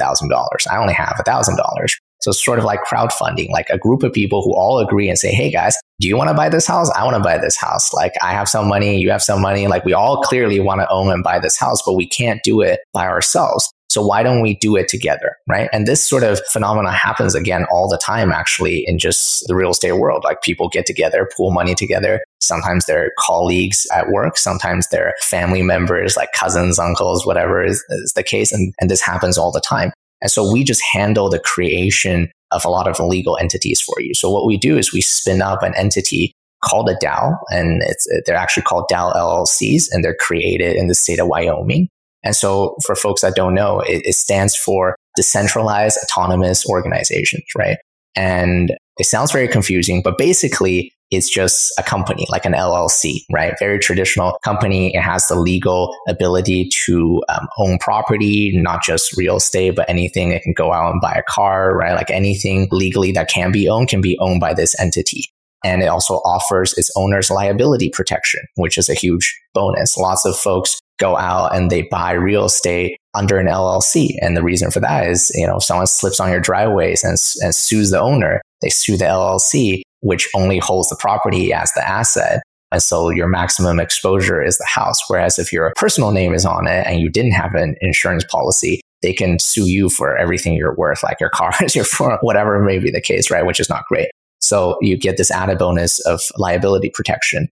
I 0.70 0.76
only 0.76 0.94
have 0.94 1.16
$1,000. 1.26 1.96
So 2.20 2.30
it's 2.30 2.44
sort 2.44 2.58
of 2.58 2.64
like 2.64 2.80
crowdfunding, 2.90 3.50
like 3.50 3.68
a 3.70 3.78
group 3.78 4.02
of 4.02 4.12
people 4.12 4.42
who 4.42 4.54
all 4.54 4.78
agree 4.78 5.08
and 5.08 5.18
say, 5.18 5.30
Hey 5.30 5.50
guys, 5.50 5.76
do 6.00 6.08
you 6.08 6.16
want 6.16 6.28
to 6.28 6.34
buy 6.34 6.48
this 6.48 6.66
house? 6.66 6.90
I 6.90 7.04
want 7.04 7.16
to 7.16 7.22
buy 7.22 7.38
this 7.38 7.56
house. 7.56 7.92
Like 7.92 8.12
I 8.22 8.32
have 8.32 8.48
some 8.48 8.68
money, 8.68 8.98
you 8.98 9.10
have 9.10 9.22
some 9.22 9.40
money. 9.40 9.66
Like 9.66 9.84
we 9.84 9.92
all 9.92 10.22
clearly 10.22 10.60
want 10.60 10.80
to 10.80 10.88
own 10.90 11.10
and 11.10 11.22
buy 11.22 11.38
this 11.38 11.58
house, 11.58 11.82
but 11.84 11.94
we 11.94 12.06
can't 12.06 12.40
do 12.44 12.60
it 12.60 12.80
by 12.92 13.06
ourselves. 13.06 13.72
So 13.88 14.04
why 14.04 14.22
don't 14.22 14.42
we 14.42 14.56
do 14.56 14.76
it 14.76 14.88
together? 14.88 15.36
Right. 15.48 15.70
And 15.72 15.86
this 15.86 16.06
sort 16.06 16.22
of 16.22 16.40
phenomena 16.50 16.92
happens 16.92 17.34
again 17.34 17.64
all 17.70 17.88
the 17.88 17.96
time, 17.96 18.30
actually, 18.30 18.84
in 18.86 18.98
just 18.98 19.46
the 19.46 19.54
real 19.54 19.70
estate 19.70 19.92
world. 19.92 20.22
Like 20.24 20.42
people 20.42 20.68
get 20.68 20.86
together, 20.86 21.30
pool 21.36 21.50
money 21.50 21.74
together. 21.74 22.22
Sometimes 22.40 22.84
they're 22.84 23.12
colleagues 23.18 23.86
at 23.94 24.10
work. 24.10 24.36
Sometimes 24.36 24.86
they're 24.90 25.14
family 25.22 25.62
members, 25.62 26.16
like 26.16 26.32
cousins, 26.32 26.78
uncles, 26.78 27.24
whatever 27.24 27.64
is, 27.64 27.82
is 27.88 28.12
the 28.14 28.22
case. 28.22 28.52
And, 28.52 28.74
and 28.80 28.90
this 28.90 29.00
happens 29.00 29.38
all 29.38 29.52
the 29.52 29.60
time. 29.60 29.92
And 30.22 30.30
so 30.30 30.50
we 30.50 30.64
just 30.64 30.82
handle 30.92 31.28
the 31.28 31.38
creation 31.38 32.30
of 32.52 32.64
a 32.64 32.70
lot 32.70 32.88
of 32.88 33.00
legal 33.00 33.36
entities 33.38 33.80
for 33.80 34.00
you. 34.00 34.14
So 34.14 34.30
what 34.30 34.46
we 34.46 34.56
do 34.56 34.78
is 34.78 34.92
we 34.92 35.00
spin 35.00 35.42
up 35.42 35.62
an 35.62 35.74
entity 35.76 36.32
called 36.64 36.88
a 36.88 36.94
DAO, 36.96 37.36
and 37.50 37.82
it's, 37.84 38.06
they're 38.24 38.36
actually 38.36 38.62
called 38.62 38.88
DAO 38.90 39.14
LLCs, 39.14 39.88
and 39.90 40.02
they're 40.02 40.16
created 40.18 40.76
in 40.76 40.88
the 40.88 40.94
state 40.94 41.18
of 41.18 41.28
Wyoming. 41.28 41.88
And 42.24 42.34
so 42.34 42.76
for 42.84 42.96
folks 42.96 43.20
that 43.20 43.36
don't 43.36 43.54
know, 43.54 43.80
it, 43.80 44.02
it 44.04 44.14
stands 44.14 44.56
for 44.56 44.96
Decentralized 45.16 45.98
Autonomous 46.02 46.66
Organizations, 46.66 47.44
right? 47.56 47.78
And 48.16 48.76
it 48.98 49.04
sounds 49.04 49.30
very 49.30 49.48
confusing, 49.48 50.02
but 50.02 50.18
basically 50.18 50.92
it's 51.10 51.30
just 51.30 51.72
a 51.78 51.82
company 51.82 52.26
like 52.30 52.44
an 52.44 52.52
LLC, 52.52 53.20
right? 53.32 53.54
Very 53.58 53.78
traditional 53.78 54.38
company. 54.42 54.94
It 54.94 55.00
has 55.00 55.28
the 55.28 55.36
legal 55.36 55.96
ability 56.08 56.68
to 56.84 57.22
um, 57.28 57.46
own 57.58 57.78
property, 57.78 58.56
not 58.60 58.82
just 58.82 59.16
real 59.16 59.36
estate, 59.36 59.76
but 59.76 59.88
anything. 59.88 60.32
It 60.32 60.42
can 60.42 60.52
go 60.52 60.72
out 60.72 60.92
and 60.92 61.00
buy 61.00 61.12
a 61.12 61.22
car, 61.30 61.76
right? 61.76 61.94
Like 61.94 62.10
anything 62.10 62.68
legally 62.72 63.12
that 63.12 63.28
can 63.28 63.52
be 63.52 63.68
owned 63.68 63.88
can 63.88 64.00
be 64.00 64.18
owned 64.18 64.40
by 64.40 64.54
this 64.54 64.78
entity. 64.80 65.30
And 65.64 65.82
it 65.82 65.86
also 65.86 66.14
offers 66.16 66.74
its 66.74 66.90
owners 66.96 67.30
liability 67.30 67.88
protection, 67.90 68.40
which 68.56 68.78
is 68.78 68.88
a 68.88 68.94
huge 68.94 69.36
bonus. 69.54 69.96
Lots 69.96 70.24
of 70.24 70.36
folks 70.36 70.78
go 70.98 71.16
out 71.16 71.54
and 71.54 71.70
they 71.70 71.82
buy 71.82 72.12
real 72.12 72.44
estate 72.44 72.98
under 73.14 73.38
an 73.38 73.46
LLC. 73.46 74.16
And 74.20 74.36
the 74.36 74.42
reason 74.42 74.70
for 74.70 74.80
that 74.80 75.08
is, 75.08 75.30
you 75.34 75.46
know, 75.46 75.56
if 75.56 75.64
someone 75.64 75.86
slips 75.86 76.20
on 76.20 76.30
your 76.30 76.40
driveways 76.40 77.02
and, 77.02 77.16
and 77.42 77.54
sues 77.54 77.90
the 77.90 78.00
owner, 78.00 78.40
they 78.62 78.68
sue 78.68 78.96
the 78.96 79.04
LLC, 79.04 79.82
which 80.06 80.28
only 80.34 80.58
holds 80.58 80.88
the 80.88 80.96
property 80.96 81.52
as 81.52 81.72
the 81.72 81.86
asset. 81.86 82.42
And 82.70 82.80
so 82.82 83.10
your 83.10 83.26
maximum 83.26 83.80
exposure 83.80 84.42
is 84.42 84.56
the 84.58 84.66
house. 84.66 85.00
Whereas 85.08 85.38
if 85.38 85.52
your 85.52 85.72
personal 85.76 86.12
name 86.12 86.32
is 86.32 86.46
on 86.46 86.68
it 86.68 86.86
and 86.86 87.00
you 87.00 87.10
didn't 87.10 87.32
have 87.32 87.54
an 87.54 87.74
insurance 87.80 88.24
policy, 88.24 88.80
they 89.02 89.12
can 89.12 89.38
sue 89.38 89.68
you 89.68 89.88
for 89.88 90.16
everything 90.16 90.54
you're 90.54 90.76
worth, 90.76 91.02
like 91.02 91.18
your 91.20 91.30
cars, 91.34 91.74
your 91.74 91.84
phone, 91.84 92.18
whatever 92.20 92.62
may 92.62 92.78
be 92.78 92.90
the 92.90 93.00
case, 93.00 93.30
right? 93.30 93.44
Which 93.44 93.60
is 93.60 93.68
not 93.68 93.84
great. 93.88 94.10
So 94.40 94.78
you 94.80 94.96
get 94.96 95.16
this 95.16 95.30
added 95.30 95.58
bonus 95.58 95.98
of 96.06 96.20
liability 96.38 96.90
protection. 96.90 97.48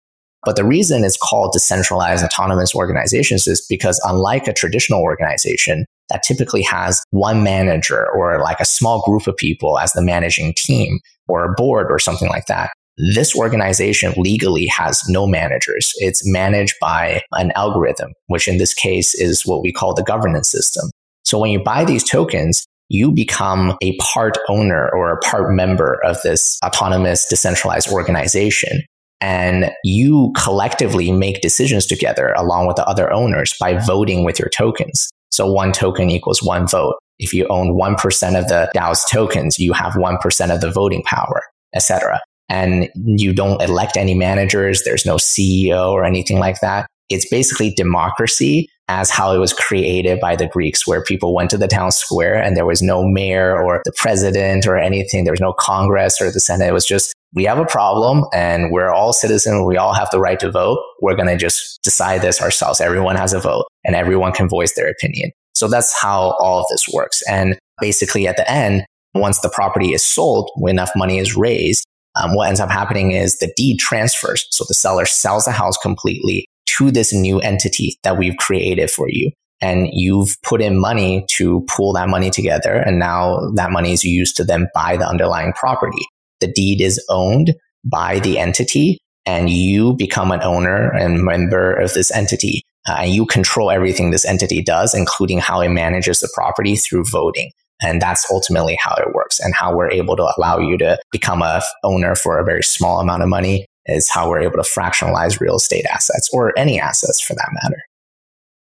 But 0.44 0.56
the 0.56 0.64
reason 0.64 1.04
it's 1.04 1.18
called 1.18 1.52
decentralized 1.52 2.24
autonomous 2.24 2.74
organizations 2.74 3.46
is 3.46 3.64
because 3.68 4.00
unlike 4.04 4.48
a 4.48 4.54
traditional 4.54 5.02
organization 5.02 5.84
that 6.08 6.22
typically 6.22 6.62
has 6.62 7.02
one 7.10 7.42
manager 7.44 8.08
or 8.10 8.40
like 8.40 8.58
a 8.58 8.64
small 8.64 9.02
group 9.02 9.26
of 9.26 9.36
people 9.36 9.78
as 9.78 9.92
the 9.92 10.02
managing 10.02 10.54
team 10.56 10.98
or 11.30 11.44
a 11.44 11.54
board 11.54 11.86
or 11.90 11.98
something 11.98 12.28
like 12.28 12.46
that, 12.46 12.70
this 13.14 13.34
organization 13.34 14.12
legally 14.16 14.66
has 14.66 15.02
no 15.08 15.26
managers. 15.26 15.92
It's 15.96 16.20
managed 16.24 16.74
by 16.80 17.22
an 17.32 17.52
algorithm, 17.54 18.12
which 18.26 18.46
in 18.46 18.58
this 18.58 18.74
case 18.74 19.14
is 19.14 19.46
what 19.46 19.62
we 19.62 19.72
call 19.72 19.94
the 19.94 20.02
governance 20.02 20.50
system. 20.50 20.90
So 21.24 21.38
when 21.38 21.50
you 21.50 21.62
buy 21.62 21.84
these 21.84 22.04
tokens, 22.04 22.64
you 22.88 23.12
become 23.12 23.76
a 23.82 23.96
part 23.98 24.36
owner 24.48 24.90
or 24.92 25.12
a 25.12 25.20
part 25.20 25.54
member 25.54 26.00
of 26.04 26.20
this 26.22 26.58
autonomous 26.64 27.26
decentralized 27.26 27.90
organization. 27.90 28.82
And 29.20 29.70
you 29.84 30.32
collectively 30.36 31.12
make 31.12 31.40
decisions 31.40 31.86
together 31.86 32.34
along 32.36 32.66
with 32.66 32.76
the 32.76 32.86
other 32.86 33.12
owners 33.12 33.54
by 33.60 33.74
voting 33.74 34.24
with 34.24 34.38
your 34.38 34.48
tokens. 34.48 35.10
So 35.30 35.50
one 35.50 35.72
token 35.72 36.10
equals 36.10 36.42
one 36.42 36.66
vote. 36.66 36.96
If 37.20 37.32
you 37.34 37.46
own 37.48 37.78
1% 37.78 38.38
of 38.38 38.48
the 38.48 38.70
DAO's 38.74 39.04
tokens, 39.10 39.58
you 39.58 39.72
have 39.72 39.92
1% 39.92 40.54
of 40.54 40.60
the 40.60 40.70
voting 40.70 41.02
power, 41.02 41.42
etc. 41.74 42.20
And 42.48 42.88
you 42.94 43.32
don't 43.32 43.62
elect 43.62 43.96
any 43.96 44.14
managers. 44.14 44.82
There's 44.82 45.06
no 45.06 45.16
CEO 45.16 45.92
or 45.92 46.04
anything 46.04 46.38
like 46.38 46.60
that. 46.60 46.86
It's 47.10 47.28
basically 47.28 47.74
democracy 47.74 48.68
as 48.88 49.10
how 49.10 49.32
it 49.32 49.38
was 49.38 49.52
created 49.52 50.18
by 50.18 50.34
the 50.34 50.48
Greeks, 50.48 50.86
where 50.86 51.02
people 51.02 51.34
went 51.34 51.50
to 51.50 51.58
the 51.58 51.68
town 51.68 51.92
square 51.92 52.34
and 52.34 52.56
there 52.56 52.66
was 52.66 52.82
no 52.82 53.04
mayor 53.04 53.62
or 53.62 53.82
the 53.84 53.92
president 53.96 54.66
or 54.66 54.76
anything. 54.76 55.24
There 55.24 55.32
was 55.32 55.40
no 55.40 55.52
Congress 55.52 56.20
or 56.20 56.32
the 56.32 56.40
Senate. 56.40 56.68
It 56.68 56.72
was 56.72 56.86
just, 56.86 57.14
we 57.32 57.44
have 57.44 57.58
a 57.58 57.66
problem 57.66 58.24
and 58.32 58.72
we're 58.72 58.90
all 58.90 59.12
citizens. 59.12 59.64
We 59.64 59.76
all 59.76 59.92
have 59.92 60.10
the 60.10 60.18
right 60.18 60.40
to 60.40 60.50
vote. 60.50 60.78
We're 61.00 61.14
going 61.14 61.28
to 61.28 61.36
just 61.36 61.80
decide 61.82 62.22
this 62.22 62.40
ourselves. 62.40 62.80
Everyone 62.80 63.14
has 63.14 63.32
a 63.32 63.38
vote 63.38 63.66
and 63.84 63.94
everyone 63.94 64.32
can 64.32 64.48
voice 64.48 64.74
their 64.74 64.88
opinion. 64.88 65.30
So 65.54 65.68
that's 65.68 65.98
how 66.00 66.36
all 66.40 66.60
of 66.60 66.66
this 66.70 66.86
works. 66.92 67.22
And 67.28 67.58
basically 67.80 68.26
at 68.26 68.36
the 68.36 68.50
end, 68.50 68.84
once 69.14 69.40
the 69.40 69.50
property 69.50 69.92
is 69.92 70.04
sold, 70.04 70.50
when 70.56 70.74
enough 70.74 70.92
money 70.94 71.18
is 71.18 71.36
raised, 71.36 71.86
um, 72.20 72.34
what 72.34 72.48
ends 72.48 72.60
up 72.60 72.70
happening 72.70 73.12
is 73.12 73.38
the 73.38 73.52
deed 73.56 73.78
transfers. 73.78 74.46
So 74.50 74.64
the 74.66 74.74
seller 74.74 75.06
sells 75.06 75.44
the 75.44 75.52
house 75.52 75.76
completely 75.76 76.46
to 76.78 76.90
this 76.90 77.12
new 77.12 77.40
entity 77.40 77.96
that 78.02 78.18
we've 78.18 78.36
created 78.36 78.90
for 78.90 79.08
you. 79.08 79.30
And 79.60 79.88
you've 79.92 80.36
put 80.42 80.62
in 80.62 80.80
money 80.80 81.24
to 81.32 81.64
pool 81.68 81.92
that 81.92 82.08
money 82.08 82.30
together. 82.30 82.74
And 82.74 82.98
now 82.98 83.50
that 83.56 83.70
money 83.70 83.92
is 83.92 84.04
used 84.04 84.36
to 84.36 84.44
then 84.44 84.68
buy 84.74 84.96
the 84.96 85.06
underlying 85.06 85.52
property. 85.52 86.02
The 86.40 86.50
deed 86.50 86.80
is 86.80 87.04
owned 87.10 87.54
by 87.84 88.20
the 88.20 88.38
entity 88.38 88.98
and 89.26 89.50
you 89.50 89.94
become 89.94 90.32
an 90.32 90.42
owner 90.42 90.90
and 90.92 91.22
member 91.22 91.74
of 91.74 91.92
this 91.92 92.10
entity. 92.10 92.62
Uh, 92.88 92.98
and 93.00 93.12
you 93.12 93.26
control 93.26 93.70
everything 93.70 94.10
this 94.10 94.24
entity 94.24 94.62
does, 94.62 94.94
including 94.94 95.38
how 95.38 95.60
it 95.60 95.68
manages 95.68 96.20
the 96.20 96.30
property 96.34 96.76
through 96.76 97.04
voting. 97.04 97.50
And 97.82 98.00
that's 98.00 98.30
ultimately 98.30 98.78
how 98.80 98.94
it 98.96 99.14
works 99.14 99.40
and 99.40 99.54
how 99.54 99.74
we're 99.74 99.90
able 99.90 100.16
to 100.16 100.32
allow 100.36 100.58
you 100.58 100.76
to 100.78 100.98
become 101.12 101.42
a 101.42 101.62
owner 101.82 102.14
for 102.14 102.38
a 102.38 102.44
very 102.44 102.62
small 102.62 103.00
amount 103.00 103.22
of 103.22 103.28
money 103.28 103.66
is 103.86 104.10
how 104.10 104.28
we're 104.28 104.40
able 104.40 104.62
to 104.62 104.68
fractionalize 104.68 105.40
real 105.40 105.56
estate 105.56 105.86
assets 105.90 106.28
or 106.32 106.56
any 106.58 106.78
assets 106.78 107.20
for 107.20 107.34
that 107.34 107.48
matter. 107.62 107.78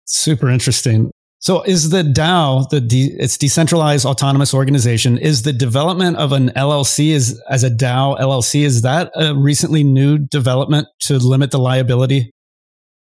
Super 0.05 0.50
interesting. 0.50 1.11
So 1.38 1.62
is 1.62 1.90
the 1.90 2.03
DAO, 2.03 2.68
the 2.70 2.81
de- 2.81 3.14
it's 3.18 3.37
decentralized 3.37 4.07
autonomous 4.07 4.55
organization, 4.55 5.18
is 5.18 5.42
the 5.42 5.53
development 5.53 6.16
of 6.16 6.33
an 6.33 6.48
LLC 6.50 7.11
is 7.11 7.40
as 7.50 7.62
a 7.62 7.70
DAO 7.70 8.18
LLC, 8.18 8.62
is 8.62 8.83
that 8.83 9.12
a 9.14 9.35
recently 9.35 9.85
new 9.85 10.18
development 10.18 10.88
to 11.00 11.18
limit 11.18 11.50
the 11.50 11.59
liability? 11.59 12.31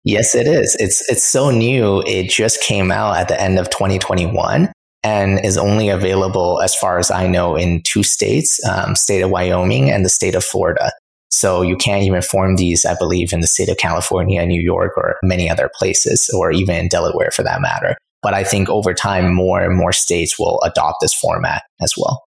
Yes, 0.05 0.35
it 0.35 0.47
is. 0.47 0.77
It's 0.79 1.09
it's 1.11 1.23
so 1.23 1.51
new. 1.51 2.03
It 2.07 2.29
just 2.29 2.61
came 2.61 2.93
out 2.93 3.17
at 3.17 3.29
the 3.29 3.41
end 3.41 3.59
of 3.59 3.71
2021 3.71 4.71
and 5.03 5.45
is 5.45 5.57
only 5.57 5.89
available, 5.89 6.61
as 6.63 6.75
far 6.75 6.99
as 6.99 7.11
I 7.11 7.27
know, 7.27 7.57
in 7.57 7.83
two 7.83 8.03
states, 8.03 8.63
um, 8.67 8.97
state 8.97 9.23
of 9.23 9.31
Wyoming 9.31 9.91
and 9.91 10.05
the 10.05 10.11
state 10.11 10.35
of 10.35 10.45
Florida. 10.45 10.93
So 11.31 11.63
you 11.63 11.77
can't 11.77 12.05
even 12.05 12.23
form 12.23 12.57
these, 12.57 12.85
I 12.85 12.95
believe, 12.97 13.33
in 13.33 13.41
the 13.41 13.47
state 13.47 13.69
of 13.69 13.77
California, 13.77 14.45
New 14.47 14.61
York, 14.61 14.93
or 14.97 15.17
many 15.23 15.51
other 15.51 15.71
places, 15.75 16.31
or 16.37 16.53
even 16.53 16.77
in 16.77 16.89
Delaware 16.89 17.31
for 17.33 17.43
that 17.43 17.61
matter. 17.61 17.97
But 18.23 18.35
I 18.35 18.45
think 18.45 18.69
over 18.69 18.95
time, 18.95 19.35
more 19.35 19.61
and 19.61 19.77
more 19.77 19.93
states 19.93 20.39
will 20.39 20.61
adopt 20.63 20.99
this 21.01 21.13
format 21.13 21.63
as 21.83 21.95
well. 21.97 22.23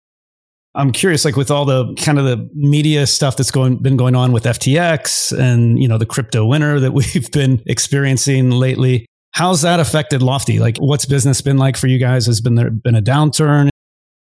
I'm 0.75 0.91
curious, 0.91 1.23
like 1.23 1.35
with 1.35 1.49
all 1.49 1.65
the 1.65 1.93
kind 1.95 2.19
of 2.19 2.25
the 2.25 2.49
media 2.53 3.07
stuff 3.07 3.38
that's 3.38 3.51
going 3.51 3.77
been 3.77 3.97
going 3.97 4.15
on 4.15 4.31
with 4.31 4.43
FTX 4.43 5.38
and 5.38 5.81
you 5.81 5.88
know 5.88 5.97
the 5.97 6.05
crypto 6.05 6.45
winter 6.45 6.79
that 6.79 6.91
we've 6.93 7.31
been 7.31 7.61
experiencing 7.65 8.51
lately. 8.51 9.05
How's 9.31 9.63
that 9.63 9.79
affected 9.79 10.21
Lofty? 10.21 10.59
Like, 10.59 10.77
what's 10.77 11.05
business 11.05 11.41
been 11.41 11.57
like 11.57 11.75
for 11.75 11.88
you 11.88 11.97
guys? 11.97 12.25
Has 12.25 12.39
been 12.39 12.55
there 12.55 12.69
been 12.69 12.95
a 12.95 13.01
downturn? 13.01 13.69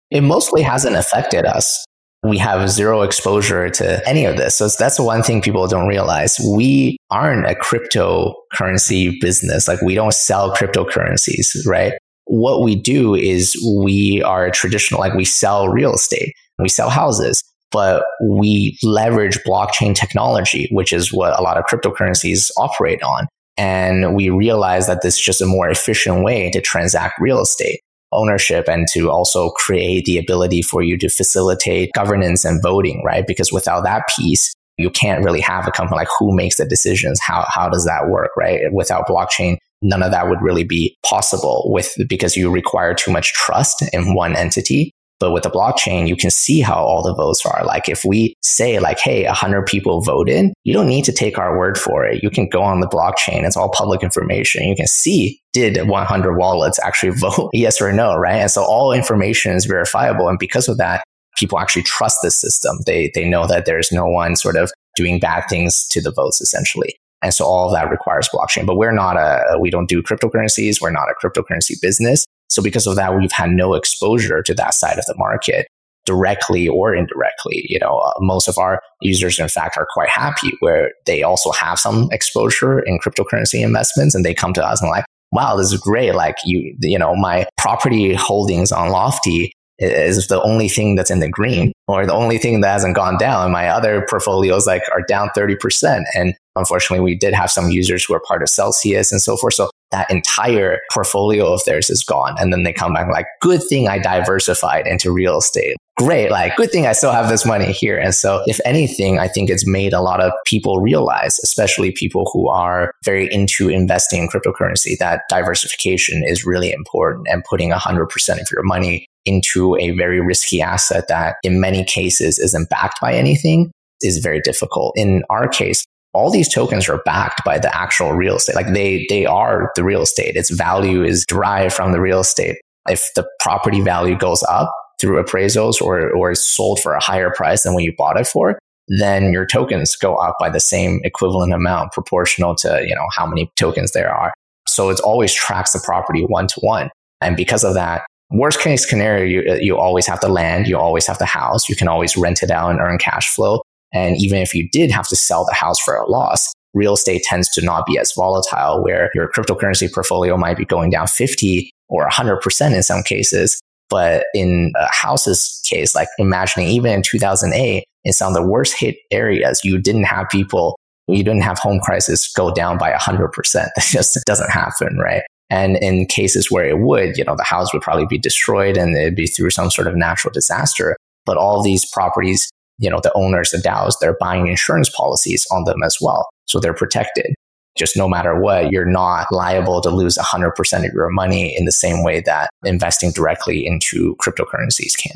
It 0.09 0.21
mostly 0.21 0.61
hasn't 0.61 0.95
affected 0.95 1.45
us 1.45 1.85
we 2.23 2.37
have 2.37 2.69
zero 2.69 3.01
exposure 3.01 3.69
to 3.69 4.07
any 4.07 4.25
of 4.25 4.37
this. 4.37 4.55
So 4.55 4.67
that's 4.67 4.99
one 4.99 5.23
thing 5.23 5.41
people 5.41 5.67
don't 5.67 5.87
realize. 5.87 6.37
We 6.55 6.97
aren't 7.09 7.45
a 7.45 7.55
cryptocurrency 7.55 9.19
business. 9.21 9.67
Like 9.67 9.81
we 9.81 9.95
don't 9.95 10.13
sell 10.13 10.53
cryptocurrencies, 10.55 11.65
right? 11.65 11.93
What 12.27 12.61
we 12.61 12.75
do 12.75 13.15
is 13.15 13.55
we 13.85 14.21
are 14.23 14.49
traditional, 14.51 14.99
like 14.99 15.13
we 15.13 15.25
sell 15.25 15.69
real 15.69 15.93
estate, 15.93 16.33
we 16.59 16.69
sell 16.69 16.89
houses, 16.89 17.43
but 17.71 18.03
we 18.23 18.77
leverage 18.83 19.39
blockchain 19.45 19.95
technology, 19.95 20.67
which 20.71 20.93
is 20.93 21.13
what 21.13 21.37
a 21.37 21.41
lot 21.41 21.57
of 21.57 21.65
cryptocurrencies 21.65 22.51
operate 22.57 23.01
on. 23.01 23.27
And 23.57 24.15
we 24.15 24.29
realize 24.29 24.87
that 24.87 25.01
this 25.01 25.15
is 25.15 25.21
just 25.21 25.41
a 25.41 25.45
more 25.45 25.69
efficient 25.69 26.23
way 26.23 26.51
to 26.51 26.61
transact 26.61 27.19
real 27.19 27.41
estate 27.41 27.79
ownership 28.11 28.69
and 28.69 28.87
to 28.89 29.09
also 29.09 29.49
create 29.51 30.05
the 30.05 30.17
ability 30.17 30.61
for 30.61 30.81
you 30.81 30.97
to 30.97 31.09
facilitate 31.09 31.91
governance 31.93 32.45
and 32.45 32.61
voting, 32.61 33.03
right? 33.05 33.27
Because 33.27 33.51
without 33.51 33.83
that 33.83 34.03
piece, 34.15 34.53
you 34.77 34.89
can't 34.89 35.25
really 35.25 35.41
have 35.41 35.67
a 35.67 35.71
company 35.71 35.97
like 35.97 36.07
who 36.19 36.33
makes 36.35 36.57
the 36.57 36.65
decisions. 36.65 37.19
How, 37.19 37.45
how 37.49 37.67
does 37.67 37.85
that 37.85 38.09
work, 38.09 38.31
right? 38.37 38.61
Without 38.71 39.07
blockchain, 39.07 39.57
none 39.81 40.03
of 40.03 40.11
that 40.11 40.29
would 40.29 40.41
really 40.41 40.63
be 40.63 40.95
possible 41.05 41.63
with, 41.67 41.93
because 42.07 42.35
you 42.35 42.51
require 42.51 42.93
too 42.93 43.11
much 43.11 43.33
trust 43.33 43.83
in 43.93 44.13
one 44.13 44.35
entity. 44.35 44.91
But 45.19 45.31
with 45.31 45.43
the 45.43 45.49
blockchain, 45.49 46.07
you 46.07 46.15
can 46.15 46.29
see 46.29 46.61
how 46.61 46.75
all 46.75 47.01
the 47.01 47.13
votes 47.13 47.43
are. 47.45 47.65
Like 47.65 47.89
if 47.89 48.05
we 48.05 48.35
say 48.43 48.79
like, 48.79 48.99
Hey, 48.99 49.23
hundred 49.23 49.65
people 49.65 50.01
voted, 50.01 50.53
you 50.63 50.73
don't 50.73 50.87
need 50.87 51.05
to 51.05 51.11
take 51.11 51.39
our 51.39 51.57
word 51.57 51.77
for 51.77 52.05
it. 52.05 52.21
You 52.21 52.29
can 52.29 52.47
go 52.47 52.61
on 52.61 52.81
the 52.81 52.87
blockchain. 52.87 53.45
It's 53.45 53.57
all 53.57 53.69
public 53.69 54.03
information. 54.03 54.67
You 54.67 54.75
can 54.75 54.87
see 54.87 55.39
did 55.53 55.87
100 55.87 56.37
wallets 56.37 56.79
actually 56.83 57.09
vote 57.17 57.49
yes 57.51 57.81
or 57.81 57.91
no, 57.91 58.15
right? 58.15 58.35
And 58.35 58.51
so 58.51 58.63
all 58.63 58.91
information 58.91 59.53
is 59.53 59.65
verifiable. 59.65 60.27
And 60.29 60.37
because 60.37 60.67
of 60.67 60.77
that, 60.77 61.03
people 61.35 61.59
actually 61.59 61.83
trust 61.83 62.19
this 62.21 62.35
system. 62.35 62.77
They, 62.85 63.11
they 63.15 63.27
know 63.27 63.47
that 63.47 63.65
there's 63.65 63.91
no 63.91 64.05
one 64.05 64.35
sort 64.35 64.55
of 64.55 64.71
doing 64.95 65.19
bad 65.19 65.45
things 65.49 65.87
to 65.89 66.01
the 66.01 66.11
votes 66.11 66.41
essentially. 66.41 66.95
And 67.21 67.33
so 67.33 67.45
all 67.45 67.67
of 67.67 67.73
that 67.73 67.89
requires 67.89 68.29
blockchain, 68.33 68.65
but 68.65 68.77
we're 68.77 68.91
not 68.91 69.17
a, 69.17 69.57
we 69.59 69.69
don't 69.69 69.89
do 69.89 70.03
cryptocurrencies. 70.03 70.81
We're 70.81 70.91
not 70.91 71.07
a 71.09 71.15
cryptocurrency 71.25 71.81
business. 71.81 72.25
So 72.49 72.61
because 72.61 72.87
of 72.87 72.95
that, 72.95 73.17
we've 73.17 73.31
had 73.31 73.49
no 73.49 73.73
exposure 73.73 74.41
to 74.43 74.53
that 74.53 74.73
side 74.73 74.97
of 74.97 75.05
the 75.05 75.15
market 75.17 75.67
directly 76.05 76.67
or 76.67 76.95
indirectly. 76.95 77.65
You 77.67 77.79
know, 77.79 77.97
uh, 77.97 78.13
most 78.19 78.47
of 78.47 78.57
our 78.57 78.81
users, 79.01 79.39
in 79.39 79.47
fact, 79.49 79.77
are 79.77 79.87
quite 79.93 80.09
happy 80.09 80.53
where 80.61 80.91
they 81.05 81.21
also 81.21 81.51
have 81.51 81.79
some 81.79 82.07
exposure 82.11 82.79
in 82.79 82.99
cryptocurrency 82.99 83.61
investments 83.63 84.15
and 84.15 84.23
they 84.23 84.33
come 84.33 84.53
to 84.53 84.65
us 84.65 84.81
and 84.81 84.89
like, 84.89 85.05
wow, 85.31 85.57
this 85.57 85.71
is 85.73 85.79
great. 85.79 86.15
Like 86.15 86.37
you, 86.45 86.75
you 86.79 86.97
know, 86.97 87.15
my 87.15 87.45
property 87.57 88.13
holdings 88.13 88.71
on 88.71 88.89
Lofty 88.89 89.51
is 89.79 90.27
the 90.27 90.41
only 90.41 90.69
thing 90.69 90.95
that's 90.95 91.11
in 91.11 91.19
the 91.19 91.29
green 91.29 91.71
or 91.87 92.05
the 92.05 92.13
only 92.13 92.37
thing 92.37 92.61
that 92.61 92.71
hasn't 92.71 92.95
gone 92.95 93.17
down. 93.17 93.51
My 93.51 93.67
other 93.67 94.05
portfolios 94.09 94.67
like 94.67 94.83
are 94.91 95.01
down 95.01 95.29
30%. 95.35 96.03
And 96.15 96.35
unfortunately, 96.55 97.03
we 97.03 97.15
did 97.15 97.33
have 97.33 97.51
some 97.51 97.69
users 97.69 98.03
who 98.03 98.13
are 98.13 98.21
part 98.27 98.41
of 98.41 98.49
Celsius 98.49 99.11
and 99.11 99.21
so 99.21 99.37
forth. 99.37 99.53
So 99.53 99.69
that 99.91 100.09
entire 100.11 100.79
portfolio 100.91 101.53
of 101.53 101.63
theirs 101.65 101.89
is 101.89 102.03
gone. 102.03 102.35
And 102.39 102.51
then 102.51 102.63
they 102.63 102.73
come 102.73 102.93
back 102.93 103.09
like, 103.11 103.27
good 103.41 103.63
thing 103.63 103.87
I 103.87 103.99
diversified 103.99 104.85
into 104.87 105.11
real 105.11 105.37
estate. 105.37 105.77
Great. 105.97 106.29
Like, 106.29 106.55
good 106.57 106.69
thing 106.69 106.85
I 106.85 106.91
still 106.91 107.11
have 107.11 107.27
this 107.27 107.43
money 107.43 107.71
here. 107.71 107.97
And 107.97 108.13
so, 108.13 108.43
if 108.45 108.59
anything, 108.65 109.17
I 109.17 109.27
think 109.27 109.49
it's 109.49 109.65
made 109.65 109.93
a 109.93 110.01
lot 110.01 110.21
of 110.21 110.31
people 110.45 110.79
realize, 110.79 111.39
especially 111.43 111.91
people 111.91 112.29
who 112.31 112.49
are 112.49 112.91
very 113.03 113.27
into 113.33 113.69
investing 113.69 114.21
in 114.21 114.27
cryptocurrency, 114.27 114.95
that 114.99 115.23
diversification 115.27 116.23
is 116.23 116.45
really 116.45 116.71
important 116.71 117.25
and 117.31 117.43
putting 117.45 117.71
100% 117.71 118.41
of 118.41 118.47
your 118.51 118.61
money 118.61 119.07
into 119.27 119.75
a 119.77 119.91
very 119.91 120.21
risky 120.21 120.61
asset 120.61 121.07
that 121.09 121.35
in 121.43 121.59
many 121.59 121.83
cases 121.83 122.39
isn't 122.39 122.69
backed 122.69 122.99
by 123.01 123.13
anything 123.13 123.71
is 124.01 124.19
very 124.19 124.39
difficult. 124.41 124.93
In 124.95 125.23
our 125.29 125.47
case, 125.47 125.85
all 126.13 126.31
these 126.31 126.51
tokens 126.51 126.87
are 126.89 127.01
backed 127.05 127.43
by 127.45 127.59
the 127.59 127.75
actual 127.75 128.13
real 128.13 128.37
estate. 128.37 128.55
Like 128.55 128.73
they, 128.73 129.05
they 129.09 129.25
are 129.25 129.71
the 129.75 129.83
real 129.83 130.01
estate. 130.01 130.35
Its 130.35 130.49
value 130.49 131.03
is 131.03 131.25
derived 131.27 131.73
from 131.73 131.91
the 131.91 132.01
real 132.01 132.19
estate. 132.19 132.57
If 132.89 133.09
the 133.15 133.27
property 133.39 133.81
value 133.81 134.17
goes 134.17 134.43
up 134.43 134.73
through 134.99 135.21
appraisals 135.23 135.81
or, 135.81 136.09
or 136.15 136.31
is 136.31 136.43
sold 136.43 136.79
for 136.79 136.93
a 136.93 137.03
higher 137.03 137.29
price 137.29 137.63
than 137.63 137.73
what 137.73 137.83
you 137.83 137.93
bought 137.95 138.19
it 138.19 138.25
for, 138.25 138.57
then 138.87 139.33
your 139.33 139.45
tokens 139.45 139.95
go 139.95 140.15
up 140.15 140.37
by 140.39 140.49
the 140.49 140.59
same 140.59 141.01
equivalent 141.03 141.53
amount 141.53 141.91
proportional 141.91 142.55
to, 142.55 142.83
you 142.87 142.95
know, 142.95 143.05
how 143.15 143.27
many 143.27 143.51
tokens 143.55 143.91
there 143.91 144.11
are. 144.13 144.33
So 144.67 144.89
it 144.89 144.99
always 145.01 145.33
tracks 145.33 145.73
the 145.73 145.81
property 145.83 146.23
one 146.23 146.47
to 146.47 146.59
one. 146.61 146.89
And 147.21 147.35
because 147.35 147.63
of 147.63 147.73
that, 147.73 148.05
worst 148.31 148.59
case 148.59 148.87
scenario, 148.87 149.25
you, 149.25 149.51
uh, 149.51 149.55
you 149.55 149.77
always 149.77 150.05
have 150.07 150.19
the 150.19 150.29
land, 150.29 150.67
you 150.67 150.77
always 150.77 151.07
have 151.07 151.17
the 151.17 151.25
house, 151.25 151.69
you 151.69 151.75
can 151.75 151.87
always 151.87 152.17
rent 152.17 152.43
it 152.43 152.51
out 152.51 152.71
and 152.71 152.79
earn 152.79 152.97
cash 152.97 153.33
flow. 153.33 153.61
And 153.93 154.17
even 154.17 154.39
if 154.39 154.53
you 154.53 154.67
did 154.69 154.91
have 154.91 155.07
to 155.07 155.15
sell 155.15 155.45
the 155.45 155.53
house 155.53 155.79
for 155.79 155.95
a 155.95 156.09
loss, 156.09 156.53
real 156.73 156.93
estate 156.93 157.23
tends 157.23 157.49
to 157.49 157.61
not 157.63 157.85
be 157.85 157.97
as 157.97 158.13
volatile 158.13 158.83
where 158.83 159.09
your 159.13 159.31
cryptocurrency 159.31 159.91
portfolio 159.91 160.37
might 160.37 160.57
be 160.57 160.65
going 160.65 160.89
down 160.89 161.07
50 161.07 161.69
or 161.89 162.07
100% 162.09 162.75
in 162.75 162.83
some 162.83 163.01
cases. 163.03 163.59
But 163.89 164.25
in 164.33 164.73
a 164.75 164.87
house's 164.91 165.61
case, 165.65 165.95
like 165.95 166.09
imagining 166.17 166.67
even 166.67 166.91
in 166.91 167.01
2008, 167.01 167.85
in 168.03 168.13
some 168.13 168.35
of 168.35 168.41
the 168.41 168.47
worst 168.47 168.77
hit 168.77 168.97
areas, 169.11 169.61
you 169.63 169.77
didn't 169.77 170.03
have 170.03 170.27
people, 170.29 170.77
you 171.07 171.23
didn't 171.23 171.43
have 171.43 171.57
home 171.57 171.79
prices 171.79 172.29
go 172.35 172.53
down 172.53 172.77
by 172.77 172.91
100%. 172.91 173.31
That 173.53 173.71
just 173.77 174.17
doesn't 174.25 174.51
happen, 174.51 174.97
right? 174.97 175.23
And 175.49 175.77
in 175.77 176.05
cases 176.07 176.51
where 176.51 176.65
it 176.65 176.79
would, 176.79 177.17
you 177.17 177.23
know, 177.23 177.35
the 177.35 177.43
house 177.43 177.71
would 177.73 177.81
probably 177.81 178.05
be 178.05 178.17
destroyed 178.17 178.75
and 178.75 178.97
it'd 178.97 179.15
be 179.15 179.27
through 179.27 179.51
some 179.51 179.71
sort 179.71 179.87
of 179.87 179.95
natural 179.95 180.33
disaster. 180.33 180.97
But 181.25 181.37
all 181.37 181.63
these 181.63 181.89
properties 181.89 182.49
you 182.79 182.89
know, 182.89 182.99
the 183.01 183.11
owners, 183.15 183.51
the 183.51 183.57
DAOs, 183.57 183.95
they're 183.99 184.17
buying 184.19 184.47
insurance 184.47 184.89
policies 184.89 185.45
on 185.51 185.63
them 185.65 185.81
as 185.83 185.97
well. 185.99 186.29
So 186.45 186.59
they're 186.59 186.73
protected. 186.73 187.33
Just 187.77 187.95
no 187.95 188.07
matter 188.07 188.39
what, 188.39 188.71
you're 188.71 188.85
not 188.85 189.27
liable 189.31 189.81
to 189.81 189.89
lose 189.89 190.17
100% 190.17 190.87
of 190.87 190.93
your 190.93 191.09
money 191.09 191.55
in 191.55 191.65
the 191.65 191.71
same 191.71 192.03
way 192.03 192.21
that 192.21 192.49
investing 192.65 193.11
directly 193.11 193.65
into 193.65 194.15
cryptocurrencies 194.15 194.97
can. 194.97 195.15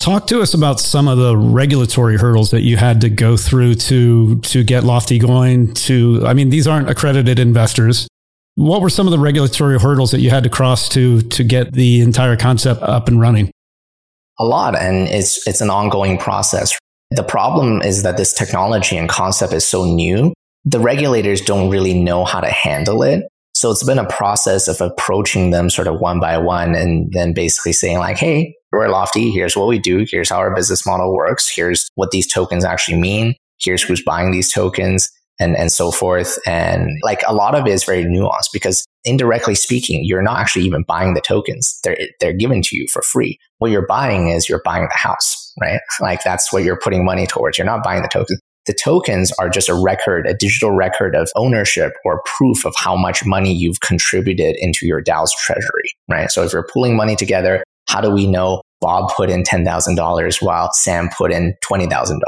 Talk 0.00 0.26
to 0.28 0.40
us 0.40 0.54
about 0.54 0.80
some 0.80 1.08
of 1.08 1.18
the 1.18 1.36
regulatory 1.36 2.16
hurdles 2.16 2.50
that 2.52 2.60
you 2.60 2.76
had 2.76 3.00
to 3.00 3.10
go 3.10 3.36
through 3.36 3.74
to 3.74 4.38
to 4.42 4.62
get 4.62 4.84
Lofty 4.84 5.18
going 5.18 5.74
to 5.74 6.22
I 6.24 6.34
mean 6.34 6.50
these 6.50 6.68
aren't 6.68 6.88
accredited 6.88 7.40
investors. 7.40 8.06
What 8.58 8.82
were 8.82 8.90
some 8.90 9.06
of 9.06 9.12
the 9.12 9.18
regulatory 9.18 9.78
hurdles 9.78 10.10
that 10.10 10.20
you 10.20 10.30
had 10.30 10.42
to 10.42 10.50
cross 10.50 10.88
to 10.90 11.22
to 11.22 11.44
get 11.44 11.72
the 11.72 12.00
entire 12.00 12.36
concept 12.36 12.82
up 12.82 13.08
and 13.08 13.20
running? 13.20 13.50
a 14.38 14.44
lot 14.44 14.76
and 14.76 15.08
it's 15.08 15.46
it's 15.46 15.60
an 15.60 15.70
ongoing 15.70 16.18
process. 16.18 16.78
The 17.10 17.22
problem 17.22 17.82
is 17.82 18.02
that 18.02 18.16
this 18.16 18.32
technology 18.32 18.96
and 18.96 19.08
concept 19.08 19.52
is 19.52 19.66
so 19.66 19.84
new, 19.84 20.34
the 20.64 20.78
regulators 20.78 21.40
don't 21.40 21.70
really 21.70 21.94
know 21.94 22.24
how 22.24 22.40
to 22.40 22.50
handle 22.50 23.02
it. 23.02 23.24
So 23.54 23.70
it's 23.70 23.82
been 23.82 23.98
a 23.98 24.08
process 24.08 24.68
of 24.68 24.80
approaching 24.80 25.50
them 25.50 25.70
sort 25.70 25.88
of 25.88 26.00
one 26.00 26.20
by 26.20 26.38
one 26.38 26.74
and 26.74 27.10
then 27.12 27.32
basically 27.32 27.72
saying 27.72 27.98
like, 27.98 28.18
Hey, 28.18 28.54
we're 28.70 28.88
Lofty. 28.88 29.30
Here's 29.30 29.56
what 29.56 29.68
we 29.68 29.78
do. 29.78 30.06
Here's 30.08 30.28
how 30.28 30.36
our 30.36 30.54
business 30.54 30.86
model 30.86 31.14
works. 31.14 31.50
Here's 31.52 31.88
what 31.94 32.10
these 32.10 32.26
tokens 32.26 32.64
actually 32.64 32.98
mean. 32.98 33.34
Here's 33.60 33.82
who's 33.82 34.02
buying 34.02 34.30
these 34.30 34.52
tokens 34.52 35.10
and, 35.38 35.56
and 35.56 35.70
so 35.70 35.90
forth. 35.90 36.38
And 36.46 36.98
like 37.02 37.22
a 37.26 37.34
lot 37.34 37.54
of 37.54 37.66
it 37.66 37.70
is 37.70 37.84
very 37.84 38.04
nuanced 38.04 38.52
because 38.52 38.84
indirectly 39.04 39.54
speaking, 39.54 40.04
you're 40.04 40.22
not 40.22 40.38
actually 40.38 40.64
even 40.64 40.82
buying 40.82 41.14
the 41.14 41.20
tokens. 41.20 41.78
They're, 41.84 41.98
they're 42.20 42.32
given 42.32 42.62
to 42.62 42.76
you 42.76 42.86
for 42.88 43.02
free. 43.02 43.38
What 43.58 43.70
you're 43.70 43.86
buying 43.86 44.28
is 44.28 44.48
you're 44.48 44.62
buying 44.64 44.84
the 44.84 44.96
house, 44.96 45.52
right? 45.60 45.80
Like 46.00 46.22
that's 46.22 46.52
what 46.52 46.64
you're 46.64 46.78
putting 46.78 47.04
money 47.04 47.26
towards. 47.26 47.58
You're 47.58 47.66
not 47.66 47.84
buying 47.84 48.02
the 48.02 48.08
tokens. 48.08 48.40
The 48.66 48.74
tokens 48.74 49.32
are 49.38 49.48
just 49.48 49.70
a 49.70 49.74
record, 49.74 50.26
a 50.26 50.34
digital 50.34 50.72
record 50.72 51.14
of 51.14 51.30
ownership 51.36 51.94
or 52.04 52.22
proof 52.36 52.66
of 52.66 52.74
how 52.76 52.96
much 52.96 53.24
money 53.24 53.50
you've 53.50 53.80
contributed 53.80 54.56
into 54.58 54.86
your 54.86 55.02
DAO's 55.02 55.34
treasury, 55.34 55.90
right? 56.10 56.30
So 56.30 56.44
if 56.44 56.52
you're 56.52 56.68
pulling 56.70 56.94
money 56.94 57.16
together, 57.16 57.64
how 57.86 58.02
do 58.02 58.10
we 58.10 58.26
know 58.26 58.60
Bob 58.82 59.10
put 59.16 59.30
in 59.30 59.42
$10,000 59.42 60.42
while 60.42 60.70
Sam 60.74 61.08
put 61.16 61.32
in 61.32 61.54
$20,000? 61.64 62.20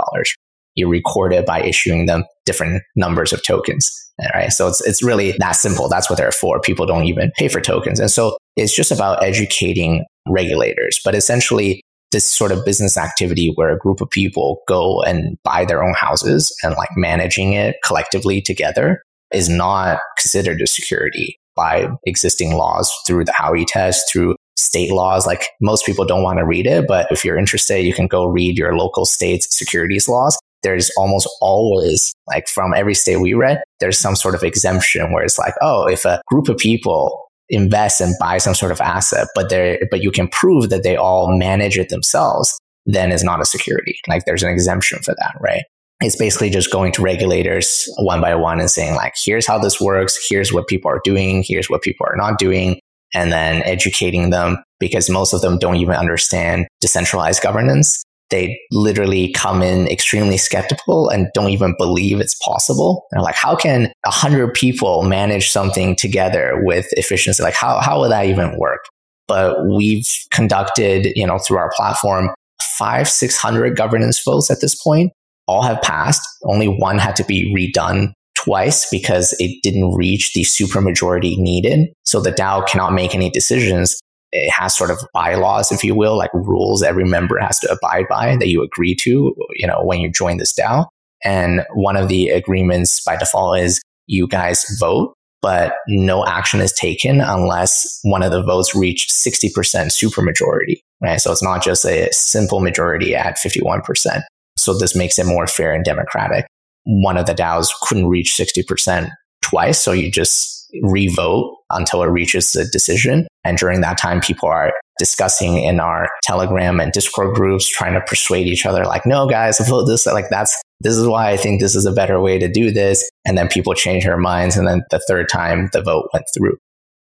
You 0.75 0.89
record 0.89 1.33
it 1.33 1.47
by 1.47 1.62
issuing 1.62 2.07
them 2.07 2.25
different 2.47 2.83
numbers 2.97 3.33
of 3.33 3.43
tokens. 3.45 3.91
Right. 4.35 4.53
So 4.53 4.68
it's, 4.68 4.87
it's 4.87 5.03
really 5.03 5.35
that 5.39 5.53
simple. 5.53 5.89
That's 5.89 6.11
what 6.11 6.18
they're 6.18 6.33
for. 6.33 6.61
People 6.61 6.85
don't 6.85 7.07
even 7.07 7.33
pay 7.37 7.49
for 7.49 7.61
tokens. 7.61 7.99
And 8.01 8.11
so 8.11 8.37
it's 8.57 8.75
just 8.75 8.93
about 8.93 9.23
educating 9.25 10.05
regulators. 10.29 11.01
But 11.03 11.14
essentially, 11.14 11.81
this 12.12 12.29
sort 12.29 12.53
of 12.53 12.64
business 12.64 12.99
activity 12.99 13.53
where 13.55 13.71
a 13.71 13.79
group 13.79 14.01
of 14.01 14.11
people 14.11 14.61
go 14.68 15.01
and 15.03 15.39
buy 15.45 15.64
their 15.64 15.83
own 15.83 15.95
houses 15.95 16.55
and 16.62 16.75
like 16.77 16.89
managing 16.97 17.53
it 17.53 17.77
collectively 17.85 18.43
together 18.43 19.03
is 19.33 19.49
not 19.49 20.01
considered 20.18 20.61
a 20.61 20.66
security 20.66 21.39
by 21.55 21.89
existing 22.05 22.55
laws 22.55 22.93
through 23.07 23.25
the 23.25 23.33
Howey 23.33 23.64
test, 23.66 24.11
through 24.11 24.35
state 24.57 24.91
laws. 24.91 25.27
Like 25.27 25.47
most 25.61 25.87
people 25.87 26.05
don't 26.05 26.23
want 26.23 26.39
to 26.39 26.45
read 26.45 26.66
it, 26.66 26.87
but 26.89 27.07
if 27.11 27.25
you're 27.25 27.39
interested, 27.39 27.85
you 27.85 27.95
can 27.95 28.07
go 28.07 28.27
read 28.27 28.59
your 28.59 28.77
local 28.77 29.07
state's 29.07 29.57
securities 29.57 30.09
laws 30.09 30.39
there's 30.63 30.91
almost 30.97 31.29
always 31.41 32.13
like 32.27 32.49
from 32.49 32.75
every 32.75 32.95
state 32.95 33.17
we 33.17 33.35
read, 33.35 33.63
there's 33.81 33.99
some 33.99 34.17
sort 34.17 34.35
of 34.35 34.43
exemption 34.43 35.13
where 35.13 35.25
it's 35.25 35.39
like, 35.39 35.55
oh, 35.63 35.87
if 35.87 36.05
a 36.05 36.21
group 36.27 36.49
of 36.49 36.59
people 36.59 37.27
invest 37.49 38.01
and 38.01 38.15
buy 38.21 38.39
some 38.39 38.55
sort 38.55 38.73
of 38.73 38.81
asset, 38.81 39.29
but 39.35 39.51
they 39.51 39.81
but 39.91 40.03
you 40.03 40.11
can 40.11 40.29
prove 40.29 40.71
that 40.71 40.83
they 40.83 40.97
all 40.97 41.37
manage 41.37 41.79
it 41.79 41.89
themselves, 41.89 42.59
then 42.87 43.11
it's 43.11 43.25
not 43.25 43.41
a 43.41 43.45
security. 43.45 43.99
Like 44.09 44.25
there's 44.25 44.43
an 44.43 44.51
exemption 44.51 45.01
for 45.03 45.15
that, 45.19 45.35
right? 45.41 45.65
It's 46.01 46.17
basically 46.17 46.49
just 46.49 46.73
going 46.73 46.93
to 46.93 47.03
regulators 47.03 47.87
one 47.99 48.23
by 48.23 48.35
one 48.35 48.59
and 48.59 48.71
saying 48.71 48.95
like, 48.95 49.15
here's 49.23 49.47
how 49.47 49.59
this 49.59 49.81
works. 49.81 50.19
Here's 50.29 50.53
what 50.53 50.67
people 50.67 50.91
are 50.91 51.01
doing. 51.05 51.45
Here's 51.47 51.69
what 51.69 51.83
people 51.83 52.07
are 52.09 52.17
not 52.17 52.39
doing. 52.39 52.81
And 53.13 53.33
then 53.33 53.63
educating 53.65 54.31
them 54.31 54.63
because 54.79 55.11
most 55.11 55.35
of 55.35 55.43
them 55.43 55.59
don't 55.59 55.77
even 55.77 55.97
understand 55.97 56.69
decentralized 56.81 57.43
governance 57.43 58.03
they 58.31 58.59
literally 58.70 59.33
come 59.33 59.62
in 59.62 59.87
extremely 59.89 60.37
skeptical 60.37 61.09
and 61.09 61.28
don't 61.35 61.51
even 61.51 61.74
believe 61.76 62.20
it's 62.20 62.37
possible. 62.37 63.07
They're 63.11 63.22
like, 63.22 63.35
how 63.35 63.57
can 63.57 63.93
a 64.07 64.11
hundred 64.11 64.55
people 64.55 65.03
manage 65.03 65.51
something 65.51 65.97
together 65.97 66.61
with 66.64 66.87
efficiency? 66.93 67.43
Like, 67.43 67.55
how, 67.55 67.81
how 67.81 68.01
would 68.01 68.11
that 68.11 68.26
even 68.26 68.57
work? 68.59 68.85
But 69.26 69.66
we've 69.66 70.09
conducted, 70.31 71.12
you 71.14 71.26
know, 71.26 71.39
through 71.39 71.59
our 71.59 71.70
platform, 71.76 72.31
five, 72.61 73.09
600 73.09 73.76
governance 73.76 74.22
votes 74.22 74.51
at 74.51 74.61
this 74.61 74.81
point. 74.81 75.12
All 75.47 75.62
have 75.62 75.83
passed. 75.83 76.22
Only 76.45 76.68
one 76.68 76.99
had 76.99 77.16
to 77.16 77.24
be 77.24 77.53
redone 77.55 78.12
twice 78.37 78.89
because 78.91 79.35
it 79.39 79.62
didn't 79.62 79.95
reach 79.95 80.33
the 80.33 80.43
supermajority 80.43 81.37
needed. 81.37 81.89
So 82.05 82.20
the 82.20 82.33
DAO 82.33 82.66
cannot 82.66 82.93
make 82.93 83.14
any 83.14 83.31
decisions 83.31 84.01
it 84.33 84.51
has 84.51 84.76
sort 84.76 84.91
of 84.91 85.01
bylaws, 85.12 85.72
if 85.72 85.83
you 85.83 85.95
will, 85.95 86.16
like 86.16 86.33
rules 86.33 86.83
every 86.83 87.05
member 87.05 87.39
has 87.39 87.59
to 87.61 87.72
abide 87.72 88.07
by 88.09 88.37
that 88.37 88.49
you 88.49 88.62
agree 88.62 88.95
to, 88.95 89.35
you 89.57 89.66
know, 89.66 89.83
when 89.83 90.01
you 90.01 90.11
join 90.11 90.37
this 90.37 90.53
DAO. 90.53 90.87
And 91.24 91.66
one 91.74 91.97
of 91.97 92.09
the 92.09 92.31
agreements 92.31 93.03
by 93.05 93.16
default 93.16 93.59
is 93.59 93.83
you 94.07 94.26
guys 94.26 94.64
vote, 94.78 95.14
but 95.43 95.74
no 95.89 96.24
action 96.26 96.61
is 96.61 96.72
taken 96.72 97.20
unless 97.20 97.99
one 98.03 98.22
of 98.22 98.31
the 98.31 98.43
votes 98.43 98.74
reach 98.74 99.09
60% 99.09 99.51
supermajority, 99.53 100.81
right? 101.03 101.20
So 101.20 101.33
it's 101.33 101.43
not 101.43 101.62
just 101.62 101.85
a 101.85 102.09
simple 102.12 102.61
majority 102.61 103.14
at 103.14 103.37
51%. 103.37 104.22
So 104.57 104.76
this 104.76 104.95
makes 104.95 105.18
it 105.18 105.26
more 105.26 105.47
fair 105.47 105.72
and 105.72 105.85
democratic. 105.85 106.47
One 106.85 107.16
of 107.16 107.26
the 107.26 107.35
DAOs 107.35 107.68
couldn't 107.83 108.09
reach 108.09 108.35
60% 108.37 109.11
twice. 109.43 109.78
So 109.78 109.93
you 109.93 110.11
just 110.11 110.60
revote 110.83 111.57
until 111.71 112.03
it 112.03 112.09
reaches 112.09 112.55
a 112.55 112.68
decision. 112.71 113.27
And 113.45 113.59
during 113.59 113.81
that 113.81 113.99
time, 113.99 114.21
people 114.21 114.49
are 114.49 114.73
discussing 114.99 115.62
in 115.62 115.81
our 115.81 116.09
Telegram 116.23 116.79
and 116.79 116.93
Discord 116.93 117.35
groups, 117.35 117.68
trying 117.68 117.95
to 117.95 118.01
persuade 118.03 118.47
each 118.47 118.66
other, 118.66 118.85
like, 118.85 119.07
no, 119.07 119.29
guys, 119.29 119.59
vote 119.66 119.87
this. 119.87 120.07
Like, 120.07 120.29
that's, 120.29 120.61
this 120.81 120.97
is 120.97 121.07
why 121.07 121.31
I 121.31 121.37
think 121.37 121.61
this 121.61 121.75
is 121.75 121.87
a 121.87 121.93
better 121.93 122.21
way 122.21 122.39
to 122.39 122.49
do 122.49 122.71
this. 122.71 123.09
And 123.25 123.39
then 123.39 123.49
people 123.49 123.75
change 123.75 124.05
their 124.05 124.18
minds. 124.18 124.57
And 124.57 124.66
then 124.66 124.83
the 124.91 125.03
third 125.09 125.29
time, 125.29 125.71
the 125.73 125.83
vote 125.83 126.09
went 126.12 126.27
through. 126.35 126.57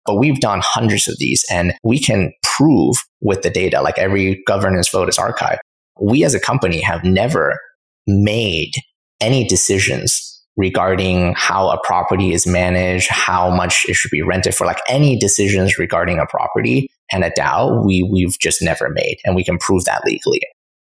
But 0.06 0.16
we've 0.16 0.40
done 0.40 0.60
hundreds 0.62 1.08
of 1.08 1.18
these 1.18 1.44
and 1.50 1.74
we 1.82 1.98
can 1.98 2.32
prove 2.42 2.96
with 3.20 3.42
the 3.42 3.50
data, 3.50 3.82
like 3.82 3.98
every 3.98 4.42
governance 4.46 4.88
vote 4.88 5.08
is 5.08 5.18
archived. 5.18 5.58
We 6.00 6.24
as 6.24 6.34
a 6.34 6.40
company 6.40 6.80
have 6.80 7.04
never 7.04 7.58
made 8.06 8.72
any 9.20 9.44
decisions 9.44 10.37
regarding 10.58 11.32
how 11.36 11.70
a 11.70 11.78
property 11.84 12.32
is 12.32 12.44
managed, 12.46 13.08
how 13.08 13.48
much 13.48 13.86
it 13.88 13.94
should 13.94 14.10
be 14.10 14.22
rented 14.22 14.54
for, 14.54 14.66
like 14.66 14.80
any 14.88 15.16
decisions 15.16 15.78
regarding 15.78 16.18
a 16.18 16.26
property 16.26 16.90
and 17.12 17.24
a 17.24 17.30
DAO, 17.30 17.86
we, 17.86 18.02
we've 18.02 18.36
just 18.40 18.60
never 18.60 18.90
made. 18.90 19.18
And 19.24 19.36
we 19.36 19.44
can 19.44 19.56
prove 19.56 19.84
that 19.84 20.04
legally. 20.04 20.40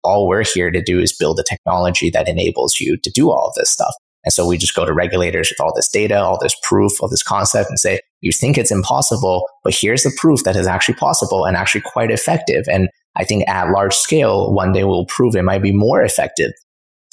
All 0.04 0.28
we're 0.28 0.44
here 0.44 0.70
to 0.70 0.82
do 0.82 1.00
is 1.00 1.16
build 1.16 1.40
a 1.40 1.42
technology 1.42 2.10
that 2.10 2.28
enables 2.28 2.78
you 2.78 2.98
to 2.98 3.10
do 3.10 3.30
all 3.30 3.48
of 3.48 3.54
this 3.54 3.70
stuff. 3.70 3.94
And 4.22 4.34
so 4.34 4.46
we 4.46 4.58
just 4.58 4.74
go 4.74 4.84
to 4.84 4.92
regulators 4.92 5.50
with 5.50 5.60
all 5.60 5.74
this 5.74 5.88
data, 5.88 6.20
all 6.20 6.38
this 6.40 6.56
proof, 6.62 6.92
all 7.00 7.08
this 7.08 7.22
concept 7.22 7.70
and 7.70 7.78
say, 7.78 8.00
you 8.20 8.32
think 8.32 8.58
it's 8.58 8.70
impossible, 8.70 9.46
but 9.62 9.74
here's 9.74 10.02
the 10.02 10.12
proof 10.18 10.44
that 10.44 10.56
is 10.56 10.66
actually 10.66 10.94
possible 10.94 11.46
and 11.46 11.56
actually 11.56 11.82
quite 11.82 12.10
effective. 12.10 12.66
And 12.70 12.88
I 13.16 13.24
think 13.24 13.48
at 13.48 13.70
large 13.70 13.94
scale, 13.94 14.52
one 14.52 14.72
day 14.72 14.84
we'll 14.84 15.06
prove 15.06 15.36
it 15.36 15.42
might 15.42 15.62
be 15.62 15.72
more 15.72 16.02
effective 16.02 16.52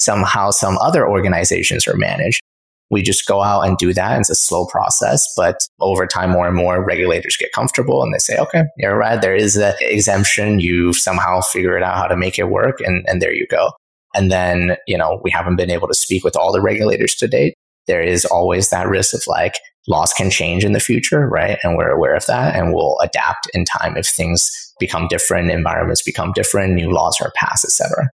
somehow 0.02 0.50
some 0.50 0.76
other 0.78 1.08
organizations 1.08 1.86
are 1.86 1.96
managed. 1.96 2.42
We 2.90 3.00
just 3.02 3.26
go 3.26 3.42
out 3.42 3.62
and 3.62 3.78
do 3.78 3.94
that. 3.94 4.20
It's 4.20 4.28
a 4.28 4.34
slow 4.34 4.66
process, 4.66 5.32
but 5.34 5.66
over 5.80 6.06
time, 6.06 6.30
more 6.30 6.46
and 6.46 6.56
more 6.56 6.84
regulators 6.84 7.38
get 7.38 7.52
comfortable 7.52 8.02
and 8.02 8.12
they 8.12 8.18
say, 8.18 8.36
okay, 8.36 8.64
you're 8.76 8.98
right. 8.98 9.20
There 9.20 9.34
is 9.34 9.56
an 9.56 9.74
exemption. 9.80 10.60
You've 10.60 10.96
somehow 10.96 11.40
figured 11.40 11.82
out 11.82 11.96
how 11.96 12.06
to 12.06 12.16
make 12.16 12.38
it 12.38 12.50
work. 12.50 12.80
And, 12.80 13.04
and 13.08 13.22
there 13.22 13.32
you 13.32 13.46
go. 13.46 13.70
And 14.14 14.30
then, 14.30 14.76
you 14.86 14.98
know, 14.98 15.20
we 15.24 15.30
haven't 15.30 15.56
been 15.56 15.70
able 15.70 15.88
to 15.88 15.94
speak 15.94 16.22
with 16.22 16.36
all 16.36 16.52
the 16.52 16.60
regulators 16.60 17.14
to 17.16 17.28
date. 17.28 17.54
There 17.86 18.02
is 18.02 18.26
always 18.26 18.68
that 18.68 18.88
risk 18.88 19.14
of 19.14 19.22
like 19.26 19.54
laws 19.88 20.12
can 20.12 20.30
change 20.30 20.62
in 20.62 20.72
the 20.72 20.80
future, 20.80 21.26
right? 21.28 21.58
And 21.62 21.76
we're 21.76 21.90
aware 21.90 22.14
of 22.14 22.26
that 22.26 22.54
and 22.54 22.74
we'll 22.74 22.98
adapt 23.02 23.48
in 23.54 23.64
time 23.64 23.96
if 23.96 24.06
things 24.06 24.74
become 24.78 25.08
different, 25.08 25.50
environments 25.50 26.02
become 26.02 26.32
different, 26.34 26.74
new 26.74 26.90
laws 26.90 27.18
are 27.22 27.32
passed, 27.36 27.64
etc. 27.64 28.10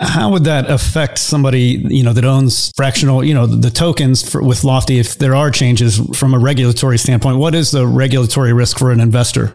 How 0.00 0.30
would 0.30 0.44
that 0.44 0.70
affect 0.70 1.18
somebody, 1.18 1.84
you 1.88 2.02
know, 2.02 2.14
that 2.14 2.24
owns 2.24 2.72
fractional, 2.74 3.22
you 3.22 3.34
know, 3.34 3.46
the 3.46 3.70
tokens 3.70 4.26
for, 4.26 4.42
with 4.42 4.64
Lofty 4.64 4.98
if 4.98 5.18
there 5.18 5.34
are 5.34 5.50
changes 5.50 5.98
from 6.18 6.32
a 6.32 6.38
regulatory 6.38 6.96
standpoint? 6.96 7.36
What 7.36 7.54
is 7.54 7.70
the 7.70 7.86
regulatory 7.86 8.54
risk 8.54 8.78
for 8.78 8.90
an 8.90 9.00
investor? 9.00 9.52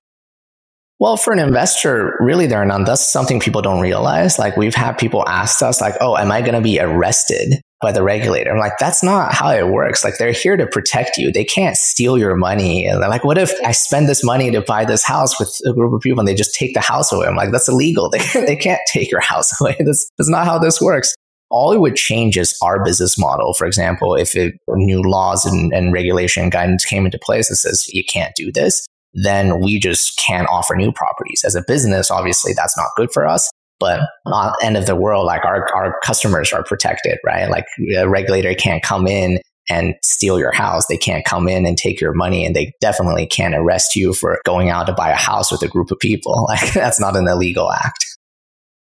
Well, 1.00 1.18
for 1.18 1.34
an 1.34 1.39
investor, 1.39 2.16
really 2.20 2.46
there 2.46 2.62
are 2.62 2.66
none. 2.66 2.86
That's 2.86 3.06
something 3.06 3.39
people 3.39 3.62
don't 3.62 3.82
realize. 3.82 4.39
Like 4.39 4.56
we've 4.56 4.76
had 4.76 4.98
people 4.98 5.28
ask 5.28 5.62
us 5.62 5.82
like, 5.82 5.96
"Oh, 6.00 6.16
am 6.16 6.32
I 6.32 6.41
going 6.41 6.54
to 6.54 6.62
be 6.62 6.80
arrested 6.80 7.62
by 7.82 7.92
the 7.92 8.04
regulator. 8.04 8.52
I'm 8.52 8.60
like, 8.60 8.78
that's 8.80 9.04
not 9.04 9.34
how 9.34 9.50
it 9.52 9.68
works. 9.68 10.04
Like 10.04 10.18
they're 10.18 10.32
here 10.32 10.58
to 10.58 10.66
protect 10.66 11.18
you. 11.18 11.32
They 11.32 11.44
can't 11.44 11.78
steal 11.78 12.18
your 12.18 12.36
money. 12.36 12.86
And 12.86 13.02
they're 13.02 13.10
like, 13.10 13.24
what 13.24 13.38
if 13.38 13.54
I 13.66 13.74
spend 13.74 14.08
this 14.08 14.24
money 14.24 14.50
to 14.52 14.62
buy 14.62 14.86
this 14.86 15.04
house 15.04 15.40
with 15.40 15.54
a 15.66 15.74
group 15.74 15.94
of 15.94 16.02
people 16.02 16.20
and 16.20 16.28
they 16.28 16.36
just 16.36 16.56
take 16.56 16.74
the 16.74 16.80
house 16.80 17.12
away? 17.12 17.28
I'm 17.28 17.36
like, 17.36 17.52
that's 17.52 17.68
illegal. 17.68 18.12
They, 18.16 18.46
they 18.46 18.56
can't 18.56 18.82
take 18.88 19.12
your 19.12 19.20
house 19.20 19.52
away. 19.62 19.76
That's, 19.80 20.10
that's 20.18 20.30
not 20.30 20.46
how 20.46 20.58
this 20.58 20.80
works. 20.80 21.14
All 21.50 21.74
it 21.74 21.80
would 21.80 21.96
change 21.96 22.38
is 22.38 22.58
our 22.62 22.84
business 22.84 23.20
model. 23.20 23.54
For 23.54 23.68
example, 23.68 24.16
if 24.16 24.36
it, 24.36 24.56
new 24.70 25.02
laws 25.02 25.46
and, 25.46 25.74
and 25.74 25.92
regulation 25.92 26.50
guidance 26.50 26.86
came 26.86 27.06
into 27.06 27.20
place 27.20 27.50
that 27.50 27.58
says 27.58 27.88
you 27.90 28.04
can't 28.06 28.34
do 28.36 28.52
this, 28.52 28.86
then 29.14 29.60
we 29.60 29.80
just 29.80 30.22
can't 30.26 30.48
offer 30.50 30.76
new 30.76 30.92
properties. 30.92 31.44
As 31.44 31.56
a 31.56 31.64
business, 31.68 32.10
obviously 32.10 32.54
that's 32.54 32.78
not 32.78 32.88
good 32.96 33.12
for 33.12 33.28
us. 33.28 33.50
But 33.80 34.02
the 34.26 34.58
end 34.64 34.78
of 34.78 34.86
the 34.86 34.96
world, 34.96 35.26
like 35.26 35.44
our, 35.44 35.68
our 35.76 36.00
customers 36.04 36.54
are 36.54 36.64
protected, 36.64 37.18
right? 37.26 37.50
Like 37.50 37.66
a 37.98 38.08
regulator 38.08 38.54
can't 38.54 38.82
come 38.82 39.08
in 39.08 39.40
and 39.70 39.96
steal 40.04 40.40
your 40.40 40.52
house. 40.52 40.86
They 40.88 40.98
can't 40.98 41.26
come 41.26 41.48
in 41.48 41.66
and 41.66 41.78
take 41.78 42.00
your 42.00 42.14
money 42.14 42.46
and 42.46 42.56
they 42.56 42.72
definitely 42.82 43.26
can't 43.26 43.56
arrest 43.56 43.96
you 43.96 44.14
for 44.14 44.40
going 44.46 44.70
out 44.70 44.86
to 44.86 44.94
buy 44.94 45.10
a 45.10 45.16
house 45.16 45.52
with 45.52 45.62
a 45.64 45.68
group 45.68 45.92
of 45.92 46.00
people. 46.00 46.48
Like 46.56 46.74
that's 46.74 47.00
not 47.00 47.18
an 47.18 47.28
illegal 47.28 47.72
act. 47.72 48.06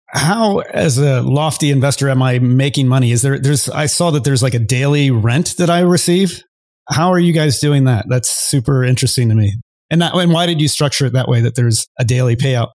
How, 0.07 0.59
as 0.59 0.97
a 0.97 1.21
lofty 1.21 1.71
investor, 1.71 2.09
am 2.09 2.21
I 2.21 2.39
making 2.39 2.87
money? 2.87 3.11
Is 3.11 3.21
there, 3.21 3.39
there's, 3.39 3.69
I 3.69 3.85
saw 3.85 4.11
that 4.11 4.23
there's 4.23 4.43
like 4.43 4.53
a 4.53 4.59
daily 4.59 5.11
rent 5.11 5.55
that 5.57 5.69
I 5.69 5.79
receive. 5.79 6.43
How 6.89 7.11
are 7.11 7.19
you 7.19 7.31
guys 7.31 7.59
doing 7.59 7.85
that? 7.85 8.05
That's 8.09 8.29
super 8.29 8.83
interesting 8.83 9.29
to 9.29 9.35
me. 9.35 9.53
And 9.89 10.01
that, 10.01 10.13
and 10.13 10.31
why 10.33 10.45
did 10.45 10.59
you 10.59 10.67
structure 10.67 11.05
it 11.05 11.13
that 11.13 11.27
way 11.27 11.41
that 11.41 11.55
there's 11.55 11.87
a 11.99 12.05
daily 12.05 12.35
payout? 12.35 12.69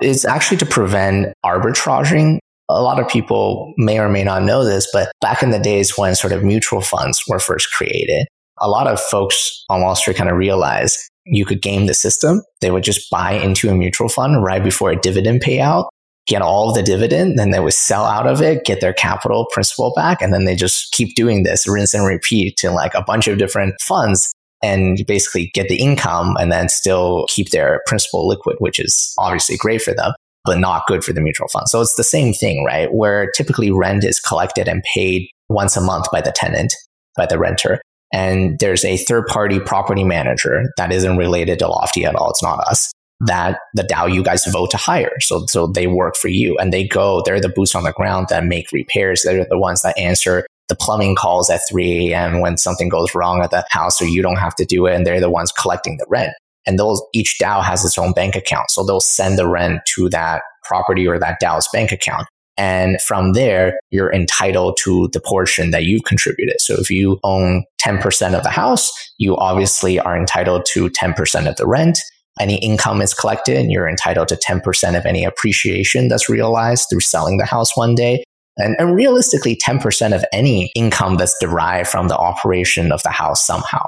Is 0.00 0.24
actually 0.24 0.56
to 0.58 0.66
prevent 0.66 1.32
arbitraging. 1.44 2.38
A 2.68 2.82
lot 2.82 3.00
of 3.00 3.08
people 3.08 3.74
may 3.76 3.98
or 3.98 4.08
may 4.08 4.24
not 4.24 4.42
know 4.42 4.64
this, 4.64 4.88
but 4.92 5.10
back 5.20 5.42
in 5.42 5.50
the 5.50 5.58
days 5.58 5.98
when 5.98 6.14
sort 6.14 6.32
of 6.32 6.44
mutual 6.44 6.80
funds 6.80 7.22
were 7.28 7.40
first 7.40 7.72
created, 7.72 8.26
a 8.60 8.68
lot 8.68 8.86
of 8.86 9.00
folks 9.00 9.64
on 9.68 9.82
Wall 9.82 9.96
Street 9.96 10.16
kind 10.16 10.30
of 10.30 10.36
realized 10.36 10.98
you 11.24 11.44
could 11.44 11.62
game 11.62 11.86
the 11.86 11.94
system. 11.94 12.42
They 12.60 12.70
would 12.70 12.84
just 12.84 13.10
buy 13.10 13.32
into 13.32 13.68
a 13.68 13.74
mutual 13.74 14.08
fund 14.08 14.44
right 14.44 14.62
before 14.62 14.90
a 14.90 15.00
dividend 15.00 15.42
payout, 15.42 15.88
get 16.26 16.42
all 16.42 16.72
the 16.72 16.82
dividend, 16.82 17.38
then 17.38 17.50
they 17.50 17.60
would 17.60 17.74
sell 17.74 18.04
out 18.04 18.26
of 18.26 18.40
it, 18.40 18.64
get 18.64 18.80
their 18.80 18.92
capital 18.92 19.46
principal 19.50 19.92
back, 19.96 20.22
and 20.22 20.32
then 20.32 20.44
they 20.44 20.54
just 20.54 20.92
keep 20.92 21.14
doing 21.16 21.42
this, 21.42 21.68
rinse 21.68 21.94
and 21.94 22.06
repeat 22.06 22.56
to 22.58 22.70
like 22.70 22.94
a 22.94 23.02
bunch 23.02 23.26
of 23.26 23.38
different 23.38 23.74
funds 23.80 24.32
and 24.62 25.04
basically 25.06 25.50
get 25.54 25.68
the 25.68 25.76
income 25.76 26.36
and 26.38 26.52
then 26.52 26.68
still 26.68 27.26
keep 27.28 27.50
their 27.50 27.82
principal 27.86 28.28
liquid, 28.28 28.56
which 28.58 28.78
is 28.78 29.14
obviously 29.18 29.56
great 29.56 29.82
for 29.82 29.94
them, 29.94 30.12
but 30.44 30.58
not 30.58 30.86
good 30.86 31.04
for 31.04 31.12
the 31.12 31.20
mutual 31.20 31.48
fund. 31.48 31.68
So 31.68 31.80
it's 31.80 31.96
the 31.96 32.04
same 32.04 32.32
thing, 32.32 32.64
right? 32.64 32.92
Where 32.92 33.30
typically 33.30 33.70
rent 33.70 34.04
is 34.04 34.20
collected 34.20 34.68
and 34.68 34.82
paid 34.94 35.28
once 35.48 35.76
a 35.76 35.80
month 35.80 36.06
by 36.12 36.20
the 36.20 36.32
tenant, 36.32 36.74
by 37.16 37.26
the 37.26 37.38
renter. 37.38 37.80
And 38.12 38.58
there's 38.58 38.84
a 38.84 38.96
third 38.96 39.26
party 39.26 39.60
property 39.60 40.04
manager 40.04 40.64
that 40.76 40.92
isn't 40.92 41.16
related 41.16 41.58
to 41.60 41.68
Lofty 41.68 42.04
at 42.04 42.14
all. 42.14 42.30
It's 42.30 42.42
not 42.42 42.60
us 42.68 42.92
that 43.20 43.58
the 43.74 43.82
DAO 43.82 44.12
you 44.12 44.22
guys 44.22 44.46
vote 44.46 44.70
to 44.70 44.76
hire. 44.76 45.12
So, 45.20 45.44
so 45.46 45.66
they 45.66 45.86
work 45.86 46.16
for 46.16 46.28
you 46.28 46.56
and 46.58 46.72
they 46.72 46.86
go, 46.86 47.22
they're 47.24 47.40
the 47.40 47.50
boots 47.50 47.74
on 47.74 47.84
the 47.84 47.92
ground 47.92 48.28
that 48.30 48.44
make 48.44 48.72
repairs. 48.72 49.22
They're 49.22 49.46
the 49.48 49.58
ones 49.58 49.82
that 49.82 49.98
answer 49.98 50.46
the 50.70 50.76
plumbing 50.76 51.14
calls 51.14 51.50
at 51.50 51.60
3 51.68 52.12
a.m. 52.12 52.40
when 52.40 52.56
something 52.56 52.88
goes 52.88 53.14
wrong 53.14 53.42
at 53.42 53.50
the 53.50 53.66
house 53.68 53.98
so 53.98 54.06
you 54.06 54.22
don't 54.22 54.38
have 54.38 54.54
to 54.54 54.64
do 54.64 54.86
it 54.86 54.94
and 54.94 55.06
they're 55.06 55.20
the 55.20 55.28
ones 55.28 55.52
collecting 55.52 55.98
the 55.98 56.06
rent. 56.08 56.32
And 56.66 56.78
those 56.78 57.02
each 57.12 57.38
DAO 57.38 57.62
has 57.62 57.84
its 57.84 57.98
own 57.98 58.12
bank 58.12 58.36
account. 58.36 58.70
So 58.70 58.84
they'll 58.84 59.00
send 59.00 59.38
the 59.38 59.48
rent 59.48 59.82
to 59.96 60.08
that 60.10 60.42
property 60.64 61.06
or 61.06 61.18
that 61.18 61.40
DAO's 61.42 61.68
bank 61.72 61.92
account. 61.92 62.26
And 62.56 63.00
from 63.00 63.32
there, 63.32 63.78
you're 63.90 64.12
entitled 64.12 64.78
to 64.84 65.08
the 65.12 65.20
portion 65.20 65.70
that 65.70 65.84
you've 65.84 66.04
contributed. 66.04 66.60
So 66.60 66.74
if 66.74 66.90
you 66.90 67.18
own 67.24 67.64
10% 67.82 68.34
of 68.34 68.42
the 68.42 68.50
house, 68.50 68.92
you 69.18 69.36
obviously 69.36 69.98
are 69.98 70.16
entitled 70.16 70.66
to 70.72 70.90
10% 70.90 71.48
of 71.48 71.56
the 71.56 71.66
rent. 71.66 71.98
Any 72.38 72.58
income 72.58 73.02
is 73.02 73.14
collected, 73.14 73.56
and 73.56 73.72
you're 73.72 73.88
entitled 73.88 74.28
to 74.28 74.36
10% 74.36 74.96
of 74.96 75.06
any 75.06 75.24
appreciation 75.24 76.08
that's 76.08 76.28
realized 76.28 76.86
through 76.90 77.00
selling 77.00 77.38
the 77.38 77.46
house 77.46 77.76
one 77.76 77.94
day. 77.94 78.22
And, 78.60 78.76
and 78.78 78.94
realistically, 78.94 79.56
10% 79.56 80.14
of 80.14 80.24
any 80.32 80.70
income 80.74 81.16
that's 81.16 81.36
derived 81.40 81.88
from 81.88 82.08
the 82.08 82.16
operation 82.16 82.92
of 82.92 83.02
the 83.02 83.10
house 83.10 83.44
somehow. 83.44 83.84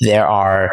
There 0.00 0.26
are 0.26 0.70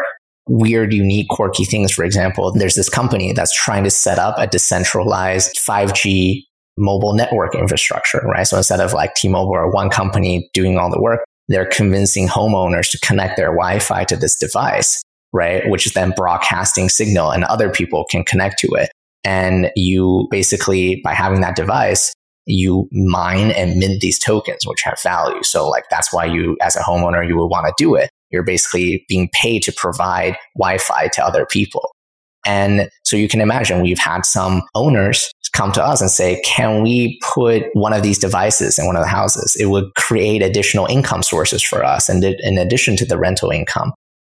weird, 0.48 0.92
unique, 0.92 1.28
quirky 1.28 1.64
things. 1.64 1.92
For 1.92 2.04
example, 2.04 2.52
there's 2.52 2.74
this 2.74 2.88
company 2.88 3.32
that's 3.32 3.54
trying 3.54 3.84
to 3.84 3.90
set 3.90 4.18
up 4.18 4.34
a 4.38 4.46
decentralized 4.46 5.56
5G 5.56 6.42
mobile 6.76 7.12
network 7.12 7.54
infrastructure, 7.54 8.20
right? 8.20 8.46
So 8.46 8.56
instead 8.56 8.80
of 8.80 8.92
like 8.92 9.14
T-Mobile 9.14 9.52
or 9.52 9.70
one 9.70 9.90
company 9.90 10.50
doing 10.54 10.78
all 10.78 10.90
the 10.90 11.00
work, 11.00 11.20
they're 11.48 11.66
convincing 11.66 12.26
homeowners 12.26 12.90
to 12.90 12.98
connect 13.00 13.36
their 13.36 13.48
Wi-Fi 13.50 14.04
to 14.04 14.16
this 14.16 14.36
device, 14.36 15.02
right? 15.32 15.68
Which 15.68 15.86
is 15.86 15.92
then 15.92 16.12
broadcasting 16.16 16.88
signal 16.88 17.30
and 17.30 17.44
other 17.44 17.70
people 17.70 18.06
can 18.10 18.24
connect 18.24 18.58
to 18.60 18.68
it. 18.74 18.90
And 19.24 19.70
you 19.76 20.26
basically, 20.30 21.00
by 21.04 21.12
having 21.12 21.42
that 21.42 21.56
device, 21.56 22.14
you 22.46 22.88
mine 22.92 23.50
and 23.52 23.78
mint 23.78 24.00
these 24.00 24.18
tokens, 24.18 24.66
which 24.66 24.82
have 24.82 25.00
value. 25.02 25.42
So 25.42 25.68
like 25.68 25.84
that's 25.90 26.12
why 26.12 26.24
you, 26.24 26.56
as 26.60 26.76
a 26.76 26.80
homeowner, 26.80 27.26
you 27.26 27.36
would 27.36 27.46
want 27.46 27.66
to 27.66 27.74
do 27.76 27.94
it. 27.94 28.10
You're 28.30 28.42
basically 28.42 29.04
being 29.08 29.28
paid 29.32 29.62
to 29.64 29.72
provide 29.72 30.36
Wi-Fi 30.56 31.08
to 31.08 31.24
other 31.24 31.46
people. 31.46 31.90
And 32.46 32.88
so 33.04 33.16
you 33.16 33.28
can 33.28 33.40
imagine 33.40 33.82
we've 33.82 33.98
had 33.98 34.24
some 34.24 34.62
owners 34.74 35.30
come 35.52 35.72
to 35.72 35.84
us 35.84 36.00
and 36.00 36.10
say, 36.10 36.40
can 36.44 36.82
we 36.82 37.18
put 37.22 37.64
one 37.72 37.92
of 37.92 38.02
these 38.02 38.18
devices 38.18 38.78
in 38.78 38.86
one 38.86 38.96
of 38.96 39.02
the 39.02 39.08
houses? 39.08 39.56
It 39.58 39.66
would 39.66 39.92
create 39.96 40.42
additional 40.42 40.86
income 40.86 41.22
sources 41.22 41.62
for 41.62 41.84
us. 41.84 42.08
And 42.08 42.22
in 42.24 42.56
addition 42.56 42.96
to 42.96 43.04
the 43.04 43.18
rental 43.18 43.50
income. 43.50 43.92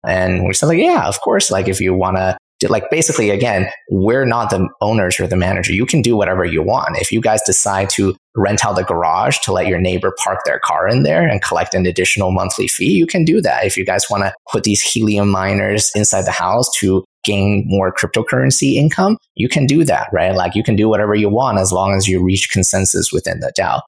And 0.07 0.47
we 0.47 0.55
said 0.55 0.67
like, 0.67 0.79
yeah, 0.79 1.07
of 1.07 1.21
course. 1.21 1.51
Like 1.51 1.69
if 1.69 1.81
you 1.81 1.93
want 1.93 2.17
to 2.17 2.39
like 2.69 2.91
basically 2.91 3.31
again 3.31 3.71
we're 3.91 4.27
not 4.27 4.51
the 4.51 4.69
owners 4.81 5.19
or 5.19 5.27
the 5.27 5.37
manager. 5.37 5.73
You 5.73 5.87
can 5.87 6.03
do 6.03 6.17
whatever 6.17 6.45
you 6.45 6.63
want. 6.63 6.97
If 6.99 7.11
you 7.11 7.21
guys 7.21 7.41
decide 7.43 7.89
to 7.91 8.15
rent 8.37 8.65
out 8.65 8.77
the 8.77 8.85
garage 8.85 9.39
to 9.41 9.53
let 9.53 9.67
your 9.67 9.81
neighbor 9.81 10.15
park 10.23 10.41
their 10.45 10.61
car 10.61 10.89
in 10.89 11.03
there 11.03 11.27
and 11.27 11.43
collect 11.43 11.75
an 11.75 11.87
additional 11.87 12.31
monthly 12.31 12.69
fee 12.69 12.93
you 12.93 13.07
can 13.07 13.25
do 13.25 13.41
that. 13.41 13.65
If 13.65 13.77
you 13.77 13.85
guys 13.85 14.07
want 14.11 14.23
to 14.25 14.33
put 14.51 14.65
these 14.65 14.81
helium 14.81 15.29
miners 15.29 15.91
inside 15.95 16.27
the 16.27 16.31
house 16.31 16.71
to 16.79 17.05
gain 17.25 17.65
more 17.67 17.93
cryptocurrency 17.93 18.75
income 18.75 19.17
you 19.35 19.49
can 19.49 19.67
do 19.67 19.85
that 19.85 20.09
right? 20.13 20.35
Like 20.35 20.55
you 20.55 20.63
can 20.63 20.77
do 20.77 20.89
whatever 20.89 21.15
you 21.15 21.29
want 21.29 21.59
as 21.59 21.73
long 21.73 21.95
as 21.95 22.07
you 22.07 22.23
reach 22.23 22.51
consensus 22.51 23.13
within 23.13 23.41
the 23.41 23.53
dao. 23.59 23.81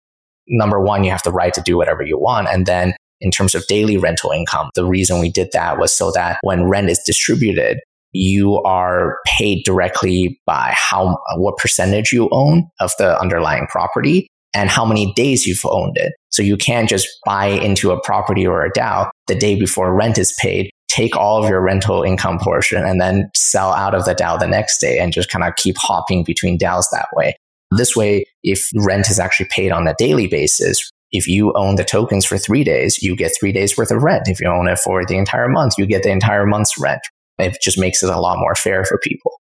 Number 0.48 0.80
one 0.80 1.04
you 1.04 1.10
have 1.10 1.22
the 1.22 1.32
right 1.32 1.54
to 1.54 1.62
do 1.62 1.76
whatever 1.76 2.02
you 2.02 2.18
want. 2.18 2.48
And 2.48 2.66
then 2.66 2.94
in 3.22 3.30
terms 3.30 3.54
of 3.54 3.66
daily 3.68 3.96
rental 3.96 4.30
income. 4.32 4.70
The 4.74 4.84
reason 4.84 5.20
we 5.20 5.30
did 5.30 5.52
that 5.52 5.78
was 5.78 5.92
so 5.92 6.10
that 6.10 6.38
when 6.42 6.64
rent 6.64 6.90
is 6.90 7.00
distributed, 7.06 7.78
you 8.12 8.56
are 8.62 9.18
paid 9.26 9.64
directly 9.64 10.40
by 10.46 10.72
how 10.74 11.18
what 11.36 11.56
percentage 11.56 12.12
you 12.12 12.28
own 12.30 12.68
of 12.80 12.92
the 12.98 13.18
underlying 13.20 13.66
property 13.68 14.28
and 14.54 14.68
how 14.68 14.84
many 14.84 15.12
days 15.14 15.46
you've 15.46 15.64
owned 15.64 15.96
it. 15.96 16.12
So 16.30 16.42
you 16.42 16.56
can't 16.56 16.88
just 16.88 17.08
buy 17.24 17.46
into 17.46 17.90
a 17.90 18.00
property 18.02 18.46
or 18.46 18.64
a 18.64 18.72
DAO 18.72 19.10
the 19.26 19.34
day 19.34 19.58
before 19.58 19.94
rent 19.94 20.18
is 20.18 20.34
paid, 20.42 20.70
take 20.88 21.16
all 21.16 21.42
of 21.42 21.48
your 21.48 21.62
rental 21.62 22.02
income 22.02 22.38
portion 22.38 22.84
and 22.84 23.00
then 23.00 23.30
sell 23.34 23.72
out 23.72 23.94
of 23.94 24.04
the 24.04 24.14
DAO 24.14 24.38
the 24.38 24.46
next 24.46 24.78
day 24.78 24.98
and 24.98 25.12
just 25.12 25.30
kind 25.30 25.44
of 25.44 25.56
keep 25.56 25.76
hopping 25.78 26.22
between 26.22 26.58
DAOs 26.58 26.86
that 26.92 27.08
way. 27.14 27.34
This 27.70 27.96
way, 27.96 28.26
if 28.42 28.68
rent 28.76 29.08
is 29.08 29.18
actually 29.18 29.48
paid 29.50 29.72
on 29.72 29.88
a 29.88 29.94
daily 29.94 30.26
basis, 30.26 30.90
if 31.12 31.26
you 31.26 31.52
own 31.54 31.76
the 31.76 31.84
tokens 31.84 32.26
for 32.26 32.36
three 32.36 32.64
days, 32.64 33.02
you 33.02 33.16
get 33.16 33.32
three 33.38 33.52
days 33.52 33.76
worth 33.76 33.90
of 33.90 34.02
rent. 34.02 34.28
If 34.28 34.40
you 34.40 34.48
own 34.48 34.68
it 34.68 34.78
for 34.78 35.04
the 35.06 35.16
entire 35.16 35.48
month, 35.48 35.74
you 35.78 35.86
get 35.86 36.02
the 36.02 36.10
entire 36.10 36.46
month's 36.46 36.78
rent. 36.78 37.00
It 37.38 37.58
just 37.60 37.78
makes 37.78 38.02
it 38.02 38.10
a 38.10 38.20
lot 38.20 38.38
more 38.38 38.54
fair 38.54 38.84
for 38.84 38.98
people. 38.98 39.40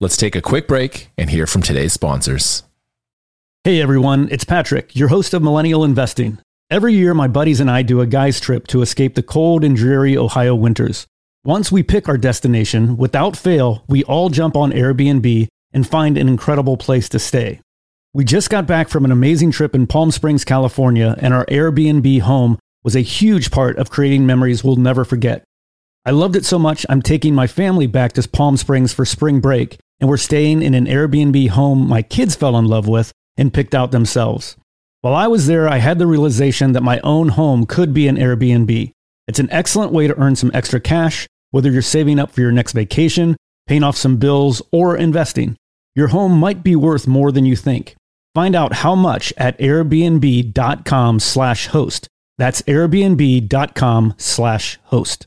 Let's 0.00 0.16
take 0.16 0.36
a 0.36 0.42
quick 0.42 0.68
break 0.68 1.10
and 1.18 1.28
hear 1.30 1.46
from 1.46 1.62
today's 1.62 1.92
sponsors. 1.92 2.62
Hey 3.64 3.80
everyone, 3.80 4.28
it's 4.30 4.44
Patrick, 4.44 4.94
your 4.94 5.08
host 5.08 5.34
of 5.34 5.42
Millennial 5.42 5.84
Investing. 5.84 6.38
Every 6.70 6.94
year, 6.94 7.14
my 7.14 7.28
buddies 7.28 7.60
and 7.60 7.70
I 7.70 7.82
do 7.82 8.00
a 8.00 8.06
guy's 8.06 8.40
trip 8.40 8.66
to 8.68 8.82
escape 8.82 9.14
the 9.14 9.22
cold 9.22 9.64
and 9.64 9.74
dreary 9.74 10.16
Ohio 10.16 10.54
winters. 10.54 11.06
Once 11.44 11.72
we 11.72 11.82
pick 11.82 12.08
our 12.08 12.18
destination, 12.18 12.96
without 12.96 13.36
fail, 13.36 13.84
we 13.88 14.04
all 14.04 14.28
jump 14.28 14.54
on 14.54 14.70
Airbnb 14.70 15.48
and 15.72 15.88
find 15.88 16.18
an 16.18 16.28
incredible 16.28 16.76
place 16.76 17.08
to 17.08 17.18
stay. 17.18 17.60
We 18.14 18.24
just 18.24 18.50
got 18.50 18.66
back 18.66 18.88
from 18.88 19.04
an 19.04 19.10
amazing 19.10 19.50
trip 19.50 19.74
in 19.74 19.86
Palm 19.86 20.10
Springs, 20.10 20.44
California, 20.44 21.16
and 21.18 21.34
our 21.34 21.46
Airbnb 21.46 22.20
home 22.20 22.58
was 22.84 22.94
a 22.94 23.00
huge 23.00 23.50
part 23.50 23.78
of 23.78 23.90
creating 23.90 24.26
memories 24.26 24.62
we'll 24.62 24.76
never 24.76 25.04
forget. 25.04 25.44
I 26.04 26.10
loved 26.10 26.36
it 26.36 26.44
so 26.44 26.58
much, 26.58 26.86
I'm 26.88 27.02
taking 27.02 27.34
my 27.34 27.46
family 27.46 27.86
back 27.86 28.12
to 28.14 28.28
Palm 28.28 28.56
Springs 28.56 28.92
for 28.92 29.04
spring 29.04 29.40
break, 29.40 29.78
and 30.00 30.08
we're 30.08 30.16
staying 30.16 30.62
in 30.62 30.74
an 30.74 30.86
Airbnb 30.86 31.48
home 31.50 31.86
my 31.88 32.02
kids 32.02 32.34
fell 32.34 32.56
in 32.56 32.66
love 32.66 32.88
with 32.88 33.12
and 33.36 33.52
picked 33.52 33.74
out 33.74 33.90
themselves. 33.90 34.56
While 35.00 35.14
I 35.14 35.28
was 35.28 35.46
there, 35.46 35.68
I 35.68 35.78
had 35.78 35.98
the 35.98 36.06
realization 36.06 36.72
that 36.72 36.82
my 36.82 36.98
own 37.00 37.28
home 37.30 37.66
could 37.66 37.94
be 37.94 38.08
an 38.08 38.16
Airbnb. 38.16 38.90
It's 39.28 39.38
an 39.38 39.50
excellent 39.52 39.92
way 39.92 40.06
to 40.06 40.18
earn 40.18 40.34
some 40.34 40.50
extra 40.54 40.80
cash, 40.80 41.26
whether 41.50 41.70
you're 41.70 41.82
saving 41.82 42.18
up 42.18 42.32
for 42.32 42.40
your 42.40 42.52
next 42.52 42.72
vacation, 42.72 43.36
paying 43.66 43.82
off 43.82 43.96
some 43.96 44.16
bills, 44.16 44.62
or 44.72 44.96
investing. 44.96 45.56
Your 45.94 46.08
home 46.08 46.32
might 46.32 46.64
be 46.64 46.74
worth 46.74 47.06
more 47.06 47.30
than 47.30 47.44
you 47.44 47.54
think. 47.54 47.94
Find 48.34 48.54
out 48.54 48.72
how 48.72 48.94
much 48.94 49.32
at 49.36 49.58
airbnb.com 49.58 51.20
slash 51.20 51.66
host. 51.68 52.08
That's 52.38 52.62
airbnb.com 52.62 54.14
slash 54.16 54.78
host. 54.84 55.26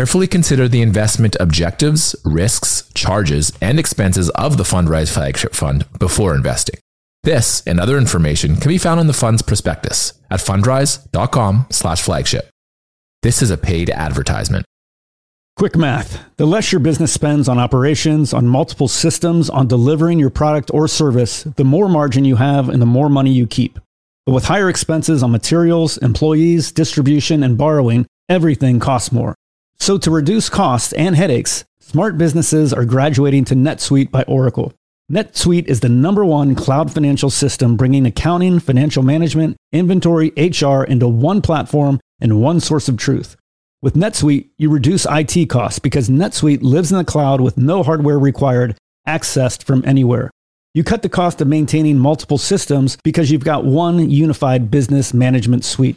Carefully 0.00 0.28
consider 0.28 0.66
the 0.66 0.80
investment 0.80 1.36
objectives, 1.40 2.16
risks, 2.24 2.90
charges, 2.94 3.52
and 3.60 3.78
expenses 3.78 4.30
of 4.30 4.56
the 4.56 4.64
Fundrise 4.64 5.12
flagship 5.12 5.54
fund 5.54 5.84
before 5.98 6.34
investing. 6.34 6.80
This 7.22 7.62
and 7.66 7.78
other 7.78 7.98
information 7.98 8.56
can 8.56 8.70
be 8.70 8.78
found 8.78 8.98
in 8.98 9.08
the 9.08 9.12
fund's 9.12 9.42
prospectus 9.42 10.14
at 10.30 10.40
fundrise.com 10.40 11.66
slash 11.68 12.00
flagship. 12.00 12.48
This 13.20 13.42
is 13.42 13.50
a 13.50 13.58
paid 13.58 13.90
advertisement. 13.90 14.64
Quick 15.56 15.76
math. 15.76 16.18
The 16.38 16.46
less 16.46 16.72
your 16.72 16.80
business 16.80 17.12
spends 17.12 17.46
on 17.46 17.58
operations, 17.58 18.32
on 18.32 18.46
multiple 18.46 18.88
systems, 18.88 19.50
on 19.50 19.68
delivering 19.68 20.18
your 20.18 20.30
product 20.30 20.70
or 20.72 20.88
service, 20.88 21.42
the 21.42 21.64
more 21.64 21.90
margin 21.90 22.24
you 22.24 22.36
have 22.36 22.70
and 22.70 22.80
the 22.80 22.86
more 22.86 23.10
money 23.10 23.32
you 23.32 23.46
keep. 23.46 23.78
But 24.24 24.32
with 24.32 24.46
higher 24.46 24.70
expenses 24.70 25.22
on 25.22 25.30
materials, 25.30 25.98
employees, 25.98 26.72
distribution, 26.72 27.42
and 27.42 27.58
borrowing, 27.58 28.06
everything 28.30 28.80
costs 28.80 29.12
more. 29.12 29.34
So 29.80 29.96
to 29.96 30.10
reduce 30.10 30.50
costs 30.50 30.92
and 30.92 31.16
headaches, 31.16 31.64
smart 31.80 32.18
businesses 32.18 32.74
are 32.74 32.84
graduating 32.84 33.46
to 33.46 33.54
NetSuite 33.54 34.10
by 34.10 34.22
Oracle. 34.24 34.74
NetSuite 35.10 35.66
is 35.68 35.80
the 35.80 35.88
number 35.88 36.22
one 36.22 36.54
cloud 36.54 36.92
financial 36.92 37.30
system 37.30 37.78
bringing 37.78 38.04
accounting, 38.04 38.60
financial 38.60 39.02
management, 39.02 39.56
inventory, 39.72 40.32
HR 40.36 40.84
into 40.84 41.08
one 41.08 41.40
platform 41.40 41.98
and 42.20 42.42
one 42.42 42.60
source 42.60 42.90
of 42.90 42.98
truth. 42.98 43.36
With 43.80 43.94
NetSuite, 43.94 44.50
you 44.58 44.68
reduce 44.68 45.06
IT 45.10 45.48
costs 45.48 45.78
because 45.78 46.10
NetSuite 46.10 46.62
lives 46.62 46.92
in 46.92 46.98
the 46.98 47.04
cloud 47.04 47.40
with 47.40 47.56
no 47.56 47.82
hardware 47.82 48.18
required, 48.18 48.76
accessed 49.08 49.64
from 49.64 49.82
anywhere. 49.86 50.30
You 50.74 50.84
cut 50.84 51.00
the 51.00 51.08
cost 51.08 51.40
of 51.40 51.48
maintaining 51.48 51.98
multiple 51.98 52.38
systems 52.38 52.98
because 53.02 53.30
you've 53.30 53.44
got 53.44 53.64
one 53.64 54.10
unified 54.10 54.70
business 54.70 55.14
management 55.14 55.64
suite. 55.64 55.96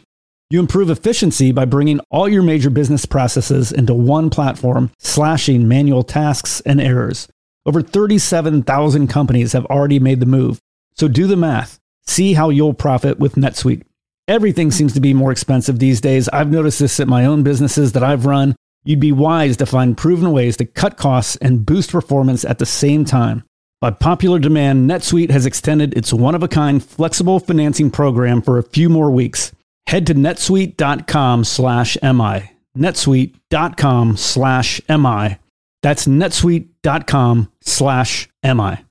You 0.50 0.60
improve 0.60 0.90
efficiency 0.90 1.52
by 1.52 1.64
bringing 1.64 2.00
all 2.10 2.28
your 2.28 2.42
major 2.42 2.70
business 2.70 3.06
processes 3.06 3.72
into 3.72 3.94
one 3.94 4.30
platform, 4.30 4.90
slashing 4.98 5.66
manual 5.66 6.02
tasks 6.02 6.60
and 6.66 6.80
errors. 6.80 7.28
Over 7.66 7.80
37,000 7.80 9.08
companies 9.08 9.52
have 9.54 9.64
already 9.66 9.98
made 9.98 10.20
the 10.20 10.26
move. 10.26 10.60
So 10.96 11.08
do 11.08 11.26
the 11.26 11.36
math. 11.36 11.78
See 12.06 12.34
how 12.34 12.50
you'll 12.50 12.74
profit 12.74 13.18
with 13.18 13.36
NetSuite. 13.36 13.82
Everything 14.28 14.70
seems 14.70 14.92
to 14.92 15.00
be 15.00 15.14
more 15.14 15.32
expensive 15.32 15.78
these 15.78 16.00
days. 16.00 16.28
I've 16.28 16.50
noticed 16.50 16.78
this 16.78 17.00
at 17.00 17.08
my 17.08 17.24
own 17.24 17.42
businesses 17.42 17.92
that 17.92 18.02
I've 18.02 18.26
run. 18.26 18.54
You'd 18.84 19.00
be 19.00 19.12
wise 19.12 19.56
to 19.56 19.66
find 19.66 19.96
proven 19.96 20.30
ways 20.30 20.58
to 20.58 20.66
cut 20.66 20.98
costs 20.98 21.36
and 21.36 21.64
boost 21.64 21.90
performance 21.90 22.44
at 22.44 22.58
the 22.58 22.66
same 22.66 23.06
time. 23.06 23.44
By 23.80 23.90
popular 23.90 24.38
demand, 24.38 24.88
NetSuite 24.88 25.30
has 25.30 25.46
extended 25.46 25.96
its 25.96 26.12
one 26.12 26.34
of 26.34 26.42
a 26.42 26.48
kind 26.48 26.84
flexible 26.84 27.40
financing 27.40 27.90
program 27.90 28.42
for 28.42 28.58
a 28.58 28.62
few 28.62 28.90
more 28.90 29.10
weeks. 29.10 29.52
Head 29.86 30.06
to 30.06 30.14
netsuite.com 30.14 31.44
slash 31.44 31.96
MI. 32.02 32.50
netsuite.com 32.76 34.16
slash 34.16 34.80
MI. 34.88 35.38
That's 35.82 36.06
netsuite.com 36.06 37.52
slash 37.60 38.28
MI. 38.42 38.84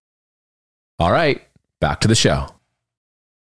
All 1.00 1.12
right, 1.12 1.42
back 1.82 2.02
to 2.02 2.08
the 2.08 2.16
show. 2.16 2.48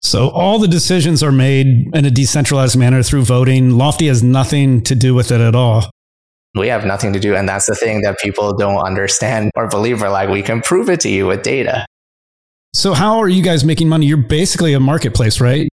So 0.01 0.29
all 0.29 0.59
the 0.59 0.67
decisions 0.67 1.23
are 1.23 1.31
made 1.31 1.89
in 1.93 2.05
a 2.05 2.11
decentralized 2.11 2.77
manner 2.77 3.03
through 3.03 3.23
voting. 3.23 3.71
Lofty 3.71 4.07
has 4.07 4.23
nothing 4.23 4.83
to 4.83 4.95
do 4.95 5.13
with 5.13 5.31
it 5.31 5.41
at 5.41 5.55
all. 5.55 5.89
We 6.53 6.67
have 6.69 6.85
nothing 6.85 7.11
to 7.13 7.19
do. 7.19 7.35
And 7.35 7.49
that's 7.49 7.65
the 7.65 7.75
thing 7.75 8.01
that 8.01 8.17
people 8.19 8.55
don't 8.55 8.77
understand 8.85 9.51
or 9.55 9.67
believe. 9.67 10.01
we're 10.01 10.09
like, 10.09 10.29
we 10.29 10.41
can 10.41 10.61
prove 10.61 10.89
it 10.89 11.01
to 11.01 11.09
you 11.09 11.27
with 11.27 11.43
data. 11.43 11.85
So, 12.73 12.93
how 12.93 13.17
are 13.17 13.27
you 13.27 13.41
guys 13.41 13.63
making 13.65 13.89
money? 13.89 14.05
You're 14.05 14.17
basically 14.17 14.73
a 14.73 14.79
marketplace, 14.79 15.41
right? 15.41 15.67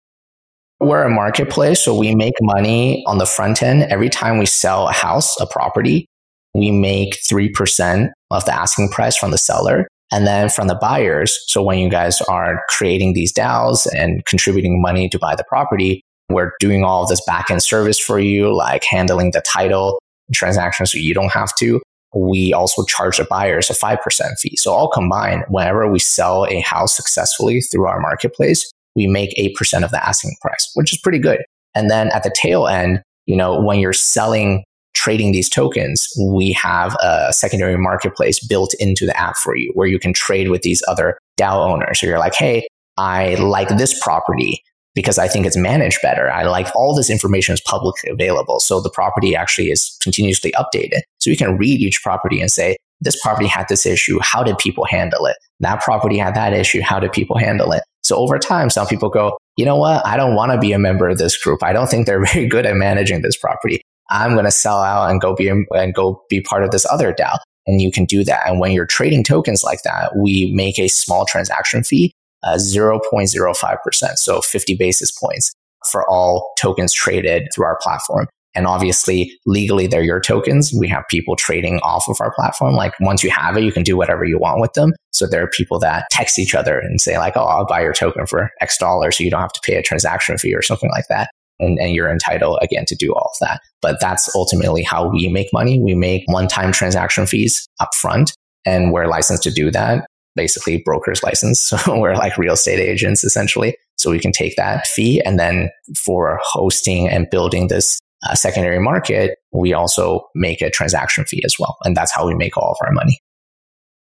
We're 0.80 1.02
a 1.02 1.10
marketplace. 1.10 1.82
So, 1.82 1.96
we 1.96 2.14
make 2.14 2.34
money 2.40 3.02
on 3.06 3.18
the 3.18 3.26
front 3.26 3.62
end. 3.62 3.82
Every 3.84 4.08
time 4.08 4.38
we 4.38 4.46
sell 4.46 4.88
a 4.88 4.92
house, 4.92 5.38
a 5.40 5.46
property, 5.46 6.06
we 6.54 6.70
make 6.70 7.16
3% 7.28 8.10
of 8.30 8.44
the 8.44 8.54
asking 8.54 8.90
price 8.90 9.16
from 9.16 9.30
the 9.30 9.38
seller. 9.38 9.88
And 10.10 10.26
then 10.26 10.48
from 10.48 10.68
the 10.68 10.74
buyers, 10.74 11.38
so 11.48 11.62
when 11.62 11.78
you 11.78 11.90
guys 11.90 12.20
are 12.22 12.62
creating 12.70 13.12
these 13.12 13.32
DAOs 13.32 13.86
and 13.94 14.24
contributing 14.24 14.80
money 14.80 15.08
to 15.10 15.18
buy 15.18 15.34
the 15.36 15.44
property, 15.44 16.00
we're 16.30 16.52
doing 16.60 16.84
all 16.84 17.06
this 17.06 17.20
backend 17.28 17.62
service 17.62 17.98
for 17.98 18.18
you, 18.18 18.54
like 18.54 18.84
handling 18.88 19.32
the 19.32 19.42
title 19.42 19.98
transactions 20.32 20.92
so 20.92 20.98
you 20.98 21.12
don't 21.12 21.32
have 21.32 21.54
to. 21.56 21.80
We 22.14 22.54
also 22.54 22.84
charge 22.84 23.18
the 23.18 23.26
buyers 23.28 23.68
a 23.68 23.74
5% 23.74 23.98
fee. 24.38 24.56
So 24.56 24.72
all 24.72 24.88
combined, 24.88 25.44
whenever 25.48 25.90
we 25.90 25.98
sell 25.98 26.46
a 26.46 26.60
house 26.60 26.96
successfully 26.96 27.60
through 27.60 27.86
our 27.86 28.00
marketplace, 28.00 28.70
we 28.98 29.06
make 29.06 29.34
8% 29.38 29.84
of 29.84 29.92
the 29.92 30.06
asking 30.06 30.36
price, 30.42 30.70
which 30.74 30.92
is 30.92 30.98
pretty 30.98 31.20
good. 31.20 31.42
And 31.74 31.88
then 31.88 32.08
at 32.08 32.24
the 32.24 32.34
tail 32.34 32.66
end, 32.66 33.00
you 33.26 33.36
know, 33.36 33.60
when 33.60 33.78
you're 33.78 33.92
selling 33.92 34.64
trading 34.94 35.30
these 35.30 35.48
tokens, 35.48 36.08
we 36.28 36.52
have 36.52 36.96
a 37.00 37.32
secondary 37.32 37.78
marketplace 37.78 38.44
built 38.44 38.74
into 38.80 39.06
the 39.06 39.16
app 39.16 39.36
for 39.36 39.56
you 39.56 39.70
where 39.74 39.86
you 39.86 39.98
can 39.98 40.12
trade 40.12 40.50
with 40.50 40.62
these 40.62 40.82
other 40.88 41.16
DAO 41.38 41.70
owners. 41.70 42.00
So 42.00 42.06
you're 42.06 42.18
like, 42.18 42.34
hey, 42.34 42.66
I 42.96 43.36
like 43.36 43.68
this 43.68 43.98
property 44.02 44.60
because 44.96 45.18
I 45.18 45.28
think 45.28 45.46
it's 45.46 45.56
managed 45.56 46.00
better. 46.02 46.28
I 46.28 46.42
like 46.42 46.66
all 46.74 46.96
this 46.96 47.10
information 47.10 47.52
is 47.52 47.60
publicly 47.60 48.10
available. 48.10 48.58
So 48.58 48.80
the 48.80 48.90
property 48.90 49.36
actually 49.36 49.70
is 49.70 49.96
continuously 50.02 50.52
updated. 50.52 51.02
So 51.18 51.30
you 51.30 51.36
can 51.36 51.56
read 51.56 51.80
each 51.80 52.02
property 52.02 52.40
and 52.40 52.50
say, 52.50 52.76
this 53.00 53.20
property 53.22 53.46
had 53.46 53.68
this 53.68 53.86
issue. 53.86 54.18
How 54.20 54.42
did 54.42 54.58
people 54.58 54.84
handle 54.84 55.26
it? 55.26 55.36
That 55.60 55.80
property 55.82 56.18
had 56.18 56.34
that 56.34 56.52
issue. 56.52 56.80
How 56.80 56.98
did 56.98 57.12
people 57.12 57.38
handle 57.38 57.70
it? 57.70 57.84
So 58.08 58.16
over 58.16 58.38
time, 58.38 58.70
some 58.70 58.86
people 58.86 59.10
go, 59.10 59.36
you 59.56 59.64
know 59.66 59.76
what? 59.76 60.04
I 60.06 60.16
don't 60.16 60.34
want 60.34 60.52
to 60.52 60.58
be 60.58 60.72
a 60.72 60.78
member 60.78 61.08
of 61.08 61.18
this 61.18 61.36
group. 61.36 61.62
I 61.62 61.72
don't 61.72 61.88
think 61.88 62.06
they're 62.06 62.24
very 62.32 62.46
good 62.46 62.66
at 62.66 62.74
managing 62.74 63.22
this 63.22 63.36
property. 63.36 63.82
I'm 64.10 64.32
going 64.32 64.46
to 64.46 64.50
sell 64.50 64.78
out 64.78 65.10
and 65.10 65.20
go 65.20 65.34
be 65.34 65.48
and 65.48 65.94
go 65.94 66.22
be 66.30 66.40
part 66.40 66.64
of 66.64 66.70
this 66.70 66.86
other 66.86 67.12
DAO. 67.12 67.36
And 67.66 67.82
you 67.82 67.92
can 67.92 68.06
do 68.06 68.24
that. 68.24 68.48
And 68.48 68.60
when 68.60 68.72
you're 68.72 68.86
trading 68.86 69.22
tokens 69.22 69.62
like 69.62 69.82
that, 69.82 70.16
we 70.16 70.50
make 70.54 70.78
a 70.78 70.88
small 70.88 71.26
transaction 71.26 71.84
fee 71.84 72.12
uh, 72.42 72.54
0.05%, 72.54 74.16
so 74.16 74.40
50 74.40 74.74
basis 74.76 75.10
points 75.10 75.52
for 75.90 76.08
all 76.08 76.52
tokens 76.58 76.92
traded 76.92 77.48
through 77.54 77.66
our 77.66 77.78
platform. 77.82 78.26
And 78.58 78.66
obviously, 78.66 79.32
legally, 79.46 79.86
they're 79.86 80.02
your 80.02 80.18
tokens. 80.18 80.74
We 80.76 80.88
have 80.88 81.04
people 81.08 81.36
trading 81.36 81.78
off 81.84 82.08
of 82.08 82.16
our 82.20 82.34
platform. 82.34 82.74
Like 82.74 82.92
once 82.98 83.22
you 83.22 83.30
have 83.30 83.56
it, 83.56 83.62
you 83.62 83.70
can 83.70 83.84
do 83.84 83.96
whatever 83.96 84.24
you 84.24 84.36
want 84.36 84.60
with 84.60 84.72
them. 84.72 84.94
So 85.12 85.28
there 85.28 85.44
are 85.44 85.48
people 85.48 85.78
that 85.78 86.06
text 86.10 86.40
each 86.40 86.56
other 86.56 86.76
and 86.76 87.00
say 87.00 87.18
like, 87.18 87.36
"Oh, 87.36 87.44
I'll 87.44 87.66
buy 87.66 87.82
your 87.82 87.92
token 87.92 88.26
for 88.26 88.50
X 88.60 88.76
dollars, 88.76 89.16
so 89.16 89.22
you 89.22 89.30
don't 89.30 89.40
have 89.40 89.52
to 89.52 89.60
pay 89.64 89.76
a 89.76 89.82
transaction 89.82 90.38
fee 90.38 90.56
or 90.56 90.62
something 90.62 90.90
like 90.90 91.04
that." 91.08 91.30
And, 91.60 91.78
and 91.78 91.94
you're 91.94 92.10
entitled 92.10 92.58
again 92.60 92.84
to 92.86 92.96
do 92.96 93.12
all 93.12 93.30
of 93.32 93.38
that. 93.46 93.60
But 93.80 94.00
that's 94.00 94.34
ultimately 94.34 94.82
how 94.82 95.08
we 95.08 95.28
make 95.28 95.52
money. 95.52 95.80
We 95.80 95.94
make 95.94 96.24
one-time 96.26 96.72
transaction 96.72 97.26
fees 97.26 97.64
upfront, 97.80 98.32
and 98.66 98.92
we're 98.92 99.06
licensed 99.06 99.44
to 99.44 99.52
do 99.52 99.70
that. 99.70 100.04
Basically, 100.34 100.82
brokers 100.84 101.22
license. 101.22 101.60
So 101.84 101.96
we're 101.96 102.16
like 102.16 102.36
real 102.36 102.54
estate 102.54 102.80
agents 102.80 103.22
essentially. 103.22 103.76
So 103.98 104.10
we 104.10 104.18
can 104.18 104.32
take 104.32 104.56
that 104.56 104.88
fee 104.88 105.22
and 105.24 105.38
then 105.38 105.70
for 105.96 106.40
hosting 106.42 107.08
and 107.08 107.30
building 107.30 107.68
this 107.68 108.00
uh, 108.22 108.34
secondary 108.34 108.80
market, 108.80 109.38
we 109.52 109.72
also 109.72 110.28
make 110.34 110.60
a 110.60 110.70
transaction 110.70 111.24
fee 111.24 111.42
as 111.44 111.56
well. 111.58 111.76
And 111.84 111.96
that's 111.96 112.12
how 112.12 112.26
we 112.26 112.34
make 112.34 112.56
all 112.56 112.70
of 112.70 112.76
our 112.86 112.92
money. 112.92 113.20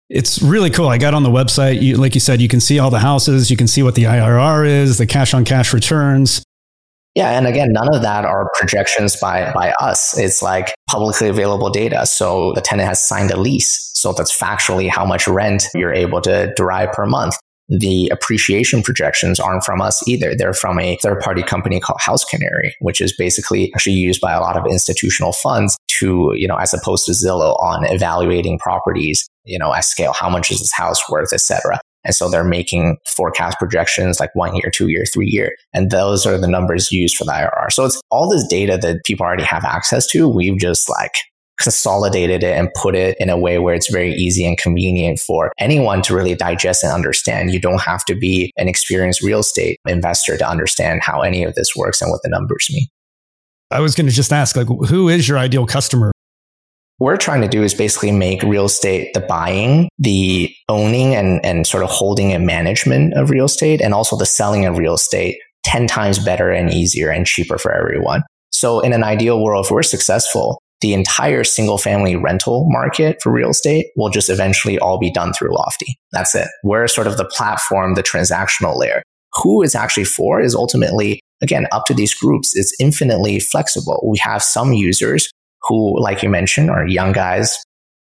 It's 0.08 0.42
really 0.42 0.70
cool. 0.70 0.88
I 0.88 0.98
got 0.98 1.14
on 1.14 1.22
the 1.22 1.30
website. 1.30 1.80
You, 1.80 1.96
like 1.96 2.14
you 2.14 2.20
said, 2.20 2.40
you 2.40 2.48
can 2.48 2.60
see 2.60 2.80
all 2.80 2.90
the 2.90 2.98
houses. 2.98 3.50
You 3.50 3.56
can 3.56 3.68
see 3.68 3.82
what 3.82 3.94
the 3.94 4.04
IRR 4.04 4.66
is, 4.66 4.98
the 4.98 5.06
cash 5.06 5.34
on 5.34 5.44
cash 5.44 5.72
returns. 5.72 6.42
Yeah, 7.14 7.30
and 7.36 7.46
again, 7.46 7.72
none 7.72 7.92
of 7.94 8.02
that 8.02 8.24
are 8.24 8.48
projections 8.54 9.16
by 9.16 9.52
by 9.52 9.72
us. 9.80 10.16
It's 10.16 10.42
like 10.42 10.74
publicly 10.88 11.28
available 11.28 11.68
data. 11.68 12.06
So 12.06 12.52
the 12.54 12.60
tenant 12.60 12.88
has 12.88 13.04
signed 13.04 13.30
a 13.32 13.36
lease, 13.36 13.90
so 13.94 14.12
that's 14.12 14.36
factually 14.36 14.88
how 14.88 15.04
much 15.04 15.26
rent 15.26 15.64
you're 15.74 15.92
able 15.92 16.20
to 16.22 16.52
derive 16.56 16.92
per 16.92 17.06
month 17.06 17.34
the 17.70 18.08
appreciation 18.08 18.82
projections 18.82 19.38
aren't 19.38 19.64
from 19.64 19.80
us 19.80 20.06
either. 20.08 20.34
They're 20.34 20.52
from 20.52 20.80
a 20.80 20.96
third 20.96 21.20
party 21.20 21.42
company 21.42 21.78
called 21.78 22.00
House 22.00 22.24
Canary, 22.24 22.74
which 22.80 23.00
is 23.00 23.14
basically 23.16 23.72
actually 23.74 23.94
used 23.94 24.20
by 24.20 24.32
a 24.32 24.40
lot 24.40 24.56
of 24.56 24.66
institutional 24.66 25.32
funds 25.32 25.78
to, 26.00 26.32
you 26.34 26.48
know, 26.48 26.56
as 26.56 26.74
opposed 26.74 27.06
to 27.06 27.12
Zillow 27.12 27.56
on 27.60 27.84
evaluating 27.86 28.58
properties, 28.58 29.28
you 29.44 29.58
know, 29.58 29.72
at 29.72 29.84
scale, 29.84 30.12
how 30.12 30.28
much 30.28 30.50
is 30.50 30.58
this 30.58 30.72
house 30.72 31.08
worth, 31.08 31.32
etc. 31.32 31.78
And 32.04 32.14
so 32.14 32.28
they're 32.28 32.44
making 32.44 32.96
forecast 33.06 33.58
projections 33.58 34.18
like 34.18 34.34
one 34.34 34.56
year, 34.56 34.70
two 34.72 34.88
year, 34.88 35.04
three 35.04 35.28
year. 35.28 35.54
And 35.72 35.90
those 35.90 36.26
are 36.26 36.38
the 36.38 36.48
numbers 36.48 36.90
used 36.90 37.16
for 37.16 37.24
the 37.24 37.32
IRR. 37.32 37.70
So 37.70 37.84
it's 37.84 38.00
all 38.10 38.28
this 38.28 38.46
data 38.48 38.78
that 38.78 39.04
people 39.04 39.26
already 39.26 39.44
have 39.44 39.64
access 39.64 40.06
to. 40.08 40.28
We've 40.28 40.58
just 40.58 40.88
like 40.88 41.12
consolidated 41.60 42.42
it 42.42 42.56
and 42.56 42.68
put 42.74 42.94
it 42.94 43.16
in 43.20 43.30
a 43.30 43.38
way 43.38 43.58
where 43.58 43.74
it's 43.74 43.90
very 43.90 44.12
easy 44.14 44.46
and 44.46 44.58
convenient 44.58 45.20
for 45.20 45.52
anyone 45.58 46.02
to 46.02 46.14
really 46.14 46.34
digest 46.34 46.82
and 46.82 46.92
understand. 46.92 47.52
You 47.52 47.60
don't 47.60 47.82
have 47.82 48.04
to 48.06 48.14
be 48.14 48.52
an 48.56 48.68
experienced 48.68 49.22
real 49.22 49.40
estate 49.40 49.78
investor 49.86 50.36
to 50.36 50.48
understand 50.48 51.02
how 51.02 51.20
any 51.20 51.44
of 51.44 51.54
this 51.54 51.76
works 51.76 52.00
and 52.02 52.10
what 52.10 52.22
the 52.22 52.28
numbers 52.28 52.68
mean. 52.72 52.86
I 53.70 53.80
was 53.80 53.94
going 53.94 54.08
to 54.08 54.12
just 54.12 54.32
ask, 54.32 54.56
like, 54.56 54.66
who 54.66 55.08
is 55.08 55.28
your 55.28 55.38
ideal 55.38 55.66
customer? 55.66 56.10
What 56.98 57.06
we're 57.06 57.16
trying 57.16 57.40
to 57.42 57.48
do 57.48 57.62
is 57.62 57.72
basically 57.72 58.10
make 58.10 58.42
real 58.42 58.66
estate 58.66 59.14
the 59.14 59.20
buying, 59.20 59.88
the 59.98 60.52
owning 60.68 61.14
and, 61.14 61.44
and 61.44 61.66
sort 61.66 61.82
of 61.82 61.88
holding 61.88 62.32
and 62.32 62.44
management 62.44 63.14
of 63.14 63.30
real 63.30 63.46
estate, 63.46 63.80
and 63.80 63.94
also 63.94 64.16
the 64.16 64.26
selling 64.26 64.66
of 64.66 64.76
real 64.76 64.94
estate 64.94 65.38
10 65.64 65.86
times 65.86 66.18
better 66.18 66.50
and 66.50 66.72
easier 66.74 67.10
and 67.10 67.26
cheaper 67.26 67.58
for 67.58 67.72
everyone. 67.72 68.22
So 68.50 68.80
in 68.80 68.92
an 68.92 69.04
ideal 69.04 69.42
world, 69.42 69.66
if 69.66 69.70
we're 69.70 69.82
successful, 69.82 70.60
the 70.80 70.94
entire 70.94 71.44
single 71.44 71.78
family 71.78 72.16
rental 72.16 72.66
market 72.68 73.20
for 73.22 73.32
real 73.32 73.50
estate 73.50 73.86
will 73.96 74.08
just 74.08 74.30
eventually 74.30 74.78
all 74.78 74.98
be 74.98 75.10
done 75.10 75.32
through 75.32 75.54
Lofty. 75.54 75.98
That's 76.12 76.34
it. 76.34 76.48
We're 76.64 76.88
sort 76.88 77.06
of 77.06 77.16
the 77.16 77.24
platform, 77.24 77.94
the 77.94 78.02
transactional 78.02 78.78
layer. 78.78 79.02
Who 79.34 79.62
it's 79.62 79.74
actually 79.74 80.04
for 80.04 80.40
is 80.40 80.54
ultimately, 80.54 81.20
again, 81.42 81.66
up 81.70 81.84
to 81.86 81.94
these 81.94 82.14
groups. 82.14 82.56
It's 82.56 82.74
infinitely 82.80 83.40
flexible. 83.40 84.04
We 84.08 84.18
have 84.22 84.42
some 84.42 84.72
users 84.72 85.30
who, 85.68 86.00
like 86.00 86.22
you 86.22 86.28
mentioned, 86.28 86.70
are 86.70 86.86
young 86.86 87.12
guys 87.12 87.56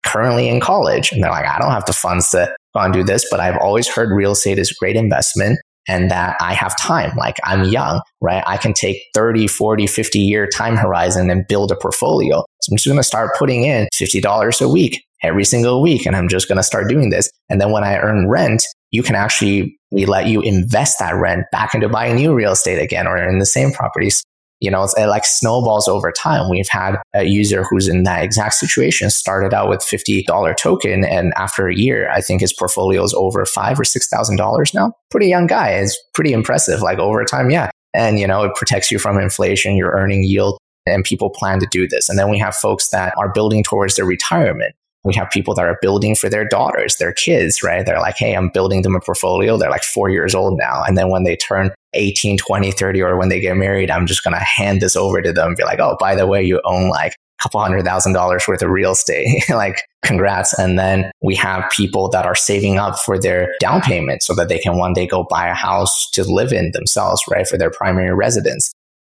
currently 0.05 0.47
in 0.47 0.59
college. 0.59 1.11
And 1.11 1.23
they're 1.23 1.31
like, 1.31 1.47
I 1.47 1.57
don't 1.57 1.71
have 1.71 1.85
the 1.85 1.93
funds 1.93 2.29
to 2.31 2.53
go 2.75 2.81
and 2.81 2.93
do 2.93 3.03
this, 3.03 3.25
but 3.31 3.39
I've 3.39 3.57
always 3.57 3.87
heard 3.87 4.11
real 4.11 4.33
estate 4.33 4.59
is 4.59 4.71
a 4.71 4.75
great 4.79 4.95
investment 4.95 5.59
and 5.87 6.09
that 6.09 6.35
I 6.39 6.53
have 6.53 6.77
time. 6.77 7.15
Like 7.15 7.37
I'm 7.43 7.65
young, 7.65 8.01
right? 8.21 8.43
I 8.45 8.57
can 8.57 8.73
take 8.73 9.03
30, 9.13 9.47
40, 9.47 9.87
50 9.87 10.19
year 10.19 10.47
time 10.47 10.75
horizon 10.75 11.29
and 11.29 11.45
build 11.47 11.71
a 11.71 11.75
portfolio. 11.75 12.43
So 12.65 12.73
I'm 12.73 12.77
just 12.77 12.87
going 12.87 12.97
to 12.97 13.03
start 13.03 13.35
putting 13.37 13.63
in 13.63 13.87
$50 13.93 14.61
a 14.61 14.67
week 14.67 15.03
every 15.23 15.45
single 15.45 15.81
week. 15.81 16.05
And 16.05 16.15
I'm 16.15 16.27
just 16.27 16.47
going 16.47 16.57
to 16.57 16.63
start 16.63 16.89
doing 16.89 17.09
this. 17.09 17.29
And 17.49 17.61
then 17.61 17.71
when 17.71 17.83
I 17.83 17.97
earn 17.97 18.27
rent, 18.27 18.63
you 18.91 19.03
can 19.03 19.15
actually 19.15 19.77
we 19.91 20.05
let 20.05 20.27
you 20.27 20.41
invest 20.41 20.99
that 20.99 21.15
rent 21.15 21.45
back 21.51 21.73
into 21.73 21.87
buying 21.87 22.15
new 22.15 22.33
real 22.33 22.51
estate 22.51 22.81
again 22.81 23.07
or 23.07 23.17
in 23.17 23.39
the 23.39 23.45
same 23.45 23.71
properties 23.71 24.23
you 24.61 24.71
know, 24.71 24.87
it 24.97 25.07
like 25.07 25.25
snowballs 25.25 25.87
over 25.87 26.11
time. 26.11 26.49
We've 26.49 26.69
had 26.69 26.95
a 27.13 27.23
user 27.23 27.63
who's 27.63 27.87
in 27.87 28.03
that 28.03 28.23
exact 28.23 28.55
situation 28.55 29.09
started 29.09 29.53
out 29.53 29.69
with 29.69 29.81
$50 29.81 30.57
token. 30.57 31.03
And 31.03 31.33
after 31.35 31.67
a 31.67 31.75
year, 31.75 32.09
I 32.09 32.21
think 32.21 32.41
his 32.41 32.53
portfolio 32.53 33.03
is 33.03 33.13
over 33.13 33.45
five 33.45 33.79
or 33.79 33.83
$6,000 33.83 34.73
now. 34.73 34.93
Pretty 35.11 35.27
young 35.27 35.47
guy. 35.47 35.71
It's 35.71 35.97
pretty 36.13 36.31
impressive. 36.31 36.81
Like 36.81 36.99
over 36.99 37.23
time. 37.25 37.51
Yeah. 37.51 37.69
And, 37.93 38.17
you 38.17 38.27
know, 38.27 38.43
it 38.43 38.55
protects 38.55 38.91
you 38.91 38.99
from 38.99 39.19
inflation. 39.19 39.75
You're 39.75 39.91
earning 39.91 40.23
yield 40.23 40.57
and 40.85 41.03
people 41.03 41.29
plan 41.29 41.59
to 41.59 41.67
do 41.69 41.87
this. 41.87 42.09
And 42.09 42.17
then 42.17 42.29
we 42.29 42.37
have 42.39 42.55
folks 42.55 42.89
that 42.89 43.13
are 43.17 43.31
building 43.31 43.63
towards 43.63 43.95
their 43.95 44.05
retirement. 44.05 44.75
We 45.03 45.13
have 45.13 45.29
people 45.29 45.53
that 45.53 45.65
are 45.65 45.77
building 45.81 46.15
for 46.15 46.29
their 46.29 46.47
daughters, 46.47 46.95
their 46.95 47.13
kids, 47.13 47.61
right? 47.61 47.85
They're 47.85 47.99
like, 47.99 48.17
hey, 48.17 48.35
I'm 48.35 48.49
building 48.49 48.81
them 48.81 48.95
a 48.95 48.99
portfolio. 48.99 49.55
They're 49.55 49.69
like 49.69 49.83
four 49.83 50.09
years 50.09 50.33
old 50.33 50.57
now. 50.57 50.83
And 50.83 50.97
then 50.97 51.09
when 51.09 51.23
they 51.23 51.35
turn 51.35 51.71
18, 51.93 52.39
20, 52.39 52.71
30, 52.71 53.01
or 53.03 53.15
when 53.15 53.29
they 53.29 53.39
get 53.39 53.55
married, 53.55 53.91
I'm 53.91 54.07
just 54.07 54.23
going 54.23 54.35
to 54.35 54.43
hand 54.43 54.81
this 54.81 54.95
over 54.95 55.21
to 55.21 55.31
them 55.31 55.49
and 55.49 55.57
be 55.57 55.63
like, 55.63 55.79
oh, 55.79 55.95
by 55.99 56.15
the 56.15 56.25
way, 56.25 56.43
you 56.43 56.59
own 56.65 56.89
like 56.89 57.13
a 57.13 57.43
couple 57.43 57.61
hundred 57.61 57.85
thousand 57.85 58.13
dollars 58.13 58.47
worth 58.47 58.63
of 58.63 58.71
real 58.71 58.91
estate. 58.91 59.43
like, 59.49 59.77
congrats. 60.03 60.57
And 60.57 60.79
then 60.79 61.11
we 61.21 61.35
have 61.35 61.69
people 61.69 62.09
that 62.09 62.25
are 62.25 62.35
saving 62.35 62.79
up 62.79 62.97
for 62.97 63.19
their 63.19 63.53
down 63.59 63.81
payment 63.81 64.23
so 64.23 64.33
that 64.33 64.49
they 64.49 64.57
can 64.57 64.77
one 64.77 64.93
day 64.93 65.05
go 65.05 65.23
buy 65.29 65.47
a 65.47 65.53
house 65.53 66.09
to 66.11 66.23
live 66.23 66.51
in 66.51 66.71
themselves, 66.71 67.21
right? 67.29 67.47
For 67.47 67.57
their 67.57 67.69
primary 67.69 68.15
residence. 68.15 68.73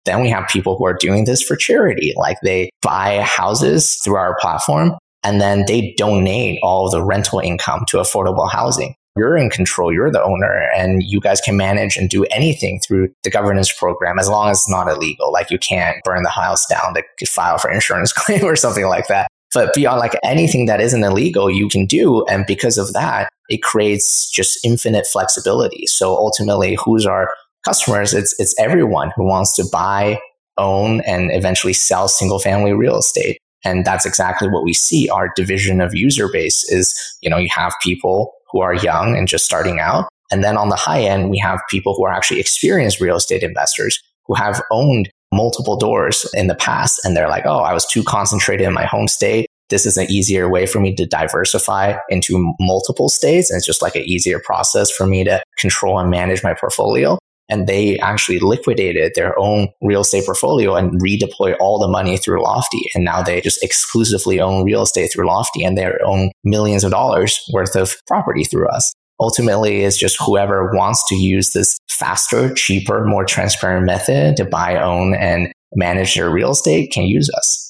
Then 0.09 0.23
we 0.23 0.31
have 0.31 0.49
people 0.49 0.79
who 0.79 0.87
are 0.87 0.95
doing 0.95 1.25
this 1.27 1.43
for 1.43 1.55
charity. 1.55 2.15
Like 2.17 2.39
they 2.43 2.71
buy 2.81 3.21
houses 3.21 4.01
through 4.03 4.17
our 4.17 4.39
platform 4.41 4.97
and 5.23 5.39
then 5.39 5.65
they 5.67 5.95
donate 5.99 6.59
all 6.63 6.91
the 6.91 7.05
rental 7.05 7.41
income 7.41 7.85
to 7.89 7.99
affordable 7.99 8.51
housing. 8.51 8.95
You're 9.19 9.37
in 9.37 9.51
control, 9.51 9.93
you're 9.93 10.11
the 10.11 10.23
owner, 10.23 10.71
and 10.75 11.03
you 11.03 11.21
guys 11.21 11.43
can 11.43 11.59
manage 11.59 11.99
and 11.99 12.09
do 12.09 12.25
anything 12.27 12.81
through 12.81 13.11
the 13.23 13.31
governance 13.31 13.71
program 13.71 14.19
as 14.19 14.31
long 14.31 14.49
as 14.49 14.61
it's 14.61 14.71
not 14.71 14.89
illegal. 14.89 15.31
Like 15.31 15.51
you 15.51 15.59
can't 15.59 15.99
burn 16.05 16.23
the 16.23 16.31
house 16.31 16.65
down 16.67 16.95
to 16.95 17.27
file 17.27 17.59
for 17.59 17.71
insurance 17.71 18.13
claim 18.15 18.45
or 18.45 18.57
something 18.57 18.87
like 18.87 19.09
that. 19.09 19.29
But 19.53 19.75
beyond 19.75 19.99
like 19.99 20.15
anything 20.25 20.67
that 20.67 20.81
isn't 20.81 21.05
illegal, 21.05 21.51
you 21.51 21.69
can 21.69 21.85
do. 21.85 22.25
And 22.27 22.47
because 22.47 22.79
of 22.79 22.95
that, 22.95 23.29
it 23.51 23.63
creates 23.63 24.31
just 24.31 24.59
infinite 24.65 25.07
flexibility. 25.07 25.87
So 25.87 26.17
ultimately, 26.17 26.79
who's 26.83 27.05
our 27.05 27.31
customers? 27.65 28.15
It's, 28.15 28.35
it's 28.39 28.55
everyone 28.59 29.13
who 29.17 29.25
wants 29.25 29.55
to 29.57 29.65
buy, 29.71 30.19
own, 30.57 31.01
and 31.03 31.31
eventually 31.33 31.73
sell 31.73 32.09
single 32.09 32.39
family 32.39 32.73
real 32.73 32.99
estate. 32.99 33.39
And 33.65 33.85
that's 33.85 34.07
exactly 34.07 34.49
what 34.49 34.65
we 34.65 34.73
see. 34.73 35.09
Our 35.09 35.31
division 35.35 35.81
of 35.81 35.95
user 35.95 36.29
base 36.33 36.65
is, 36.71 36.95
you 37.23 37.31
know, 37.31 37.39
you 37.39 37.49
have 37.55 37.75
people 37.83 38.33
who 38.51 38.61
are 38.61 38.75
young 38.75 39.17
and 39.17 39.29
just 39.29 39.45
starting 39.45 39.81
out. 39.81 40.09
And 40.31 40.45
then 40.45 40.57
on 40.57 40.69
the 40.69 40.77
high 40.77 41.03
end, 41.03 41.31
we 41.31 41.39
have 41.39 41.61
people 41.69 41.95
who 41.95 42.05
are 42.05 42.13
actually 42.13 42.41
experienced 42.41 43.01
real 43.01 43.17
estate 43.17 43.43
investors 43.43 44.01
who 44.27 44.35
have 44.35 44.63
owned 44.71 45.11
multiple 45.33 45.77
doors 45.77 46.27
in 46.35 46.47
the 46.47 46.55
past. 46.55 47.01
And 47.05 47.17
they're 47.17 47.29
like, 47.29 47.45
oh, 47.47 47.61
I 47.61 47.73
was 47.73 47.87
too 47.87 48.03
concentrated 48.03 48.67
in 48.67 48.73
my 48.73 48.85
home 48.85 49.09
state. 49.09 49.47
This 49.71 49.85
is 49.85 49.99
an 49.99 50.11
easier 50.11 50.49
way 50.49 50.65
for 50.65 50.81
me 50.81 50.95
to 50.95 51.07
diversify 51.07 51.97
into 52.09 52.55
multiple 52.59 53.09
states. 53.09 53.51
And 53.51 53.59
it's 53.59 53.67
just 53.67 53.83
like 53.83 53.97
an 53.97 54.03
easier 54.03 54.39
process 54.39 54.91
for 54.91 55.07
me 55.07 55.25
to 55.25 55.43
control 55.59 55.99
and 55.99 56.11
manage 56.11 56.43
my 56.43 56.55
portfolio 56.55 57.19
and 57.49 57.67
they 57.67 57.99
actually 57.99 58.39
liquidated 58.39 59.13
their 59.15 59.39
own 59.39 59.69
real 59.83 60.03
estate 60.03 60.25
portfolio 60.27 60.75
and 60.75 61.01
redeploy 61.01 61.57
all 61.61 61.79
the 61.79 61.89
money 61.89 62.17
through 62.17 62.43
Lofty. 62.43 62.91
And 62.95 63.05
now 63.05 63.23
they 63.23 63.41
just 63.41 63.63
exclusively 63.63 64.41
own 64.41 64.65
real 64.65 64.83
estate 64.83 65.11
through 65.13 65.27
Lofty 65.27 65.65
and 65.65 65.77
they 65.77 65.91
own 66.05 66.31
millions 66.45 66.85
of 66.85 66.91
dollars 66.91 67.41
worth 67.53 67.77
of 67.77 67.97
property 68.07 68.45
through 68.45 68.69
us. 68.69 68.93
Ultimately, 69.21 69.83
it's 69.83 69.99
just 69.99 70.17
whoever 70.25 70.71
wants 70.73 71.03
to 71.09 71.17
use 71.17 71.53
this 71.53 71.77
faster, 71.89 72.55
cheaper, 72.55 73.05
more 73.05 73.25
transparent 73.25 73.85
method 73.85 74.37
to 74.37 74.45
buy, 74.45 74.77
own, 74.77 75.15
and 75.15 75.53
manage 75.75 76.15
their 76.15 76.31
real 76.31 76.53
estate 76.53 76.93
can 76.93 77.05
use 77.05 77.29
us. 77.31 77.68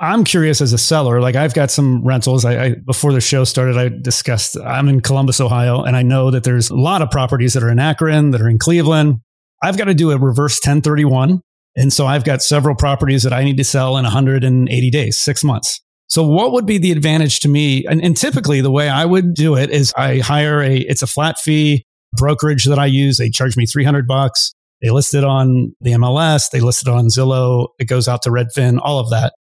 I'm 0.00 0.22
curious 0.22 0.60
as 0.60 0.72
a 0.72 0.78
seller. 0.78 1.20
Like 1.20 1.34
I've 1.34 1.54
got 1.54 1.70
some 1.70 2.04
rentals. 2.04 2.44
I, 2.44 2.64
I, 2.64 2.74
before 2.74 3.12
the 3.12 3.20
show 3.20 3.44
started, 3.44 3.76
I 3.76 3.88
discussed 3.88 4.56
I'm 4.58 4.88
in 4.88 5.00
Columbus, 5.00 5.40
Ohio, 5.40 5.82
and 5.82 5.96
I 5.96 6.02
know 6.02 6.30
that 6.30 6.44
there's 6.44 6.70
a 6.70 6.76
lot 6.76 7.02
of 7.02 7.10
properties 7.10 7.54
that 7.54 7.62
are 7.62 7.70
in 7.70 7.80
Akron, 7.80 8.30
that 8.30 8.40
are 8.40 8.48
in 8.48 8.58
Cleveland. 8.58 9.20
I've 9.62 9.76
got 9.76 9.86
to 9.86 9.94
do 9.94 10.12
a 10.12 10.18
reverse 10.18 10.58
1031, 10.58 11.40
and 11.76 11.92
so 11.92 12.06
I've 12.06 12.24
got 12.24 12.42
several 12.42 12.76
properties 12.76 13.24
that 13.24 13.32
I 13.32 13.42
need 13.42 13.56
to 13.56 13.64
sell 13.64 13.96
in 13.96 14.04
180 14.04 14.90
days, 14.90 15.18
six 15.18 15.42
months. 15.42 15.80
So 16.06 16.22
what 16.22 16.52
would 16.52 16.64
be 16.64 16.78
the 16.78 16.92
advantage 16.92 17.40
to 17.40 17.48
me? 17.48 17.84
And, 17.86 18.02
and 18.02 18.16
typically, 18.16 18.60
the 18.60 18.70
way 18.70 18.88
I 18.88 19.04
would 19.04 19.34
do 19.34 19.56
it 19.56 19.70
is 19.70 19.92
I 19.96 20.18
hire 20.18 20.62
a 20.62 20.76
it's 20.76 21.02
a 21.02 21.08
flat 21.08 21.38
fee 21.38 21.84
brokerage 22.12 22.64
that 22.66 22.78
I 22.78 22.86
use, 22.86 23.18
they 23.18 23.30
charge 23.30 23.56
me 23.56 23.66
300 23.66 24.06
bucks. 24.06 24.54
They 24.80 24.90
list 24.90 25.12
it 25.12 25.24
on 25.24 25.74
the 25.80 25.92
MLS, 25.92 26.50
they 26.50 26.60
list 26.60 26.86
it 26.86 26.88
on 26.88 27.06
Zillow, 27.06 27.68
it 27.80 27.86
goes 27.86 28.06
out 28.06 28.22
to 28.22 28.30
Redfin, 28.30 28.78
all 28.80 29.00
of 29.00 29.10
that. 29.10 29.34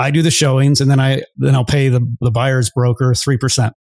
I 0.00 0.10
do 0.10 0.22
the 0.22 0.30
showings 0.30 0.80
and 0.80 0.90
then 0.90 0.98
I 0.98 1.22
then 1.36 1.54
I'll 1.54 1.64
pay 1.64 1.90
the, 1.90 2.00
the 2.20 2.30
buyer's 2.30 2.70
broker 2.70 3.12
3%. 3.12 3.72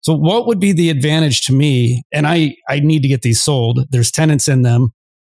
So 0.00 0.14
what 0.14 0.46
would 0.46 0.58
be 0.58 0.72
the 0.72 0.88
advantage 0.88 1.42
to 1.42 1.52
me? 1.52 2.02
And 2.12 2.26
I, 2.26 2.56
I 2.68 2.80
need 2.80 3.02
to 3.02 3.08
get 3.08 3.22
these 3.22 3.42
sold. 3.42 3.80
There's 3.90 4.10
tenants 4.10 4.48
in 4.48 4.62
them. 4.62 4.90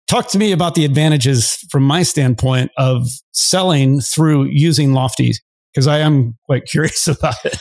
Talk 0.09 0.29
to 0.29 0.39
me 0.39 0.53
about 0.53 0.75
the 0.75 0.85
advantages 0.85 1.57
from 1.71 1.83
my 1.83 2.03
standpoint 2.03 2.71
of 2.79 3.07
selling 3.33 4.01
through 4.01 4.47
using 4.47 4.93
Lofty, 4.93 5.33
because 5.75 5.87
I 5.87 5.99
am 5.99 6.39
quite 6.47 6.65
curious 6.71 7.07
about 7.07 7.35
it. 7.45 7.59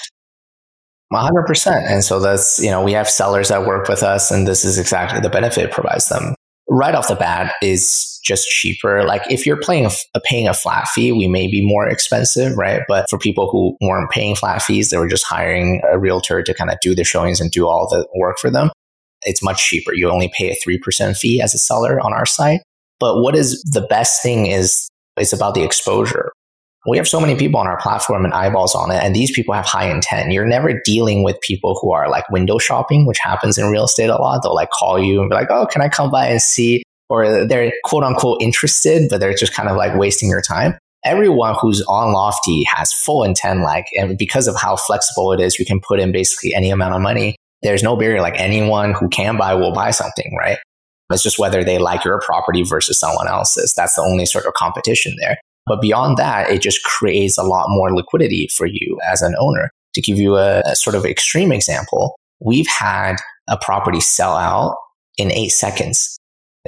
100%. 1.11 1.91
And 1.91 2.03
so 2.03 2.19
that's, 2.19 2.59
you 2.59 2.69
know, 2.69 2.83
we 2.83 2.93
have 2.93 3.09
sellers 3.09 3.49
that 3.49 3.65
work 3.65 3.89
with 3.89 4.03
us, 4.03 4.31
and 4.31 4.47
this 4.47 4.63
is 4.63 4.77
exactly 4.77 5.19
the 5.19 5.29
benefit 5.29 5.65
it 5.65 5.71
provides 5.71 6.07
them. 6.07 6.35
Right 6.69 6.93
off 6.95 7.07
the 7.07 7.15
bat 7.15 7.55
is 7.61 8.18
just 8.29 8.47
cheaper. 8.47 9.03
Like 9.03 9.23
if 9.29 9.45
you're 9.45 9.59
paying 9.59 9.85
a, 9.85 10.19
paying 10.23 10.47
a 10.47 10.53
flat 10.53 10.87
fee, 10.87 11.11
we 11.11 11.27
may 11.27 11.47
be 11.47 11.65
more 11.65 11.87
expensive, 11.87 12.55
right? 12.55 12.83
But 12.87 13.09
for 13.09 13.19
people 13.19 13.49
who 13.49 13.75
weren't 13.85 14.11
paying 14.11 14.35
flat 14.35 14.61
fees, 14.61 14.89
they 14.89 14.97
were 14.97 15.09
just 15.09 15.25
hiring 15.25 15.81
a 15.91 15.99
realtor 15.99 16.41
to 16.41 16.53
kind 16.53 16.69
of 16.69 16.77
do 16.81 16.95
the 16.95 17.03
showings 17.03 17.41
and 17.41 17.51
do 17.51 17.67
all 17.67 17.89
the 17.89 18.07
work 18.15 18.37
for 18.39 18.49
them. 18.49 18.69
It's 19.23 19.43
much 19.43 19.67
cheaper. 19.67 19.93
You 19.93 20.09
only 20.09 20.31
pay 20.37 20.51
a 20.51 20.55
3% 20.55 21.17
fee 21.17 21.41
as 21.41 21.53
a 21.53 21.57
seller 21.57 21.99
on 21.99 22.13
our 22.13 22.25
site. 22.25 22.61
But 22.99 23.21
what 23.21 23.35
is 23.35 23.61
the 23.63 23.81
best 23.81 24.23
thing 24.23 24.45
is 24.45 24.87
it's 25.17 25.33
about 25.33 25.55
the 25.55 25.63
exposure, 25.63 26.31
we 26.87 26.97
have 26.97 27.07
so 27.07 27.19
many 27.19 27.35
people 27.35 27.59
on 27.59 27.67
our 27.67 27.79
platform 27.79 28.23
and 28.23 28.33
eyeballs 28.33 28.73
on 28.73 28.89
it, 28.89 29.03
and 29.03 29.15
these 29.15 29.31
people 29.31 29.53
have 29.53 29.65
high 29.65 29.89
intent. 29.89 30.31
You're 30.31 30.45
never 30.45 30.79
dealing 30.85 31.23
with 31.23 31.39
people 31.41 31.77
who 31.81 31.91
are 31.91 32.09
like 32.09 32.29
window 32.29 32.57
shopping, 32.57 33.05
which 33.05 33.19
happens 33.19 33.57
in 33.57 33.69
real 33.69 33.83
estate 33.83 34.09
a 34.09 34.15
lot. 34.15 34.41
They'll 34.43 34.55
like 34.55 34.69
call 34.69 34.97
you 34.97 35.19
and 35.19 35.29
be 35.29 35.35
like, 35.35 35.51
oh, 35.51 35.65
can 35.65 35.81
I 35.81 35.89
come 35.89 36.09
by 36.09 36.27
and 36.27 36.41
see? 36.41 36.83
Or 37.09 37.45
they're 37.45 37.73
quote 37.83 38.03
unquote 38.03 38.41
interested, 38.41 39.09
but 39.09 39.19
they're 39.19 39.33
just 39.33 39.53
kind 39.53 39.69
of 39.69 39.75
like 39.75 39.97
wasting 39.97 40.29
your 40.29 40.41
time. 40.41 40.77
Everyone 41.05 41.55
who's 41.59 41.81
on 41.83 42.13
Lofty 42.13 42.63
has 42.73 42.93
full 42.93 43.23
intent, 43.23 43.61
like, 43.61 43.87
and 43.97 44.17
because 44.17 44.47
of 44.47 44.55
how 44.59 44.75
flexible 44.75 45.31
it 45.31 45.39
is, 45.39 45.57
you 45.57 45.65
can 45.65 45.79
put 45.79 45.99
in 45.99 46.11
basically 46.11 46.53
any 46.53 46.69
amount 46.69 46.93
of 46.93 47.01
money. 47.01 47.35
There's 47.61 47.83
no 47.83 47.95
barrier. 47.95 48.21
Like 48.21 48.37
anyone 48.37 48.93
who 48.93 49.09
can 49.09 49.37
buy 49.37 49.53
will 49.53 49.73
buy 49.73 49.91
something, 49.91 50.35
right? 50.37 50.57
It's 51.11 51.23
just 51.23 51.39
whether 51.39 51.63
they 51.63 51.79
like 51.79 52.03
your 52.03 52.19
property 52.19 52.63
versus 52.63 52.99
someone 52.99 53.27
else's. 53.27 53.73
That's 53.73 53.95
the 53.95 54.01
only 54.01 54.25
sort 54.25 54.45
of 54.45 54.53
competition 54.53 55.15
there. 55.19 55.37
But 55.65 55.81
beyond 55.81 56.17
that, 56.17 56.49
it 56.49 56.61
just 56.61 56.83
creates 56.83 57.37
a 57.37 57.43
lot 57.43 57.65
more 57.69 57.93
liquidity 57.95 58.49
for 58.55 58.65
you 58.65 58.99
as 59.09 59.21
an 59.21 59.35
owner. 59.39 59.71
To 59.95 60.01
give 60.01 60.17
you 60.19 60.35
a, 60.35 60.61
a 60.65 60.75
sort 60.75 60.95
of 60.95 61.05
extreme 61.05 61.51
example, 61.51 62.15
we've 62.39 62.67
had 62.67 63.15
a 63.47 63.57
property 63.57 63.99
sell 63.99 64.35
out 64.35 64.75
in 65.17 65.31
eight 65.31 65.49
seconds. 65.49 66.18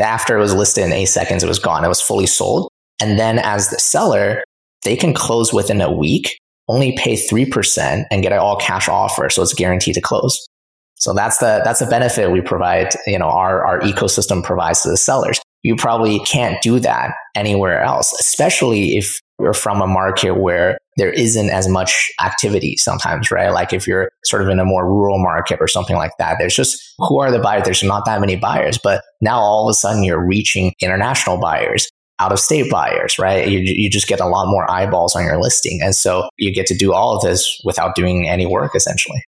After 0.01 0.37
it 0.37 0.39
was 0.39 0.53
listed 0.53 0.83
in 0.83 0.93
eight 0.93 1.05
seconds, 1.05 1.43
it 1.43 1.47
was 1.47 1.59
gone. 1.59 1.85
It 1.85 1.89
was 1.89 2.01
fully 2.01 2.27
sold. 2.27 2.69
And 2.99 3.17
then 3.17 3.39
as 3.39 3.69
the 3.69 3.79
seller, 3.79 4.43
they 4.83 4.95
can 4.95 5.13
close 5.13 5.53
within 5.53 5.81
a 5.81 5.91
week, 5.91 6.37
only 6.67 6.97
pay 6.97 7.15
3% 7.15 8.05
and 8.09 8.23
get 8.23 8.31
an 8.31 8.39
all 8.39 8.57
cash 8.57 8.89
offer. 8.89 9.29
So 9.29 9.41
it's 9.41 9.53
guaranteed 9.53 9.95
to 9.95 10.01
close. 10.01 10.47
So 10.95 11.13
that's 11.13 11.37
the, 11.39 11.61
that's 11.63 11.79
the 11.79 11.87
benefit 11.87 12.31
we 12.31 12.41
provide, 12.41 12.93
you 13.07 13.17
know, 13.17 13.29
our, 13.29 13.65
our 13.65 13.79
ecosystem 13.81 14.43
provides 14.43 14.81
to 14.81 14.89
the 14.89 14.97
sellers 14.97 15.39
you 15.63 15.75
probably 15.75 16.19
can't 16.19 16.61
do 16.61 16.79
that 16.79 17.13
anywhere 17.35 17.81
else, 17.81 18.13
especially 18.19 18.97
if 18.97 19.19
you're 19.39 19.53
from 19.53 19.81
a 19.81 19.87
market 19.87 20.31
where 20.33 20.77
there 20.97 21.11
isn't 21.11 21.49
as 21.49 21.67
much 21.67 22.11
activity 22.21 22.75
sometimes, 22.77 23.31
right? 23.31 23.49
Like 23.49 23.73
if 23.73 23.87
you're 23.87 24.11
sort 24.25 24.41
of 24.41 24.49
in 24.49 24.59
a 24.59 24.65
more 24.65 24.85
rural 24.85 25.21
market 25.21 25.59
or 25.59 25.67
something 25.67 25.95
like 25.95 26.11
that, 26.19 26.37
there's 26.37 26.55
just 26.55 26.93
who 26.99 27.19
are 27.19 27.31
the 27.31 27.39
buyers? 27.39 27.63
There's 27.63 27.83
not 27.83 28.05
that 28.05 28.19
many 28.19 28.35
buyers, 28.35 28.77
but 28.77 29.03
now 29.21 29.39
all 29.39 29.67
of 29.67 29.71
a 29.71 29.73
sudden 29.73 30.03
you're 30.03 30.25
reaching 30.25 30.73
international 30.81 31.37
buyers, 31.37 31.89
out 32.19 32.31
of 32.31 32.39
state 32.39 32.69
buyers, 32.69 33.17
right? 33.17 33.47
You, 33.47 33.59
you 33.59 33.89
just 33.89 34.07
get 34.07 34.19
a 34.19 34.27
lot 34.27 34.45
more 34.47 34.69
eyeballs 34.69 35.15
on 35.15 35.25
your 35.25 35.41
listing. 35.41 35.79
And 35.81 35.95
so 35.95 36.29
you 36.37 36.53
get 36.53 36.67
to 36.67 36.75
do 36.75 36.93
all 36.93 37.15
of 37.15 37.23
this 37.23 37.59
without 37.65 37.95
doing 37.95 38.29
any 38.29 38.45
work 38.45 38.75
essentially. 38.75 39.23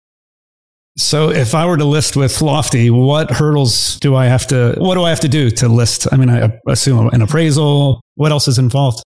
So 0.98 1.32
if 1.32 1.56
I 1.56 1.66
were 1.66 1.78
to 1.78 1.86
list 1.86 2.18
with 2.18 2.42
Lofty, 2.42 2.90
what 2.90 3.32
hurdles 3.32 3.98
do 4.00 4.16
I 4.16 4.26
have 4.26 4.46
to, 4.48 4.76
what 4.78 4.96
do 4.96 5.04
I 5.04 5.10
have 5.10 5.22
to 5.22 5.30
do 5.30 5.50
to 5.52 5.70
list? 5.70 6.08
I 6.12 6.18
mean, 6.18 6.30
I 6.30 6.60
assume 6.68 7.08
an 7.10 7.22
appraisal. 7.22 8.02
What 8.16 8.32
else 8.32 8.48
is 8.48 8.60
involved? 8.60 9.02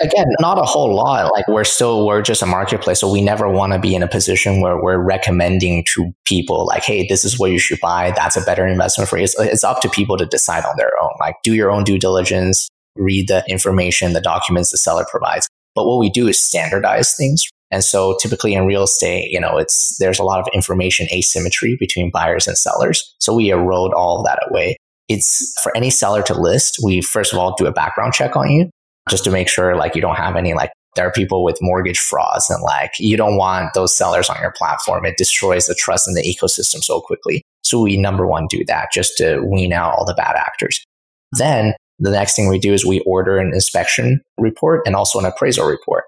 Again, 0.00 0.26
not 0.40 0.58
a 0.58 0.62
whole 0.62 0.94
lot. 0.94 1.30
Like 1.32 1.46
we're 1.48 1.64
still, 1.64 2.06
we're 2.06 2.22
just 2.22 2.40
a 2.40 2.46
marketplace. 2.46 3.00
So 3.00 3.10
we 3.10 3.20
never 3.20 3.48
want 3.50 3.72
to 3.74 3.78
be 3.78 3.94
in 3.94 4.02
a 4.02 4.08
position 4.08 4.60
where 4.60 4.80
we're 4.80 4.98
recommending 4.98 5.84
to 5.94 6.12
people 6.24 6.64
like, 6.66 6.84
Hey, 6.84 7.06
this 7.06 7.24
is 7.24 7.38
what 7.38 7.50
you 7.50 7.58
should 7.58 7.80
buy. 7.80 8.12
That's 8.12 8.36
a 8.36 8.40
better 8.42 8.66
investment 8.66 9.10
for 9.10 9.18
you. 9.18 9.24
It's, 9.24 9.38
it's 9.38 9.64
up 9.64 9.80
to 9.82 9.90
people 9.90 10.16
to 10.16 10.24
decide 10.24 10.64
on 10.64 10.76
their 10.78 10.92
own. 11.02 11.10
Like 11.20 11.34
do 11.42 11.52
your 11.52 11.70
own 11.70 11.84
due 11.84 11.98
diligence, 11.98 12.68
read 12.96 13.28
the 13.28 13.44
information, 13.48 14.12
the 14.12 14.20
documents 14.20 14.70
the 14.70 14.78
seller 14.78 15.04
provides. 15.10 15.48
But 15.74 15.86
what 15.86 15.98
we 15.98 16.10
do 16.10 16.28
is 16.28 16.40
standardize 16.40 17.14
things, 17.14 17.44
and 17.70 17.84
so 17.84 18.16
typically 18.20 18.54
in 18.54 18.66
real 18.66 18.84
estate, 18.84 19.30
you 19.30 19.40
know, 19.40 19.58
it's, 19.58 19.96
there's 19.98 20.18
a 20.18 20.24
lot 20.24 20.40
of 20.40 20.48
information 20.54 21.06
asymmetry 21.12 21.76
between 21.78 22.10
buyers 22.10 22.46
and 22.46 22.56
sellers. 22.56 23.14
So 23.20 23.34
we 23.34 23.50
erode 23.50 23.92
all 23.92 24.18
of 24.18 24.24
that 24.24 24.40
away. 24.50 24.76
It's 25.08 25.54
for 25.62 25.74
any 25.76 25.90
seller 25.90 26.22
to 26.24 26.38
list. 26.38 26.78
We 26.82 27.00
first 27.00 27.32
of 27.32 27.38
all 27.38 27.54
do 27.56 27.66
a 27.66 27.72
background 27.72 28.14
check 28.14 28.36
on 28.36 28.50
you 28.50 28.70
just 29.08 29.24
to 29.24 29.30
make 29.30 29.48
sure 29.48 29.74
like 29.76 29.94
you 29.94 30.02
don't 30.02 30.16
have 30.16 30.36
any 30.36 30.52
like 30.52 30.70
there 30.96 31.06
are 31.06 31.12
people 31.12 31.44
with 31.44 31.58
mortgage 31.60 31.98
frauds 31.98 32.50
and 32.50 32.62
like 32.62 32.92
you 32.98 33.16
don't 33.16 33.36
want 33.36 33.72
those 33.74 33.96
sellers 33.96 34.28
on 34.28 34.36
your 34.40 34.52
platform. 34.56 35.06
It 35.06 35.16
destroys 35.16 35.66
the 35.66 35.74
trust 35.74 36.08
in 36.08 36.14
the 36.14 36.22
ecosystem 36.22 36.82
so 36.82 37.00
quickly. 37.00 37.42
So 37.62 37.82
we 37.82 37.96
number 37.96 38.26
one 38.26 38.46
do 38.48 38.64
that 38.66 38.88
just 38.92 39.16
to 39.18 39.40
wean 39.40 39.72
out 39.72 39.94
all 39.94 40.04
the 40.04 40.14
bad 40.14 40.36
actors. 40.36 40.84
Then 41.32 41.74
the 41.98 42.10
next 42.10 42.36
thing 42.36 42.48
we 42.48 42.58
do 42.58 42.72
is 42.72 42.86
we 42.86 43.00
order 43.00 43.38
an 43.38 43.52
inspection 43.52 44.20
report 44.38 44.82
and 44.86 44.94
also 44.94 45.18
an 45.18 45.24
appraisal 45.24 45.66
report. 45.66 46.04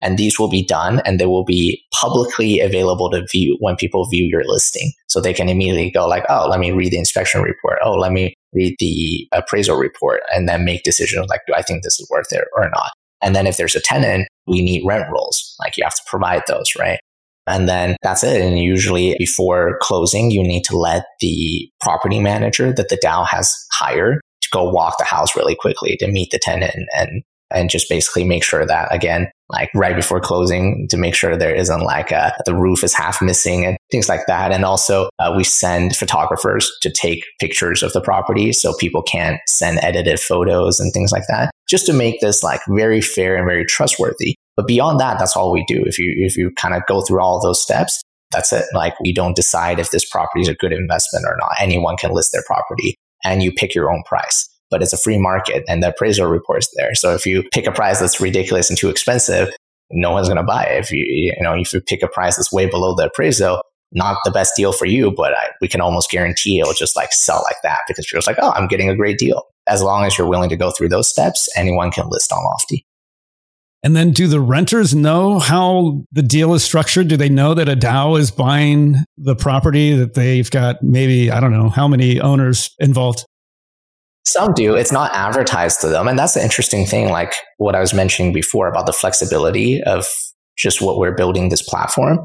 And 0.00 0.16
these 0.16 0.38
will 0.38 0.48
be 0.48 0.64
done 0.64 1.00
and 1.04 1.18
they 1.18 1.26
will 1.26 1.44
be 1.44 1.82
publicly 1.92 2.60
available 2.60 3.10
to 3.10 3.26
view 3.26 3.56
when 3.60 3.76
people 3.76 4.08
view 4.08 4.24
your 4.24 4.44
listing. 4.44 4.92
So 5.08 5.20
they 5.20 5.34
can 5.34 5.48
immediately 5.48 5.90
go 5.90 6.06
like, 6.06 6.24
oh, 6.28 6.46
let 6.48 6.60
me 6.60 6.70
read 6.70 6.92
the 6.92 6.98
inspection 6.98 7.42
report. 7.42 7.78
Oh, 7.82 7.94
let 7.94 8.12
me 8.12 8.34
read 8.52 8.76
the 8.78 9.28
appraisal 9.32 9.76
report 9.76 10.20
and 10.32 10.48
then 10.48 10.64
make 10.64 10.84
decisions 10.84 11.26
like, 11.28 11.40
do 11.46 11.54
I 11.54 11.62
think 11.62 11.82
this 11.82 11.98
is 11.98 12.08
worth 12.10 12.32
it 12.32 12.46
or 12.56 12.70
not? 12.70 12.92
And 13.20 13.34
then 13.34 13.48
if 13.48 13.56
there's 13.56 13.74
a 13.74 13.80
tenant, 13.80 14.28
we 14.46 14.62
need 14.62 14.86
rent 14.86 15.10
rolls. 15.12 15.56
Like 15.58 15.76
you 15.76 15.82
have 15.82 15.96
to 15.96 16.02
provide 16.06 16.42
those, 16.46 16.74
right? 16.78 17.00
And 17.48 17.68
then 17.68 17.96
that's 18.02 18.22
it. 18.22 18.40
And 18.40 18.58
usually 18.58 19.16
before 19.18 19.78
closing, 19.80 20.30
you 20.30 20.42
need 20.42 20.64
to 20.64 20.76
let 20.76 21.06
the 21.20 21.68
property 21.80 22.20
manager 22.20 22.72
that 22.72 22.88
the 22.88 22.98
DAO 22.98 23.26
has 23.26 23.56
hired 23.72 24.20
go 24.50 24.68
walk 24.70 24.96
the 24.98 25.04
house 25.04 25.36
really 25.36 25.54
quickly 25.54 25.96
to 25.96 26.08
meet 26.08 26.30
the 26.30 26.38
tenant 26.38 26.74
and 26.94 27.22
and 27.50 27.70
just 27.70 27.88
basically 27.88 28.24
make 28.24 28.44
sure 28.44 28.66
that 28.66 28.94
again, 28.94 29.30
like 29.48 29.70
right 29.74 29.96
before 29.96 30.20
closing 30.20 30.86
to 30.88 30.96
make 30.96 31.14
sure 31.14 31.36
there 31.36 31.54
isn't 31.54 31.80
like 31.80 32.10
a, 32.10 32.34
the 32.44 32.54
roof 32.54 32.84
is 32.84 32.92
half 32.92 33.22
missing 33.22 33.64
and 33.64 33.76
things 33.90 34.08
like 34.08 34.26
that. 34.26 34.52
And 34.52 34.64
also 34.64 35.08
uh, 35.18 35.32
we 35.36 35.44
send 35.44 35.96
photographers 35.96 36.70
to 36.82 36.90
take 36.90 37.24
pictures 37.40 37.82
of 37.82 37.92
the 37.92 38.00
property 38.00 38.52
so 38.52 38.74
people 38.76 39.02
can't 39.02 39.40
send 39.46 39.78
edited 39.82 40.20
photos 40.20 40.78
and 40.78 40.92
things 40.92 41.12
like 41.12 41.24
that 41.28 41.50
just 41.68 41.86
to 41.86 41.92
make 41.92 42.20
this 42.20 42.42
like 42.42 42.60
very 42.68 43.00
fair 43.00 43.36
and 43.36 43.46
very 43.46 43.64
trustworthy. 43.64 44.34
But 44.56 44.66
beyond 44.66 45.00
that, 45.00 45.18
that's 45.18 45.36
all 45.36 45.52
we 45.52 45.64
do. 45.66 45.82
If 45.86 45.98
you, 45.98 46.12
if 46.18 46.36
you 46.36 46.50
kind 46.58 46.74
of 46.74 46.82
go 46.86 47.00
through 47.02 47.22
all 47.22 47.40
those 47.40 47.62
steps, 47.62 48.02
that's 48.30 48.52
it. 48.52 48.66
Like 48.74 48.98
we 49.00 49.12
don't 49.14 49.36
decide 49.36 49.78
if 49.78 49.90
this 49.90 50.06
property 50.06 50.42
is 50.42 50.48
a 50.48 50.54
good 50.54 50.72
investment 50.72 51.24
or 51.26 51.36
not. 51.40 51.52
Anyone 51.58 51.96
can 51.96 52.12
list 52.12 52.32
their 52.32 52.42
property 52.46 52.96
and 53.24 53.42
you 53.42 53.52
pick 53.52 53.74
your 53.74 53.92
own 53.92 54.02
price 54.04 54.48
but 54.70 54.82
it's 54.82 54.92
a 54.92 54.98
free 54.98 55.18
market 55.18 55.64
and 55.68 55.82
the 55.82 55.88
appraisal 55.88 56.26
report's 56.26 56.70
there. 56.76 56.94
So 56.94 57.14
if 57.14 57.26
you 57.26 57.42
pick 57.52 57.66
a 57.66 57.72
price 57.72 58.00
that's 58.00 58.20
ridiculous 58.20 58.68
and 58.68 58.78
too 58.78 58.88
expensive, 58.88 59.50
no 59.90 60.10
one's 60.10 60.28
going 60.28 60.36
to 60.36 60.42
buy 60.42 60.64
it. 60.64 60.84
If 60.84 60.92
you, 60.92 61.04
you 61.06 61.34
know, 61.40 61.54
if 61.54 61.72
you 61.72 61.80
pick 61.80 62.02
a 62.02 62.08
price 62.08 62.36
that's 62.36 62.52
way 62.52 62.68
below 62.68 62.94
the 62.94 63.06
appraisal, 63.06 63.62
not 63.92 64.18
the 64.24 64.30
best 64.30 64.52
deal 64.54 64.72
for 64.72 64.84
you, 64.84 65.10
but 65.10 65.32
I, 65.32 65.48
we 65.62 65.68
can 65.68 65.80
almost 65.80 66.10
guarantee 66.10 66.60
it'll 66.60 66.74
just 66.74 66.96
like 66.96 67.12
sell 67.12 67.42
like 67.44 67.56
that 67.62 67.80
because 67.88 68.06
people's 68.06 68.26
like, 68.26 68.38
oh, 68.40 68.52
I'm 68.52 68.68
getting 68.68 68.90
a 68.90 68.96
great 68.96 69.18
deal. 69.18 69.44
As 69.66 69.82
long 69.82 70.04
as 70.04 70.18
you're 70.18 70.28
willing 70.28 70.50
to 70.50 70.56
go 70.56 70.70
through 70.70 70.90
those 70.90 71.08
steps, 71.08 71.48
anyone 71.56 71.90
can 71.90 72.08
list 72.08 72.32
on 72.32 72.44
Lofty. 72.44 72.84
And 73.82 73.94
then 73.94 74.10
do 74.10 74.26
the 74.26 74.40
renters 74.40 74.94
know 74.94 75.38
how 75.38 76.02
the 76.10 76.22
deal 76.22 76.52
is 76.54 76.64
structured? 76.64 77.08
Do 77.08 77.16
they 77.16 77.28
know 77.28 77.54
that 77.54 77.68
a 77.68 77.76
DAO 77.76 78.18
is 78.18 78.30
buying 78.30 78.96
the 79.16 79.36
property 79.36 79.94
that 79.94 80.14
they've 80.14 80.50
got 80.50 80.82
maybe, 80.82 81.30
I 81.30 81.38
don't 81.38 81.52
know, 81.52 81.68
how 81.68 81.86
many 81.86 82.20
owners 82.20 82.74
involved? 82.80 83.24
Some 84.26 84.52
do. 84.52 84.74
It's 84.74 84.92
not 84.92 85.14
advertised 85.14 85.80
to 85.82 85.88
them. 85.88 86.08
And 86.08 86.18
that's 86.18 86.34
the 86.34 86.42
interesting 86.42 86.86
thing, 86.86 87.08
like 87.08 87.32
what 87.58 87.74
I 87.74 87.80
was 87.80 87.94
mentioning 87.94 88.32
before 88.32 88.68
about 88.68 88.86
the 88.86 88.92
flexibility 88.92 89.82
of 89.84 90.06
just 90.56 90.82
what 90.82 90.98
we're 90.98 91.14
building 91.14 91.48
this 91.48 91.62
platform. 91.62 92.18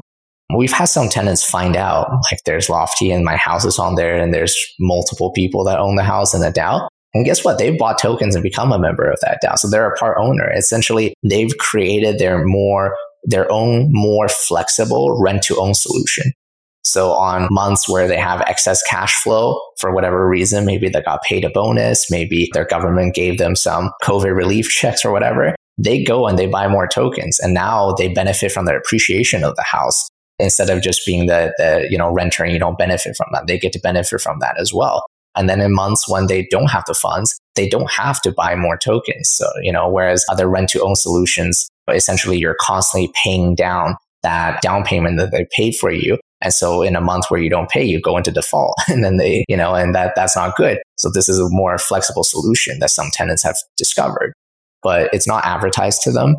We've 0.54 0.72
had 0.72 0.86
some 0.86 1.08
tenants 1.08 1.48
find 1.48 1.76
out, 1.76 2.10
like 2.30 2.40
there's 2.44 2.68
Lofty 2.68 3.10
and 3.10 3.24
my 3.24 3.36
house 3.36 3.64
is 3.64 3.78
on 3.78 3.94
there 3.94 4.16
and 4.16 4.34
there's 4.34 4.54
multiple 4.80 5.32
people 5.32 5.64
that 5.64 5.78
own 5.78 5.96
the 5.96 6.02
house 6.02 6.34
in 6.34 6.40
the 6.40 6.50
DAO. 6.50 6.88
And 7.14 7.24
guess 7.24 7.44
what? 7.44 7.58
They've 7.58 7.78
bought 7.78 8.00
tokens 8.00 8.34
and 8.34 8.42
become 8.42 8.72
a 8.72 8.78
member 8.78 9.08
of 9.08 9.18
that 9.20 9.38
DAO. 9.42 9.56
So 9.56 9.68
they're 9.68 9.88
a 9.88 9.96
part 9.96 10.18
owner. 10.20 10.52
Essentially, 10.52 11.14
they've 11.22 11.56
created 11.58 12.18
their 12.18 12.44
more, 12.44 12.96
their 13.22 13.50
own 13.50 13.88
more 13.92 14.28
flexible 14.28 15.20
rent 15.22 15.42
to 15.44 15.56
own 15.58 15.74
solution. 15.74 16.32
So 16.82 17.12
on 17.12 17.48
months 17.50 17.88
where 17.88 18.06
they 18.06 18.18
have 18.18 18.42
excess 18.42 18.82
cash 18.82 19.14
flow 19.22 19.58
for 19.78 19.94
whatever 19.94 20.28
reason, 20.28 20.66
maybe 20.66 20.88
they 20.88 21.00
got 21.00 21.22
paid 21.22 21.44
a 21.44 21.50
bonus, 21.50 22.10
maybe 22.10 22.50
their 22.52 22.66
government 22.66 23.14
gave 23.14 23.38
them 23.38 23.56
some 23.56 23.90
COVID 24.02 24.36
relief 24.36 24.68
checks 24.70 25.04
or 25.04 25.12
whatever, 25.12 25.54
they 25.78 26.04
go 26.04 26.26
and 26.26 26.38
they 26.38 26.46
buy 26.46 26.68
more 26.68 26.86
tokens. 26.86 27.40
And 27.40 27.54
now 27.54 27.92
they 27.92 28.08
benefit 28.08 28.52
from 28.52 28.66
the 28.66 28.76
appreciation 28.76 29.44
of 29.44 29.56
the 29.56 29.62
house 29.62 30.08
instead 30.38 30.68
of 30.68 30.82
just 30.82 31.06
being 31.06 31.26
the, 31.26 31.54
the 31.58 31.86
you 31.88 31.96
know 31.96 32.12
renter 32.12 32.44
and 32.44 32.52
you 32.52 32.58
don't 32.58 32.78
benefit 32.78 33.16
from 33.16 33.28
that. 33.32 33.46
They 33.46 33.58
get 33.58 33.72
to 33.72 33.80
benefit 33.80 34.20
from 34.20 34.40
that 34.40 34.58
as 34.58 34.74
well. 34.74 35.06
And 35.36 35.48
then 35.48 35.60
in 35.60 35.74
months 35.74 36.08
when 36.08 36.26
they 36.26 36.46
don't 36.50 36.70
have 36.70 36.84
the 36.86 36.94
funds, 36.94 37.38
they 37.54 37.68
don't 37.68 37.90
have 37.90 38.20
to 38.22 38.32
buy 38.32 38.54
more 38.54 38.76
tokens. 38.76 39.28
So, 39.28 39.46
you 39.62 39.72
know, 39.72 39.88
whereas 39.88 40.24
other 40.30 40.48
rent 40.48 40.70
to 40.70 40.82
own 40.82 40.96
solutions, 40.96 41.68
essentially 41.90 42.38
you're 42.38 42.56
constantly 42.60 43.12
paying 43.22 43.54
down 43.54 43.96
that 44.22 44.62
down 44.62 44.84
payment 44.84 45.18
that 45.18 45.30
they 45.32 45.46
paid 45.54 45.76
for 45.76 45.92
you. 45.92 46.18
And 46.40 46.52
so 46.52 46.82
in 46.82 46.96
a 46.96 47.00
month 47.00 47.26
where 47.28 47.40
you 47.40 47.48
don't 47.48 47.70
pay, 47.70 47.84
you 47.84 48.00
go 48.00 48.16
into 48.16 48.30
default 48.30 48.74
and 48.88 49.04
then 49.04 49.16
they, 49.16 49.44
you 49.48 49.56
know, 49.56 49.74
and 49.74 49.94
that, 49.94 50.14
that's 50.16 50.36
not 50.36 50.56
good. 50.56 50.78
So 50.96 51.10
this 51.10 51.28
is 51.28 51.38
a 51.38 51.48
more 51.50 51.78
flexible 51.78 52.24
solution 52.24 52.78
that 52.80 52.90
some 52.90 53.08
tenants 53.12 53.42
have 53.42 53.56
discovered, 53.76 54.32
but 54.82 55.12
it's 55.12 55.28
not 55.28 55.44
advertised 55.44 56.02
to 56.02 56.12
them. 56.12 56.36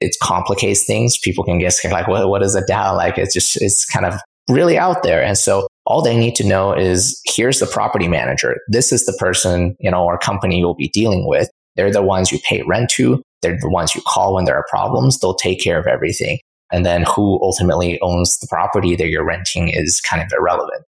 It 0.00 0.16
complicates 0.22 0.84
things. 0.84 1.18
People 1.18 1.44
can 1.44 1.58
get 1.58 1.74
like, 1.90 2.08
what, 2.08 2.28
what 2.28 2.42
is 2.42 2.54
a 2.54 2.62
DAO? 2.62 2.96
Like, 2.96 3.16
it's 3.16 3.32
just, 3.32 3.60
it's 3.62 3.84
kind 3.84 4.04
of 4.04 4.20
really 4.50 4.76
out 4.76 5.02
there. 5.02 5.22
And 5.22 5.38
so 5.38 5.68
all 5.86 6.02
they 6.02 6.16
need 6.16 6.34
to 6.36 6.46
know 6.46 6.72
is 6.72 7.20
here's 7.26 7.60
the 7.60 7.66
property 7.66 8.08
manager. 8.08 8.56
This 8.68 8.92
is 8.92 9.04
the 9.04 9.16
person, 9.18 9.76
you 9.80 9.90
know, 9.90 10.04
or 10.04 10.18
company 10.18 10.58
you'll 10.58 10.74
be 10.74 10.88
dealing 10.88 11.26
with. 11.28 11.48
They're 11.76 11.92
the 11.92 12.02
ones 12.02 12.32
you 12.32 12.38
pay 12.48 12.62
rent 12.66 12.90
to. 12.90 13.22
They're 13.42 13.58
the 13.60 13.68
ones 13.68 13.94
you 13.94 14.02
call 14.06 14.34
when 14.34 14.44
there 14.44 14.56
are 14.56 14.64
problems. 14.70 15.18
They'll 15.18 15.34
take 15.34 15.60
care 15.60 15.78
of 15.78 15.86
everything. 15.86 16.38
And 16.72 16.86
then 16.86 17.02
who 17.02 17.38
ultimately 17.42 17.98
owns 18.00 18.38
the 18.38 18.46
property 18.48 18.96
that 18.96 19.08
you're 19.08 19.26
renting 19.26 19.68
is 19.68 20.00
kind 20.00 20.22
of 20.22 20.32
irrelevant. 20.36 20.84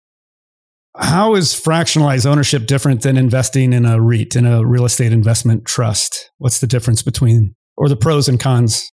How 0.96 1.34
is 1.34 1.48
fractionalized 1.48 2.24
ownership 2.24 2.66
different 2.66 3.02
than 3.02 3.16
investing 3.16 3.72
in 3.72 3.84
a 3.84 4.00
REIT, 4.00 4.36
in 4.36 4.46
a 4.46 4.64
real 4.64 4.84
estate 4.84 5.12
investment 5.12 5.64
trust? 5.64 6.30
What's 6.38 6.60
the 6.60 6.68
difference 6.68 7.02
between, 7.02 7.56
or 7.76 7.88
the 7.88 7.96
pros 7.96 8.28
and 8.28 8.38
cons? 8.38 8.88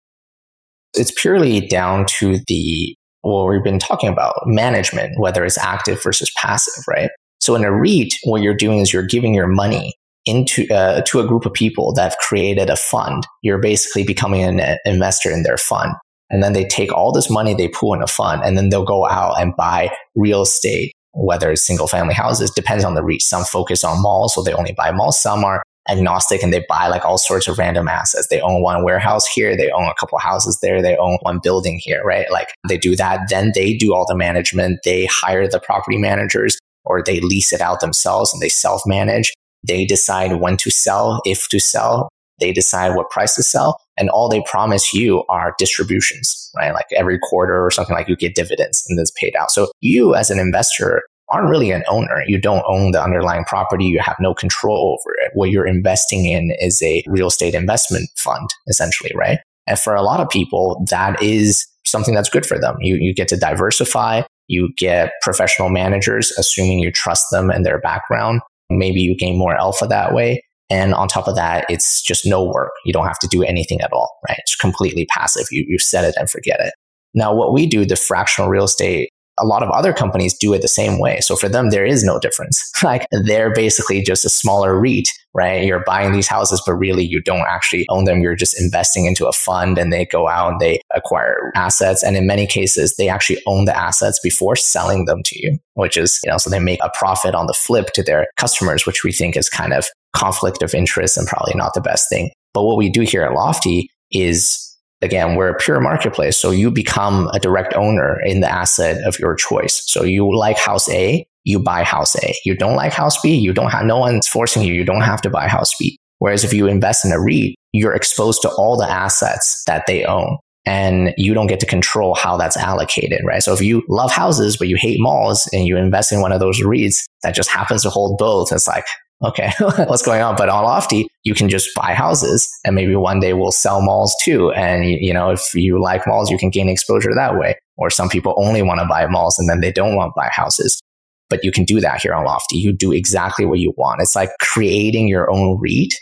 It's 0.94 1.12
purely 1.12 1.60
down 1.60 2.06
to 2.20 2.40
the 2.48 2.96
what 3.22 3.48
we've 3.48 3.64
been 3.64 3.80
talking 3.80 4.10
about, 4.10 4.36
management, 4.46 5.20
whether 5.20 5.44
it's 5.46 5.58
active 5.58 6.02
versus 6.02 6.32
passive, 6.38 6.84
right? 6.88 7.10
So 7.40 7.56
in 7.56 7.64
a 7.64 7.72
REIT, 7.72 8.14
what 8.24 8.42
you're 8.42 8.54
doing 8.54 8.80
is 8.80 8.94
you're 8.94 9.04
giving 9.04 9.34
your 9.34 9.48
money 9.48 9.94
into 10.26 10.68
uh, 10.74 11.02
to 11.02 11.20
a 11.20 11.28
group 11.28 11.46
of 11.46 11.54
people 11.54 11.94
that 11.94 12.04
have 12.04 12.18
created 12.18 12.70
a 12.70 12.76
fund. 12.76 13.26
You're 13.42 13.60
basically 13.60 14.04
becoming 14.04 14.44
an 14.44 14.78
investor 14.86 15.32
in 15.32 15.44
their 15.44 15.58
fund. 15.58 15.94
And 16.30 16.44
then 16.44 16.54
they 16.54 16.66
take 16.66 16.92
all 16.92 17.12
this 17.12 17.30
money 17.30 17.56
they 17.56 17.70
pool 17.70 17.94
in 17.94 18.04
a 18.04 18.08
fund 18.08 18.44
and 18.44 18.56
then 18.56 18.70
they'll 18.70 18.86
go 18.86 19.08
out 19.08 19.42
and 19.42 19.56
buy 19.56 19.90
real 20.16 20.44
estate, 20.44 20.94
whether 21.14 21.52
it's 21.52 21.66
single 21.66 21.88
family 21.88 22.14
houses, 22.14 22.52
depends 22.52 22.84
on 22.84 22.94
the 22.94 23.04
REIT. 23.04 23.22
Some 23.22 23.44
focus 23.44 23.84
on 23.84 24.02
malls, 24.02 24.36
so 24.36 24.44
they 24.44 24.54
only 24.54 24.74
buy 24.74 24.92
malls. 24.92 25.20
Some 25.20 25.44
are 25.44 25.64
agnostic 25.90 26.44
and 26.44 26.54
they 26.54 26.66
buy 26.70 26.88
like 26.88 27.04
all 27.06 27.18
sorts 27.18 27.48
of 27.48 27.58
random 27.58 27.88
assets. 27.88 28.28
They 28.28 28.42
own 28.42 28.62
one 28.62 28.84
warehouse 28.84 29.28
here, 29.28 29.56
they 29.58 29.72
own 29.72 29.88
a 29.88 29.96
couple 30.00 30.18
houses 30.20 30.60
there, 30.62 30.82
they 30.82 30.96
own 30.98 31.18
one 31.22 31.40
building 31.42 31.80
here, 31.82 32.04
right? 32.04 32.30
Like 32.32 32.50
they 32.68 32.78
do 32.78 32.96
that. 32.96 33.30
Then 33.30 33.52
they 33.56 33.74
do 33.74 33.94
all 33.94 34.06
the 34.08 34.16
management. 34.16 34.82
They 34.84 35.08
hire 35.08 35.48
the 35.48 35.60
property 35.60 35.98
managers 35.98 36.58
or 36.86 37.04
they 37.04 37.20
lease 37.20 37.52
it 37.52 37.62
out 37.62 37.80
themselves 37.80 38.34
and 38.34 38.42
they 38.42 38.50
self 38.50 38.82
manage. 38.86 39.34
They 39.68 39.86
decide 39.86 40.40
when 40.40 40.58
to 40.58 40.72
sell, 40.72 41.22
if 41.26 41.50
to 41.50 41.60
sell. 41.60 42.10
They 42.40 42.54
decide 42.54 42.96
what 42.96 43.10
price 43.10 43.36
to 43.36 43.44
sell. 43.44 43.82
And 43.98 44.10
all 44.10 44.30
they 44.30 44.42
promise 44.50 44.94
you 44.94 45.26
are 45.28 45.54
distributions, 45.58 46.50
right? 46.56 46.74
Like 46.74 46.86
every 46.96 47.20
quarter 47.20 47.66
or 47.66 47.70
something 47.70 47.96
like 47.96 48.08
you 48.08 48.16
get 48.16 48.36
dividends 48.36 48.86
and 48.88 48.98
that's 48.98 49.12
paid 49.12 49.36
out. 49.36 49.52
So 49.52 49.72
you 49.82 50.16
as 50.16 50.30
an 50.30 50.40
investor 50.40 51.04
aren't 51.32 51.50
really 51.50 51.72
an 51.72 51.84
owner. 51.90 52.24
You 52.28 52.40
don't 52.40 52.64
own 52.68 52.92
the 52.92 53.04
underlying 53.04 53.46
property. 53.46 53.86
You 53.86 54.00
have 54.00 54.18
no 54.20 54.34
control 54.34 54.98
over 55.00 55.16
it. 55.22 55.32
What 55.34 55.50
you're 55.50 55.68
investing 55.68 56.26
in 56.26 56.52
is 56.60 56.82
a 56.82 57.04
real 57.08 57.28
estate 57.28 57.56
investment 57.56 58.10
fund, 58.18 58.50
essentially, 58.68 59.12
right? 59.16 59.40
And 59.68 59.78
for 59.78 59.94
a 59.94 60.02
lot 60.02 60.20
of 60.20 60.30
people, 60.30 60.84
that 60.90 61.22
is 61.22 61.68
something 61.86 62.16
that's 62.16 62.30
good 62.30 62.46
for 62.46 62.60
them. 62.60 62.78
You, 62.82 62.96
you 62.96 63.14
get 63.14 63.28
to 63.30 63.38
diversify. 63.38 64.24
You 64.48 64.70
get 64.78 65.12
professional 65.22 65.70
managers, 65.70 66.32
assuming 66.38 66.80
you 66.80 66.92
trust 66.92 67.28
them 67.32 67.50
and 67.50 67.66
their 67.66 67.80
background. 67.80 68.42
Maybe 68.70 69.00
you 69.00 69.16
gain 69.16 69.38
more 69.38 69.56
alpha 69.56 69.86
that 69.88 70.14
way. 70.14 70.44
And 70.72 70.94
on 70.94 71.08
top 71.08 71.28
of 71.28 71.36
that, 71.36 71.66
it's 71.70 72.02
just 72.02 72.26
no 72.26 72.44
work. 72.44 72.72
You 72.86 72.94
don't 72.94 73.08
have 73.08 73.20
to 73.20 73.28
do 73.28 73.44
anything 73.44 73.82
at 73.82 73.92
all, 73.92 74.20
right? 74.28 74.38
It's 74.40 74.56
completely 74.56 75.06
passive. 75.08 75.48
You, 75.52 75.66
you 75.68 75.80
set 75.80 76.04
it 76.04 76.16
and 76.18 76.30
forget 76.30 76.60
it. 76.60 76.74
Now, 77.16 77.34
what 77.34 77.54
we 77.54 77.66
do, 77.66 77.86
the 77.86 77.96
fractional 77.96 78.50
real 78.50 78.66
estate 78.66 79.10
a 79.40 79.46
lot 79.46 79.64
of 79.64 79.70
other 79.70 79.94
companies 79.94 80.38
do 80.38 80.54
it 80.54 80.62
the 80.62 80.68
same 80.68 81.00
way. 81.00 81.20
So 81.22 81.36
for 81.36 81.50
them, 81.50 81.70
there 81.70 81.86
is 81.86 82.04
no 82.04 82.20
difference. 82.20 82.72
like 82.84 83.06
they're 83.12 83.54
basically 83.54 84.02
just 84.02 84.26
a 84.26 84.30
smaller 84.30 84.80
REIT, 84.80 85.10
right? 85.34 85.64
You're 85.64 85.84
buying 85.84 86.12
these 86.12 86.28
houses, 86.28 86.62
but 86.66 86.74
really 86.74 87.04
you 87.04 87.22
don't 87.22 87.46
actually 87.48 87.86
own 87.90 88.06
them. 88.06 88.22
You're 88.22 88.36
just 88.36 88.60
investing 88.60 89.06
into 89.06 89.28
a 89.28 89.34
fund 89.34 89.78
and 89.78 89.92
they 89.92 90.06
go 90.06 90.28
out 90.28 90.54
and 90.54 90.62
they 90.62 90.82
acquire 90.96 91.52
assets. 91.56 92.04
And 92.04 92.16
in 92.16 92.28
many 92.28 92.48
cases, 92.48 92.96
they 92.98 93.10
actually 93.10 93.42
own 93.46 93.66
the 93.66 93.78
assets 93.78 94.20
before 94.22 94.56
selling 94.56 95.06
them 95.06 95.22
to 95.24 95.40
you, 95.42 95.58
which 95.74 95.98
is, 95.98 96.20
you 96.24 96.32
know, 96.32 96.38
so 96.38 96.50
they 96.50 96.60
make 96.60 96.80
a 96.84 96.92
profit 96.94 97.36
on 97.36 97.48
the 97.48 97.54
flip 97.54 97.94
to 97.94 98.04
their 98.04 98.28
customers, 98.38 98.86
which 98.86 99.04
we 99.04 99.12
think 99.12 99.36
is 99.36 99.50
kind 99.50 99.74
of 99.74 99.88
conflict 100.14 100.62
of 100.64 100.74
interest 100.74 101.18
and 101.18 101.28
probably 101.28 101.54
not 101.56 101.74
the 101.74 101.82
best 101.82 102.10
thing. 102.10 102.32
But 102.54 102.64
what 102.64 102.78
we 102.78 102.90
do 102.90 103.02
here 103.02 103.24
at 103.24 103.34
Lofty 103.34 103.90
is 104.12 104.69
again, 105.02 105.36
we're 105.36 105.50
a 105.50 105.58
pure 105.58 105.80
marketplace. 105.80 106.38
So 106.38 106.52
you 106.52 106.72
become 106.72 107.28
a 107.34 107.40
direct 107.40 107.74
owner 107.76 108.20
in 108.24 108.42
the 108.42 108.52
asset 108.52 109.04
of 109.06 109.20
your 109.20 109.36
choice. 109.36 109.84
So 109.86 110.04
you 110.04 110.36
like 110.36 110.58
house 110.58 110.90
A, 110.90 111.26
you 111.46 111.60
buy 111.60 111.84
house 111.84 112.16
A. 112.24 112.36
You 112.46 112.56
don't 112.56 112.76
like 112.76 112.94
house 112.94 113.20
B, 113.22 113.36
you 113.36 113.54
don't 113.54 113.72
have, 113.72 113.86
no 113.86 113.98
one's 113.98 114.28
forcing 114.28 114.64
you. 114.64 114.74
You 114.74 114.84
don't 114.84 115.02
have 115.02 115.22
to 115.22 115.30
buy 115.30 115.48
house 115.48 115.74
B. 115.78 115.98
Whereas 116.20 116.44
if 116.44 116.54
you 116.54 116.68
invest 116.68 117.06
in 117.06 117.12
a 117.12 117.20
REIT, 117.20 117.56
you're 117.72 117.94
exposed 117.94 118.42
to 118.42 118.50
all 118.50 118.78
the 118.78 118.90
assets 118.90 119.64
that 119.66 119.86
they 119.88 120.04
own 120.04 120.38
and 120.66 121.14
you 121.18 121.34
don't 121.34 121.48
get 121.48 121.62
to 121.62 121.66
control 121.66 122.14
how 122.14 122.36
that's 122.36 122.58
allocated, 122.58 123.22
right? 123.26 123.42
So 123.42 123.54
if 123.54 123.62
you 123.62 123.84
love 123.88 124.12
houses, 124.12 124.58
but 124.58 124.68
you 124.68 124.76
hate 124.76 125.00
malls 125.00 125.48
and 125.54 125.66
you 125.66 125.78
invest 125.78 126.12
in 126.12 126.22
one 126.22 126.32
of 126.34 126.42
those 126.42 126.62
REITs 126.62 127.06
that 127.24 127.34
just 127.34 127.50
happens 127.50 127.84
to 127.84 127.90
hold 127.90 128.18
both, 128.18 128.52
it's 128.52 128.68
like, 128.68 128.86
okay, 129.24 129.52
what's 129.60 130.02
going 130.02 130.22
on? 130.22 130.36
But 130.36 130.50
on 130.50 130.64
Lofty, 130.64 131.08
you 131.24 131.34
can 131.34 131.50
just 131.50 131.70
buy 131.76 131.94
houses 131.94 132.50
and 132.66 132.76
maybe 132.76 132.96
one 132.96 133.20
day 133.20 133.34
we'll 133.34 133.52
sell 133.52 133.82
malls 133.82 134.16
too. 134.24 134.52
And, 134.52 134.86
you 134.86 135.14
know, 135.14 135.32
if 135.32 135.54
you 135.54 135.82
like 135.82 136.08
malls, 136.08 136.30
you 136.30 136.38
can 136.38 136.50
gain 136.50 136.70
exposure 136.70 137.14
that 137.14 137.38
way. 137.38 137.58
Or 137.78 137.90
some 137.90 138.10
people 138.10 138.34
only 138.38 138.62
want 138.62 138.80
to 138.80 138.88
buy 138.88 139.08
malls 139.08 139.38
and 139.40 139.50
then 139.50 139.62
they 139.62 139.72
don't 139.72 139.96
want 139.96 140.10
to 140.10 140.14
buy 140.16 140.30
houses. 140.32 140.82
But 141.30 141.44
you 141.44 141.52
can 141.52 141.64
do 141.64 141.80
that 141.80 142.02
here 142.02 142.14
on 142.14 142.26
Lofty. 142.26 142.58
You 142.58 142.74
do 142.74 142.92
exactly 142.92 143.46
what 143.46 143.60
you 143.60 143.74
want. 143.78 144.02
It's 144.02 144.16
like 144.16 144.32
creating 144.42 145.08
your 145.08 145.30
own 145.30 145.60
REIT 145.60 145.94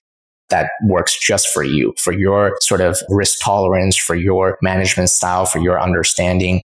that 0.50 0.72
works 0.86 1.20
just 1.20 1.50
for 1.50 1.64
you, 1.64 1.94
for 1.98 2.14
your 2.14 2.58
sort 2.62 2.80
of 2.80 2.98
risk 3.10 3.40
tolerance, 3.44 3.98
for 3.98 4.16
your 4.16 4.58
management 4.62 5.10
style, 5.10 5.46
for 5.46 5.60
your 5.60 5.82
understanding. 5.82 6.62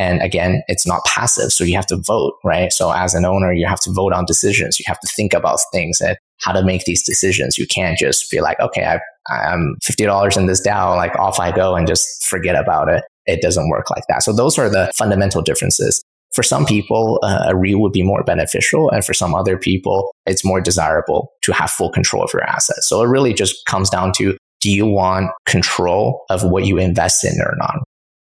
And 0.00 0.22
again, 0.22 0.62
it's 0.66 0.86
not 0.86 1.04
passive. 1.04 1.52
So 1.52 1.62
you 1.62 1.76
have 1.76 1.84
to 1.88 1.96
vote, 1.96 2.32
right? 2.42 2.72
So 2.72 2.90
as 2.90 3.12
an 3.12 3.26
owner, 3.26 3.52
you 3.52 3.66
have 3.66 3.80
to 3.80 3.92
vote 3.92 4.14
on 4.14 4.24
decisions. 4.24 4.80
You 4.80 4.84
have 4.88 4.98
to 5.00 5.06
think 5.14 5.34
about 5.34 5.60
things 5.72 6.00
and 6.00 6.16
how 6.38 6.52
to 6.52 6.64
make 6.64 6.84
these 6.84 7.02
decisions. 7.02 7.58
You 7.58 7.66
can't 7.66 7.98
just 7.98 8.30
be 8.30 8.40
like, 8.40 8.58
okay, 8.60 8.82
I, 8.86 8.98
I'm 9.28 9.76
$50 9.84 10.38
in 10.38 10.46
this 10.46 10.66
DAO, 10.66 10.96
like 10.96 11.14
off 11.16 11.38
I 11.38 11.54
go 11.54 11.76
and 11.76 11.86
just 11.86 12.26
forget 12.26 12.56
about 12.56 12.88
it. 12.88 13.04
It 13.26 13.42
doesn't 13.42 13.68
work 13.68 13.90
like 13.90 14.04
that. 14.08 14.22
So 14.22 14.32
those 14.32 14.58
are 14.58 14.70
the 14.70 14.90
fundamental 14.96 15.42
differences. 15.42 16.02
For 16.32 16.42
some 16.42 16.64
people, 16.64 17.18
uh, 17.22 17.48
a 17.48 17.54
REIT 17.54 17.78
would 17.78 17.92
be 17.92 18.02
more 18.02 18.24
beneficial. 18.24 18.88
And 18.90 19.04
for 19.04 19.12
some 19.12 19.34
other 19.34 19.58
people, 19.58 20.14
it's 20.24 20.46
more 20.46 20.62
desirable 20.62 21.30
to 21.42 21.52
have 21.52 21.70
full 21.70 21.90
control 21.90 22.24
of 22.24 22.30
your 22.32 22.44
assets. 22.44 22.88
So 22.88 23.02
it 23.02 23.08
really 23.08 23.34
just 23.34 23.66
comes 23.66 23.90
down 23.90 24.12
to, 24.12 24.38
do 24.62 24.70
you 24.70 24.86
want 24.86 25.30
control 25.44 26.24
of 26.30 26.42
what 26.42 26.64
you 26.64 26.78
invest 26.78 27.22
in 27.22 27.38
or 27.42 27.54
not? 27.58 27.80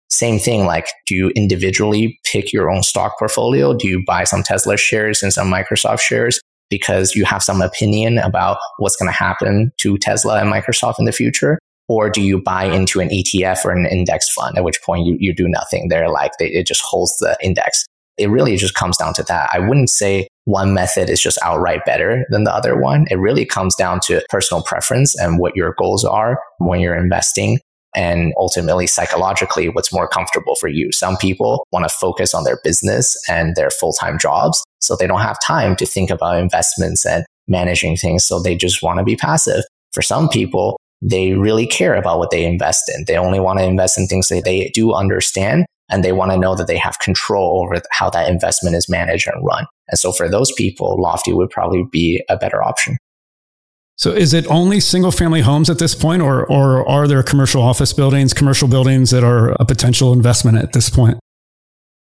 Same 0.09 0.39
thing, 0.39 0.65
like, 0.65 0.87
do 1.05 1.13
you 1.13 1.29
individually 1.35 2.19
pick 2.25 2.51
your 2.51 2.69
own 2.71 2.81
stock 2.81 3.17
portfolio? 3.19 3.73
Do 3.73 3.87
you 3.87 4.03
buy 4.05 4.23
some 4.23 4.41
Tesla 4.41 4.75
shares 4.75 5.21
and 5.21 5.31
some 5.31 5.51
Microsoft 5.51 5.99
shares 5.99 6.41
because 6.69 7.15
you 7.15 7.25
have 7.25 7.43
some 7.43 7.61
opinion 7.61 8.17
about 8.17 8.57
what's 8.77 8.95
going 8.95 9.09
to 9.09 9.17
happen 9.17 9.71
to 9.77 9.97
Tesla 9.97 10.41
and 10.41 10.51
Microsoft 10.51 10.95
in 10.99 11.05
the 11.05 11.11
future? 11.11 11.59
Or 11.87 12.09
do 12.09 12.21
you 12.21 12.41
buy 12.41 12.65
into 12.65 12.99
an 12.99 13.09
ETF 13.09 13.65
or 13.65 13.71
an 13.71 13.87
index 13.87 14.29
fund, 14.29 14.57
at 14.57 14.63
which 14.63 14.81
point 14.83 15.05
you, 15.05 15.17
you 15.19 15.33
do 15.33 15.47
nothing? 15.47 15.89
They're 15.89 16.09
like, 16.09 16.31
they, 16.37 16.47
it 16.47 16.67
just 16.67 16.81
holds 16.81 17.17
the 17.17 17.37
index. 17.41 17.85
It 18.17 18.29
really 18.29 18.57
just 18.57 18.75
comes 18.75 18.97
down 18.97 19.13
to 19.15 19.23
that. 19.23 19.49
I 19.53 19.59
wouldn't 19.59 19.89
say 19.89 20.27
one 20.45 20.73
method 20.73 21.09
is 21.09 21.21
just 21.21 21.39
outright 21.43 21.85
better 21.85 22.25
than 22.29 22.43
the 22.43 22.53
other 22.53 22.79
one. 22.79 23.05
It 23.09 23.15
really 23.15 23.45
comes 23.45 23.75
down 23.75 23.99
to 24.01 24.23
personal 24.29 24.63
preference 24.63 25.19
and 25.19 25.39
what 25.39 25.55
your 25.55 25.73
goals 25.77 26.03
are 26.03 26.39
when 26.57 26.79
you're 26.79 26.97
investing 26.97 27.59
and 27.95 28.33
ultimately 28.37 28.87
psychologically 28.87 29.69
what's 29.69 29.93
more 29.93 30.07
comfortable 30.07 30.55
for 30.55 30.67
you. 30.67 30.91
Some 30.91 31.17
people 31.17 31.65
want 31.71 31.87
to 31.87 31.93
focus 31.93 32.33
on 32.33 32.43
their 32.43 32.59
business 32.63 33.17
and 33.27 33.55
their 33.55 33.69
full-time 33.69 34.19
jobs. 34.19 34.63
So 34.79 34.95
they 34.95 35.07
don't 35.07 35.21
have 35.21 35.37
time 35.45 35.75
to 35.77 35.85
think 35.85 36.09
about 36.09 36.37
investments 36.37 37.05
and 37.05 37.25
managing 37.47 37.97
things. 37.97 38.23
So 38.23 38.39
they 38.39 38.55
just 38.55 38.83
want 38.83 38.99
to 38.99 39.03
be 39.03 39.15
passive. 39.15 39.63
For 39.93 40.01
some 40.01 40.29
people, 40.29 40.79
they 41.01 41.33
really 41.33 41.65
care 41.65 41.95
about 41.95 42.19
what 42.19 42.31
they 42.31 42.45
invest 42.45 42.91
in. 42.95 43.05
They 43.07 43.17
only 43.17 43.39
want 43.39 43.59
to 43.59 43.65
invest 43.65 43.97
in 43.97 44.07
things 44.07 44.27
that 44.29 44.43
they 44.45 44.69
do 44.73 44.93
understand 44.93 45.65
and 45.89 46.03
they 46.03 46.11
want 46.11 46.31
to 46.31 46.37
know 46.37 46.55
that 46.55 46.67
they 46.67 46.77
have 46.77 46.99
control 46.99 47.63
over 47.63 47.81
how 47.91 48.09
that 48.11 48.29
investment 48.29 48.75
is 48.75 48.87
managed 48.87 49.27
and 49.27 49.43
run. 49.43 49.65
And 49.87 49.97
so 49.97 50.11
for 50.11 50.29
those 50.29 50.51
people, 50.51 51.01
Lofty 51.01 51.33
would 51.33 51.49
probably 51.49 51.83
be 51.91 52.23
a 52.29 52.37
better 52.37 52.61
option. 52.61 52.97
So 53.99 54.11
is 54.11 54.33
it 54.33 54.47
only 54.47 54.79
single 54.79 55.11
family 55.11 55.41
homes 55.41 55.69
at 55.69 55.77
this 55.77 55.93
point 55.93 56.21
or 56.21 56.49
or 56.49 56.87
are 56.87 57.05
there 57.05 57.21
commercial 57.21 57.61
office 57.61 57.91
buildings, 57.91 58.33
commercial 58.33 58.69
buildings 58.69 59.11
that 59.11 59.25
are 59.25 59.51
a 59.59 59.65
potential 59.65 60.13
investment 60.13 60.57
at 60.57 60.71
this 60.71 60.89
point? 60.89 61.19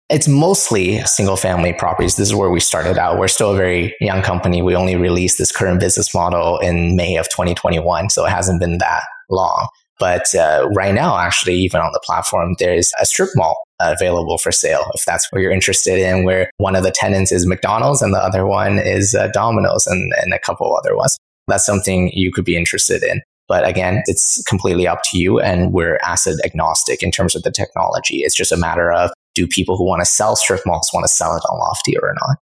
It's 0.09 0.28
mostly 0.28 1.01
single 1.03 1.36
family 1.36 1.72
properties. 1.72 2.14
This 2.14 2.28
is 2.28 2.34
where 2.34 2.51
we 2.51 2.61
started 2.61 2.97
out. 2.97 3.18
We're 3.18 3.26
still 3.26 3.55
a 3.55 3.57
very 3.57 3.97
young 4.01 4.22
company. 4.22 4.62
We 4.62 4.76
only 4.76 4.95
released 4.95 5.38
this 5.38 5.51
current 5.51 5.80
business 5.80 6.14
model 6.14 6.59
in 6.59 6.95
May 6.95 7.16
of 7.16 7.28
2021. 7.28 8.11
So 8.11 8.24
it 8.24 8.30
hasn't 8.30 8.61
been 8.61 8.78
that 8.78 9.03
long. 9.28 9.66
But 9.99 10.32
uh, 10.34 10.68
right 10.72 10.95
now, 10.95 11.18
actually, 11.18 11.57
even 11.57 11.80
on 11.80 11.93
the 11.93 12.01
platform, 12.05 12.55
there's 12.61 12.93
a 13.01 13.05
strip 13.05 13.30
mall 13.34 13.62
available 13.80 14.38
for 14.38 14.53
sale 14.53 14.91
if 14.95 15.05
that's 15.05 15.30
what 15.30 15.43
you're 15.43 15.51
interested 15.51 15.99
in, 15.99 16.24
where 16.24 16.51
one 16.59 16.76
of 16.76 16.84
the 16.84 16.93
tenants 16.93 17.32
is 17.32 17.47
McDonald's 17.47 18.01
and 18.01 18.14
the 18.14 18.18
other 18.18 18.47
one 18.47 18.78
is 18.78 19.14
uh, 19.14 19.26
Domino's 19.32 19.88
and, 19.88 20.12
and 20.22 20.32
a 20.32 20.38
couple 20.38 20.74
other 20.76 20.97
ones. 20.97 21.18
That's 21.51 21.66
something 21.66 22.11
you 22.14 22.32
could 22.32 22.44
be 22.44 22.57
interested 22.57 23.03
in. 23.03 23.20
But 23.48 23.66
again, 23.66 24.03
it's 24.07 24.42
completely 24.44 24.86
up 24.86 25.01
to 25.11 25.18
you. 25.18 25.40
And 25.40 25.72
we're 25.72 25.98
asset 26.05 26.36
agnostic 26.44 27.03
in 27.03 27.11
terms 27.11 27.34
of 27.34 27.42
the 27.42 27.51
technology. 27.51 28.18
It's 28.18 28.36
just 28.36 28.53
a 28.53 28.57
matter 28.57 28.92
of 28.92 29.11
do 29.34 29.46
people 29.46 29.76
who 29.76 29.84
want 29.84 30.01
to 30.01 30.07
sell 30.07 30.36
strip 30.36 30.61
malls 30.64 30.90
want 30.94 31.05
to 31.05 31.12
sell 31.12 31.36
it 31.36 31.42
on 31.48 31.59
Lofty 31.59 31.96
or 31.98 32.14
not? 32.20 32.36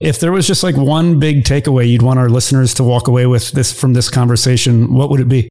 If 0.00 0.20
there 0.20 0.32
was 0.32 0.46
just 0.46 0.62
like 0.62 0.76
one 0.76 1.18
big 1.18 1.42
takeaway 1.42 1.88
you'd 1.88 2.02
want 2.02 2.18
our 2.20 2.28
listeners 2.28 2.72
to 2.74 2.84
walk 2.84 3.08
away 3.08 3.26
with 3.26 3.50
this 3.50 3.78
from 3.78 3.94
this 3.94 4.08
conversation, 4.08 4.94
what 4.94 5.10
would 5.10 5.20
it 5.20 5.28
be? 5.28 5.48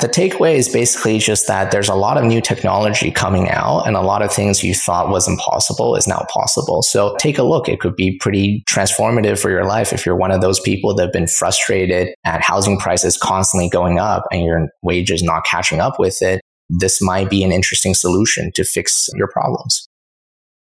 The 0.00 0.08
takeaway 0.08 0.54
is 0.54 0.68
basically 0.68 1.18
just 1.18 1.48
that 1.48 1.72
there's 1.72 1.88
a 1.88 1.94
lot 1.94 2.18
of 2.18 2.24
new 2.24 2.40
technology 2.40 3.10
coming 3.10 3.48
out 3.50 3.80
and 3.80 3.96
a 3.96 4.00
lot 4.00 4.22
of 4.22 4.32
things 4.32 4.62
you 4.62 4.72
thought 4.72 5.08
was 5.08 5.26
impossible 5.26 5.96
is 5.96 6.06
now 6.06 6.24
possible. 6.32 6.82
So 6.82 7.16
take 7.18 7.36
a 7.36 7.42
look. 7.42 7.68
It 7.68 7.80
could 7.80 7.96
be 7.96 8.16
pretty 8.18 8.62
transformative 8.70 9.40
for 9.40 9.50
your 9.50 9.64
life 9.64 9.92
if 9.92 10.06
you're 10.06 10.14
one 10.14 10.30
of 10.30 10.40
those 10.40 10.60
people 10.60 10.94
that 10.94 11.02
have 11.02 11.12
been 11.12 11.26
frustrated 11.26 12.14
at 12.24 12.42
housing 12.42 12.78
prices 12.78 13.16
constantly 13.16 13.68
going 13.68 13.98
up 13.98 14.24
and 14.30 14.44
your 14.44 14.68
wages 14.82 15.20
not 15.20 15.44
catching 15.44 15.80
up 15.80 15.98
with 15.98 16.22
it. 16.22 16.40
This 16.68 17.02
might 17.02 17.28
be 17.28 17.42
an 17.42 17.50
interesting 17.50 17.94
solution 17.94 18.52
to 18.54 18.62
fix 18.62 19.08
your 19.16 19.26
problems. 19.26 19.88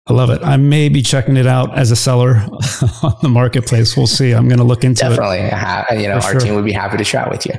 I 0.07 0.15
love 0.15 0.31
it. 0.31 0.43
I 0.43 0.57
may 0.57 0.89
be 0.89 1.03
checking 1.03 1.37
it 1.37 1.47
out 1.47 1.77
as 1.77 1.91
a 1.91 1.97
seller 1.97 2.37
on 3.03 3.17
the 3.21 3.29
marketplace. 3.29 3.99
We'll 3.99 4.07
see. 4.07 4.33
I'm 4.33 4.49
going 4.49 4.59
to 4.59 4.65
look 4.65 4.83
into 4.83 5.03
Definitely. 5.03 5.39
it. 5.39 5.51
Definitely. 5.51 6.05
You 6.05 6.09
know, 6.09 6.15
our 6.15 6.33
sure. 6.33 6.41
team 6.41 6.55
would 6.55 6.65
be 6.65 6.73
happy 6.73 6.97
to 6.97 7.05
chat 7.05 7.31
with 7.31 7.45
you. 7.45 7.53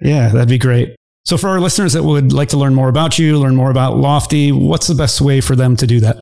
Yeah, 0.00 0.28
that'd 0.28 0.48
be 0.48 0.56
great. 0.56 0.94
So, 1.24 1.36
for 1.36 1.48
our 1.48 1.60
listeners 1.60 1.92
that 1.92 2.02
would 2.02 2.32
like 2.32 2.48
to 2.50 2.56
learn 2.56 2.74
more 2.74 2.88
about 2.88 3.18
you, 3.18 3.38
learn 3.38 3.54
more 3.54 3.70
about 3.70 3.96
Lofty, 3.96 4.52
what's 4.52 4.86
the 4.86 4.94
best 4.94 5.20
way 5.20 5.40
for 5.40 5.54
them 5.54 5.76
to 5.76 5.86
do 5.86 6.00
that? 6.00 6.20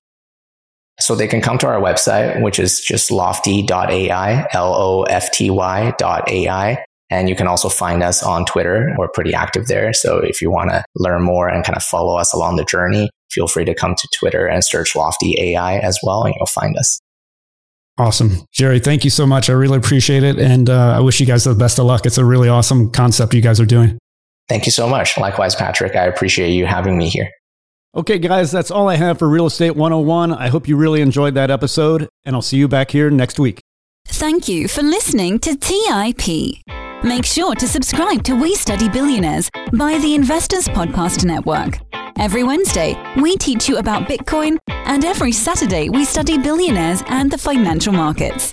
So, 1.01 1.14
they 1.14 1.28
can 1.28 1.40
come 1.40 1.59
to 1.59 1.66
our 1.66 1.80
website, 1.80 2.42
which 2.42 2.59
is 2.59 2.80
just 2.80 3.11
lofty.ai, 3.11 4.49
L 4.53 4.74
O 4.74 5.03
F 5.05 5.30
T 5.32 5.51
Y.ai. 5.51 6.84
And 7.11 7.28
you 7.28 7.34
can 7.34 7.46
also 7.46 7.70
find 7.70 8.03
us 8.03 8.22
on 8.22 8.44
Twitter. 8.44 8.94
We're 8.99 9.09
pretty 9.09 9.32
active 9.32 9.66
there. 9.68 9.92
So, 9.92 10.18
if 10.18 10.42
you 10.42 10.51
want 10.51 10.70
to 10.70 10.84
learn 10.96 11.22
more 11.22 11.49
and 11.49 11.64
kind 11.64 11.76
of 11.76 11.82
follow 11.82 12.16
us 12.18 12.34
along 12.34 12.57
the 12.57 12.64
journey, 12.64 13.09
feel 13.30 13.46
free 13.46 13.64
to 13.64 13.74
come 13.74 13.94
to 13.94 14.09
Twitter 14.12 14.46
and 14.46 14.64
search 14.64 14.96
Lofty 14.96 15.36
AI 15.38 15.78
as 15.78 15.99
well, 16.03 16.24
and 16.24 16.34
you'll 16.36 16.46
find 16.46 16.76
us. 16.76 17.01
Awesome. 17.99 18.44
Jerry, 18.53 18.78
thank 18.78 19.05
you 19.05 19.11
so 19.11 19.26
much. 19.26 19.51
I 19.51 19.55
really 19.55 19.76
appreciate 19.76 20.22
it. 20.22 20.38
And 20.38 20.70
uh, 20.70 20.96
I 20.96 21.01
wish 21.01 21.18
you 21.18 21.26
guys 21.26 21.44
the 21.44 21.55
best 21.55 21.80
of 21.80 21.86
luck. 21.86 22.07
It's 22.07 22.18
a 22.18 22.24
really 22.24 22.49
awesome 22.49 22.90
concept 22.90 23.34
you 23.34 23.40
guys 23.40 23.59
are 23.59 23.66
doing. 23.66 23.99
Thank 24.49 24.66
you 24.66 24.72
so 24.72 24.88
much. 24.88 25.18
Likewise, 25.18 25.55
Patrick, 25.55 25.94
I 25.94 26.05
appreciate 26.05 26.51
you 26.51 26.66
having 26.66 26.96
me 26.96 27.09
here. 27.09 27.30
Okay, 27.94 28.18
guys, 28.18 28.51
that's 28.53 28.70
all 28.70 28.88
I 28.88 28.96
have 28.96 29.18
for 29.18 29.28
Real 29.28 29.46
Estate 29.46 29.74
101. 29.76 30.32
I 30.32 30.49
hope 30.49 30.68
you 30.68 30.76
really 30.76 31.01
enjoyed 31.01 31.34
that 31.34 31.51
episode, 31.51 32.09
and 32.24 32.36
I'll 32.36 32.42
see 32.42 32.57
you 32.57 32.68
back 32.68 32.90
here 32.90 33.11
next 33.11 33.38
week. 33.38 33.61
Thank 34.07 34.49
you 34.49 34.68
for 34.68 34.82
listening 34.82 35.38
to 35.40 35.57
TIP. 35.57 36.62
Make 37.03 37.24
sure 37.24 37.55
to 37.55 37.68
subscribe 37.68 38.24
to 38.24 38.34
We 38.34 38.55
Study 38.55 38.88
Billionaires 38.88 39.51
by 39.72 39.99
the 39.99 40.14
Investors 40.14 40.66
Podcast 40.68 41.24
Network. 41.24 41.78
Every 42.18 42.42
Wednesday, 42.42 42.96
we 43.20 43.36
teach 43.36 43.68
you 43.68 43.76
about 43.78 44.09
Bitcoin, 44.09 44.59
and 44.68 45.05
every 45.05 45.32
Saturday, 45.32 45.88
we 45.88 46.05
study 46.05 46.36
billionaires 46.36 47.03
and 47.09 47.30
the 47.30 47.38
financial 47.38 47.92
markets. 47.92 48.53